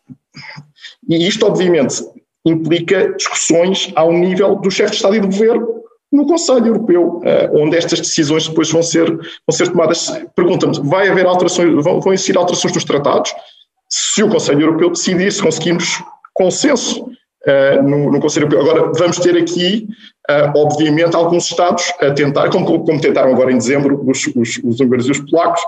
E 1.08 1.26
isto, 1.26 1.46
obviamente, 1.46 2.04
implica 2.44 3.12
discussões 3.14 3.92
ao 3.94 4.12
nível 4.12 4.56
do 4.56 4.70
chefe 4.70 4.90
de 4.90 4.96
Estado 4.96 5.16
e 5.16 5.20
do 5.20 5.28
governo 5.28 5.78
no 6.10 6.26
Conselho 6.26 6.68
Europeu, 6.68 7.20
eh, 7.24 7.50
onde 7.52 7.76
estas 7.76 8.00
decisões 8.00 8.48
depois 8.48 8.70
vão 8.70 8.82
ser, 8.82 9.06
vão 9.14 9.52
ser 9.52 9.68
tomadas. 9.68 10.08
Pergunta-me, 10.34 10.80
vai 10.88 11.08
haver 11.08 11.26
alterações, 11.26 11.84
vão, 11.84 12.00
vão 12.00 12.12
existir 12.12 12.36
alterações 12.36 12.72
dos 12.72 12.84
tratados? 12.84 13.34
Se 13.90 14.22
o 14.22 14.28
Conselho 14.30 14.62
Europeu 14.62 14.90
decidir, 14.90 15.30
se 15.30 15.42
conseguimos 15.42 16.02
consenso 16.32 17.10
uh, 17.46 17.82
no, 17.82 18.10
no, 18.10 18.20
Conselho 18.20 18.46
Europeu. 18.46 18.60
Agora, 18.60 18.92
vamos 18.96 19.18
ter 19.18 19.36
aqui, 19.36 19.88
uh, 20.30 20.58
obviamente, 20.58 21.14
alguns 21.14 21.50
Estados 21.50 21.92
a 22.00 22.10
tentar, 22.12 22.50
como, 22.50 22.84
como 22.84 23.00
tentaram 23.00 23.32
agora 23.32 23.52
em 23.52 23.58
dezembro 23.58 24.02
os, 24.08 24.26
os, 24.34 24.60
os 24.64 24.80
húngaros 24.80 25.06
e 25.06 25.12
os 25.12 25.20
polacos, 25.20 25.60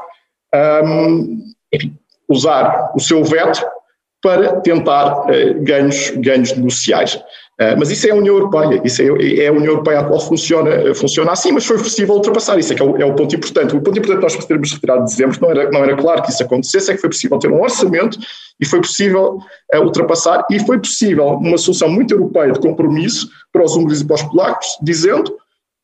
um, 0.85 1.45
enfim, 1.73 1.97
usar 2.29 2.93
o 2.95 3.01
seu 3.01 3.23
veto 3.25 3.65
para 4.23 4.61
tentar 4.61 5.27
uh, 5.27 5.63
ganhos, 5.63 6.11
ganhos 6.17 6.53
negociais. 6.57 7.21
Uh, 7.61 7.77
mas 7.79 7.91
isso 7.91 8.07
é 8.07 8.11
a 8.11 8.15
União 8.15 8.35
Europeia, 8.37 8.81
isso 8.83 9.03
é, 9.03 9.05
é, 9.45 9.49
a 9.49 9.53
União 9.53 9.73
Europeia 9.73 10.01
atual 10.01 10.19
funciona, 10.19 10.95
funciona 10.95 11.33
assim, 11.33 11.53
mas 11.53 11.67
foi 11.67 11.77
possível 11.77 12.15
ultrapassar, 12.15 12.59
isso 12.59 12.73
é 12.73 12.77
que 12.77 12.81
é 12.81 12.85
o, 12.87 12.97
é 12.97 13.05
o 13.05 13.15
ponto 13.15 13.37
importante. 13.37 13.77
O 13.77 13.83
ponto 13.83 13.99
importante 13.99 14.23
nós 14.23 14.45
termos 14.47 14.73
retirado 14.73 15.05
de 15.05 15.11
dezembro 15.11 15.39
não 15.43 15.51
era, 15.51 15.71
não 15.71 15.85
era 15.85 15.95
claro 15.95 16.23
que 16.23 16.31
isso 16.31 16.43
acontecesse, 16.43 16.91
é 16.91 16.95
que 16.95 17.01
foi 17.03 17.11
possível 17.11 17.39
ter 17.39 17.51
um 17.51 17.61
orçamento 17.61 18.19
e 18.59 18.65
foi 18.65 18.81
possível 18.81 19.39
uh, 19.75 19.81
ultrapassar 19.83 20.47
e 20.51 20.59
foi 20.61 20.79
possível 20.79 21.27
uma 21.35 21.59
solução 21.59 21.91
muito 21.91 22.15
europeia 22.15 22.53
de 22.53 22.61
compromisso 22.61 23.29
para 23.53 23.63
os 23.63 23.77
húngaros 23.77 24.01
e 24.01 24.07
para 24.07 24.15
os 24.15 24.23
polacos, 24.23 24.79
dizendo 24.83 25.37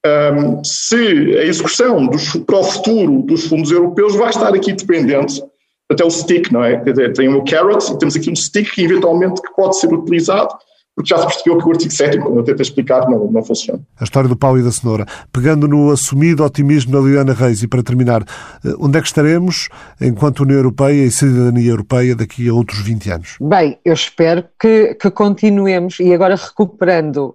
um, 0.07 0.65
se 0.65 0.97
a 0.97 1.45
execução 1.45 2.07
dos, 2.07 2.37
para 2.37 2.59
o 2.59 2.65
futuro 2.65 3.23
dos 3.23 3.47
fundos 3.49 3.71
europeus 3.71 4.15
vai 4.15 4.31
estar 4.31 4.55
aqui 4.55 4.73
dependente 4.73 5.43
até 5.91 6.05
o 6.05 6.11
stick, 6.11 6.51
não 6.51 6.65
é? 6.65 6.77
Tem 7.15 7.29
o 7.29 7.45
carrot 7.45 7.99
temos 7.99 8.17
aqui 8.17 8.31
um 8.31 8.37
stick 8.37 8.73
que 8.73 8.83
eventualmente 8.83 9.41
pode 9.55 9.79
ser 9.79 9.93
utilizado 9.93 10.57
porque 10.97 11.11
já 11.11 11.19
se 11.19 11.27
percebeu 11.27 11.59
que 11.59 11.69
o 11.69 11.71
artigo 11.73 11.93
7 11.93 12.19
como 12.19 12.41
eu 12.41 12.43
tento 12.43 12.63
explicar, 12.63 13.07
não, 13.07 13.31
não 13.31 13.45
funciona. 13.45 13.81
A 14.01 14.05
história 14.05 14.29
do 14.29 14.37
pau 14.37 14.59
e 14.59 14.63
da 14.63 14.73
cenoura. 14.73 15.05
Pegando 15.31 15.69
no 15.69 15.91
assumido 15.91 16.43
otimismo 16.43 16.91
da 16.91 17.01
Liliana 17.01 17.35
Reis, 17.35 17.63
e 17.63 17.69
para 17.69 17.83
terminar, 17.83 18.23
eh, 18.65 18.73
onde 18.79 18.99
é 18.99 19.03
que 19.03 19.07
estaremos 19.07 19.69
enquanto 20.01 20.41
União 20.41 20.57
Europeia 20.57 21.05
e 21.05 21.11
cidadania 21.11 21.71
europeia 21.71 22.17
daqui 22.17 22.49
a 22.49 22.55
outros 22.55 22.81
20 22.81 23.11
anos? 23.11 23.37
Bem, 23.39 23.79
eu 23.85 23.93
espero 23.93 24.43
que, 24.59 24.95
que 24.95 25.11
continuemos, 25.11 26.01
e 26.01 26.15
agora 26.15 26.35
recuperando 26.35 27.35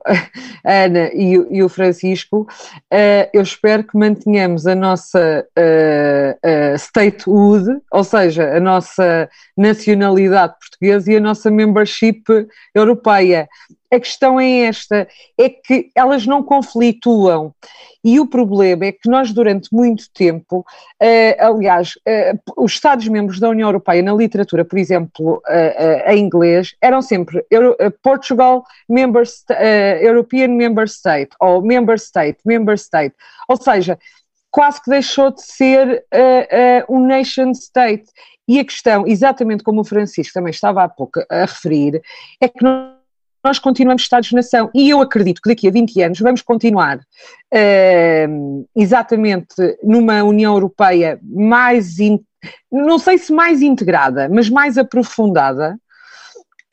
a 0.65 0.83
Ana 0.85 1.11
e, 1.13 1.33
e 1.51 1.61
o 1.61 1.69
Francisco, 1.69 2.47
uh, 2.91 3.29
eu 3.31 3.43
espero 3.43 3.83
que 3.83 3.95
mantenhamos 3.95 4.65
a 4.65 4.73
nossa 4.73 5.45
uh, 5.55 6.73
uh, 6.73 6.79
statehood, 6.79 7.79
ou 7.91 8.03
seja, 8.03 8.57
a 8.57 8.59
nossa 8.59 9.29
nacionalidade 9.55 10.55
portuguesa 10.59 11.11
e 11.11 11.17
a 11.17 11.19
nossa 11.19 11.51
membership 11.51 12.23
europeia. 12.73 13.47
A 13.91 13.99
questão 13.99 14.39
é 14.39 14.61
esta: 14.61 15.07
é 15.37 15.49
que 15.49 15.91
elas 15.95 16.25
não 16.25 16.41
conflituam. 16.43 17.53
E 18.03 18.19
o 18.19 18.25
problema 18.25 18.85
é 18.85 18.91
que 18.91 19.07
nós, 19.07 19.31
durante 19.31 19.69
muito 19.71 20.05
tempo, 20.13 20.59
uh, 20.59 21.35
aliás, 21.39 21.93
uh, 21.97 22.63
os 22.63 22.71
Estados-membros 22.71 23.39
da 23.39 23.49
União 23.49 23.69
Europeia, 23.69 24.01
na 24.01 24.13
literatura, 24.13 24.65
por 24.65 24.79
exemplo, 24.79 25.41
uh, 25.47 26.09
em 26.09 26.19
inglês, 26.19 26.75
eram 26.81 27.01
sempre 27.01 27.45
Euro 27.51 27.75
Portugal, 28.01 28.63
member 28.89 29.23
European 30.01 30.47
Member 30.47 30.85
State, 30.85 31.35
ou 31.39 31.61
Member 31.61 31.95
State, 31.95 32.39
Member 32.43 32.75
State. 32.75 33.15
Ou 33.47 33.57
seja, 33.57 33.99
quase 34.49 34.81
que 34.81 34.89
deixou 34.89 35.31
de 35.31 35.41
ser 35.43 36.03
um 36.89 37.05
nation 37.05 37.51
state. 37.51 38.05
E 38.47 38.59
a 38.59 38.65
questão, 38.65 39.05
exatamente 39.07 39.63
como 39.63 39.81
o 39.81 39.85
Francisco 39.85 40.33
também 40.33 40.51
estava 40.51 40.83
há 40.83 40.89
pouco 40.89 41.23
a 41.29 41.41
referir, 41.41 42.01
é 42.41 42.47
que 42.47 42.63
nós 42.63 43.00
continuamos 43.59 44.03
Estados-nação 44.03 44.69
e 44.73 44.89
eu 44.89 45.01
acredito 45.01 45.41
que 45.41 45.49
daqui 45.49 45.67
a 45.67 45.71
20 45.71 46.01
anos 46.01 46.19
vamos 46.19 46.41
continuar 46.41 46.97
uh, 46.97 48.67
exatamente 48.75 49.55
numa 49.83 50.23
União 50.23 50.53
Europeia 50.53 51.19
mais, 51.23 51.97
não 52.71 52.99
sei 52.99 53.17
se 53.17 53.33
mais 53.33 53.61
integrada, 53.61 54.29
mas 54.29 54.49
mais 54.49 54.77
aprofundada. 54.77 55.77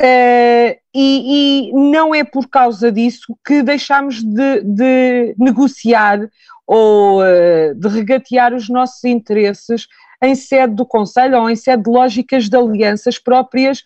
Uh, 0.01 0.79
e, 0.95 1.71
e, 1.71 1.73
não 1.73 2.15
é 2.15 2.23
por 2.23 2.49
causa 2.49 2.93
disso 2.93 3.37
que 3.45 3.65
deixamos 3.65 4.23
de, 4.23 4.61
de 4.63 5.35
negociar 5.37 6.21
ou 6.65 7.21
uh, 7.21 7.75
de 7.75 7.89
regatear 7.89 8.55
os 8.55 8.69
nossos 8.69 9.03
interesses 9.03 9.89
em 10.23 10.35
sede 10.35 10.75
do 10.75 10.87
Conselho 10.87 11.41
ou 11.41 11.51
em 11.51 11.57
sede 11.57 11.83
de 11.85 11.91
lógicas 11.91 12.49
de 12.49 12.57
alianças 12.57 13.19
próprias, 13.19 13.83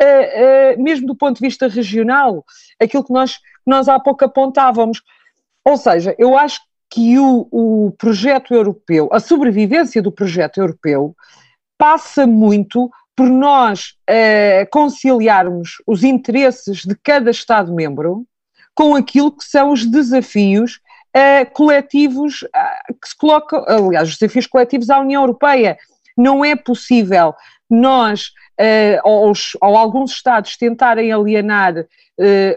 uh, 0.00 0.78
uh, 0.78 0.82
mesmo 0.82 1.06
do 1.06 1.16
ponto 1.16 1.36
de 1.36 1.46
vista 1.46 1.68
regional, 1.68 2.44
aquilo 2.80 3.04
que 3.04 3.12
nós, 3.12 3.38
nós 3.66 3.88
há 3.88 3.98
pouco 3.98 4.24
apontávamos. 4.24 5.02
Ou 5.64 5.76
seja, 5.76 6.14
eu 6.18 6.36
acho 6.36 6.60
que 6.90 7.18
o, 7.18 7.48
o 7.50 7.92
projeto 7.96 8.52
europeu, 8.52 9.08
a 9.12 9.20
sobrevivência 9.20 10.02
do 10.02 10.12
projeto 10.12 10.58
europeu, 10.58 11.16
passa 11.78 12.26
muito 12.26 12.90
por 13.16 13.28
nós 13.28 13.94
uh, 14.10 14.68
conciliarmos 14.70 15.82
os 15.86 16.02
interesses 16.02 16.82
de 16.84 16.94
cada 16.94 17.30
Estado-membro 17.30 18.26
com 18.74 18.94
aquilo 18.94 19.30
que 19.32 19.44
são 19.44 19.70
os 19.70 19.84
desafios 19.86 20.80
uh, 21.16 21.50
coletivos 21.52 22.42
uh, 22.42 22.94
que 23.00 23.08
se 23.08 23.16
colocam, 23.16 23.64
aliás, 23.66 24.08
os 24.08 24.18
desafios 24.18 24.46
coletivos 24.46 24.90
à 24.90 24.98
União 25.00 25.22
Europeia. 25.22 25.76
Não 26.16 26.44
é 26.44 26.56
possível 26.56 27.34
nós 27.68 28.32
uh, 28.60 29.00
ou, 29.04 29.32
ou, 29.60 29.76
alguns 29.76 30.12
Estados 30.12 30.56
tentarem 30.56 31.12
alienar 31.12 31.86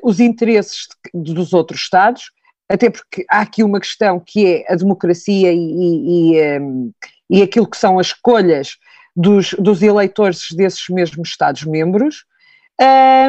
os 0.04 0.20
interesses 0.20 0.88
de, 1.14 1.34
dos 1.34 1.54
outros 1.54 1.82
Estados, 1.82 2.30
até 2.70 2.90
porque 2.90 3.26
há 3.32 3.42
aqui 3.42 3.64
uma 3.64 3.80
questão 3.80 4.20
que 4.20 4.46
é 4.46 4.72
a 4.72 4.76
democracia 4.76 5.52
e, 5.52 5.58
e, 5.58 6.36
e, 6.36 6.60
um, 6.60 6.92
e 7.30 7.42
aquilo 7.42 7.68
que 7.68 7.78
são 7.78 7.98
as 7.98 8.08
escolhas 8.08 8.78
dos, 9.16 9.54
dos 9.54 9.82
eleitores 9.82 10.52
desses 10.52 10.88
mesmos 10.90 11.30
Estados-membros, 11.30 12.26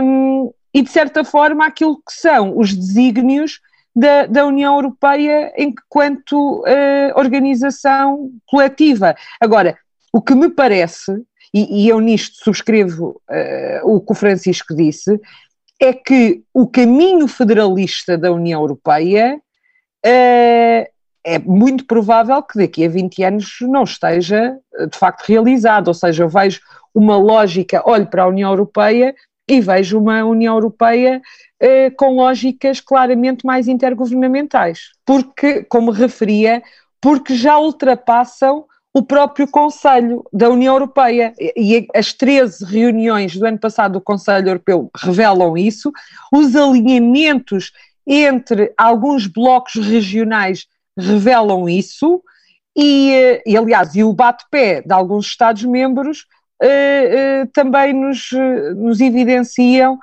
um, 0.03 0.53
e 0.75 0.83
de 0.83 0.91
certa 0.91 1.25
forma 1.25 1.65
aquilo 1.65 1.97
que 1.97 2.13
são 2.13 2.59
os 2.59 2.75
desígnios 2.75 3.61
da, 3.95 4.27
da 4.27 4.45
União 4.45 4.75
Europeia 4.75 5.53
enquanto 5.57 6.61
uh, 6.61 7.19
organização 7.19 8.31
coletiva. 8.47 9.15
Agora, 9.41 9.79
o 10.13 10.21
que 10.21 10.35
me 10.35 10.51
parece, 10.51 11.13
e, 11.53 11.85
e 11.85 11.89
eu 11.89 12.01
nisto 12.01 12.37
subscrevo 12.43 13.21
uh, 13.31 13.89
o 13.95 14.01
que 14.01 14.13
o 14.13 14.15
Francisco 14.15 14.75
disse, 14.75 15.21
é 15.81 15.93
que 15.93 16.43
o 16.55 16.67
caminho 16.67 17.29
federalista 17.29 18.17
da 18.17 18.33
União 18.33 18.61
Europeia 18.61 19.37
uh, 19.37 20.97
é 21.25 21.39
muito 21.45 21.85
provável 21.87 22.43
que 22.43 22.59
daqui 22.59 22.85
a 22.85 22.89
20 22.89 23.23
anos 23.25 23.57
não 23.63 23.83
esteja 23.83 24.57
de 24.91 24.97
facto 24.97 25.27
realizado, 25.27 25.89
ou 25.89 25.95
seja, 25.95 26.23
eu 26.23 26.29
vejo 26.29 26.61
uma 26.95 27.17
lógica, 27.17 27.83
olho 27.85 28.07
para 28.07 28.23
a 28.23 28.29
União 28.29 28.51
Europeia 28.51 29.15
e 29.49 29.61
vejo 29.61 29.99
uma 29.99 30.25
União 30.25 30.55
Europeia 30.55 31.21
eh, 31.59 31.91
com 31.91 32.17
lógicas 32.17 32.81
claramente 32.81 33.47
mais 33.47 33.67
intergovernamentais, 33.67 34.91
porque, 35.07 35.63
como 35.65 35.91
referia, 35.91 36.63
porque 37.01 37.35
já 37.35 37.59
ultrapassam 37.59 38.67
o 38.97 39.03
próprio 39.03 39.47
Conselho 39.47 40.25
da 40.33 40.49
União 40.49 40.73
Europeia. 40.73 41.35
E 41.55 41.87
as 41.95 42.15
13 42.15 42.65
reuniões 42.65 43.37
do 43.37 43.45
ano 43.45 43.59
passado 43.59 43.93
do 43.93 44.01
Conselho 44.01 44.49
Europeu 44.49 44.91
revelam 44.97 45.55
isso, 45.55 45.93
os 46.33 46.57
alinhamentos 46.57 47.73
entre 48.07 48.73
alguns 48.75 49.27
blocos 49.27 49.87
regionais 49.87 50.67
revelam 50.99 51.69
isso, 51.69 52.23
e, 52.75 53.13
eh, 53.13 53.43
e 53.47 53.55
aliás, 53.55 53.95
e 53.95 54.03
o 54.03 54.15
bate-pé 54.15 54.81
de 54.81 54.95
alguns 54.95 55.27
Estados-membros 55.27 56.25
também 57.53 57.93
nos, 57.93 58.31
nos 58.77 58.99
evidenciam 58.99 59.99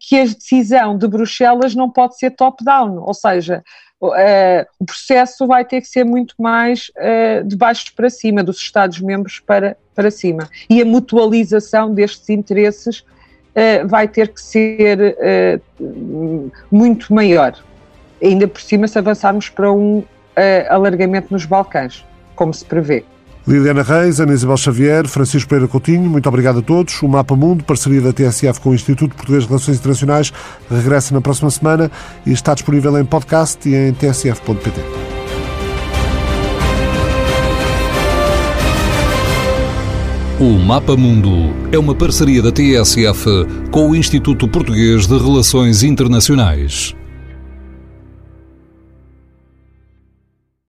que 0.00 0.18
a 0.18 0.24
decisão 0.24 0.98
de 0.98 1.06
Bruxelas 1.06 1.76
não 1.76 1.88
pode 1.88 2.18
ser 2.18 2.32
top-down, 2.32 2.96
ou 2.98 3.14
seja, 3.14 3.62
Uh, 4.00 4.66
o 4.78 4.84
processo 4.84 5.46
vai 5.46 5.64
ter 5.64 5.80
que 5.80 5.88
ser 5.88 6.04
muito 6.04 6.34
mais 6.38 6.90
uh, 6.96 7.44
de 7.44 7.56
baixo 7.56 7.94
para 7.96 8.10
cima, 8.10 8.42
dos 8.42 8.58
Estados-membros 8.58 9.40
para, 9.40 9.76
para 9.94 10.10
cima. 10.10 10.48
E 10.68 10.82
a 10.82 10.84
mutualização 10.84 11.94
destes 11.94 12.28
interesses 12.28 13.00
uh, 13.00 13.86
vai 13.86 14.06
ter 14.06 14.28
que 14.28 14.40
ser 14.40 15.14
muito 16.70 17.14
maior. 17.14 17.56
Ainda 18.22 18.46
por 18.46 18.60
cima, 18.60 18.86
se 18.88 18.98
avançarmos 18.98 19.48
para 19.48 19.72
um 19.72 20.04
alargamento 20.68 21.32
nos 21.32 21.44
Balcãs, 21.44 22.04
como 22.34 22.52
se 22.52 22.64
prevê. 22.64 23.04
Liliana 23.46 23.82
Reis, 23.82 24.20
Ana 24.20 24.32
Isabel 24.32 24.56
Xavier, 24.56 25.06
Francisco 25.06 25.48
Pereira 25.48 25.68
Coutinho, 25.68 26.08
muito 26.08 26.26
obrigado 26.28 26.60
a 26.60 26.62
todos. 26.62 27.02
O 27.02 27.08
Mapa 27.08 27.36
Mundo, 27.36 27.62
parceria 27.62 28.00
da 28.00 28.12
TSF 28.12 28.58
com 28.60 28.70
o 28.70 28.74
Instituto 28.74 29.14
Português 29.14 29.42
de 29.42 29.48
Relações 29.48 29.78
Internacionais, 29.78 30.32
regressa 30.70 31.12
na 31.12 31.20
próxima 31.20 31.50
semana 31.50 31.90
e 32.24 32.32
está 32.32 32.54
disponível 32.54 32.98
em 32.98 33.04
podcast 33.04 33.68
e 33.68 33.74
em 33.74 33.92
tsf.pt. 33.92 34.80
O 40.40 40.58
Mapa 40.58 40.96
Mundo 40.96 41.54
é 41.70 41.78
uma 41.78 41.94
parceria 41.94 42.42
da 42.42 42.50
TSF 42.50 43.46
com 43.70 43.90
o 43.90 43.94
Instituto 43.94 44.48
Português 44.48 45.06
de 45.06 45.16
Relações 45.16 45.82
Internacionais. 45.82 46.94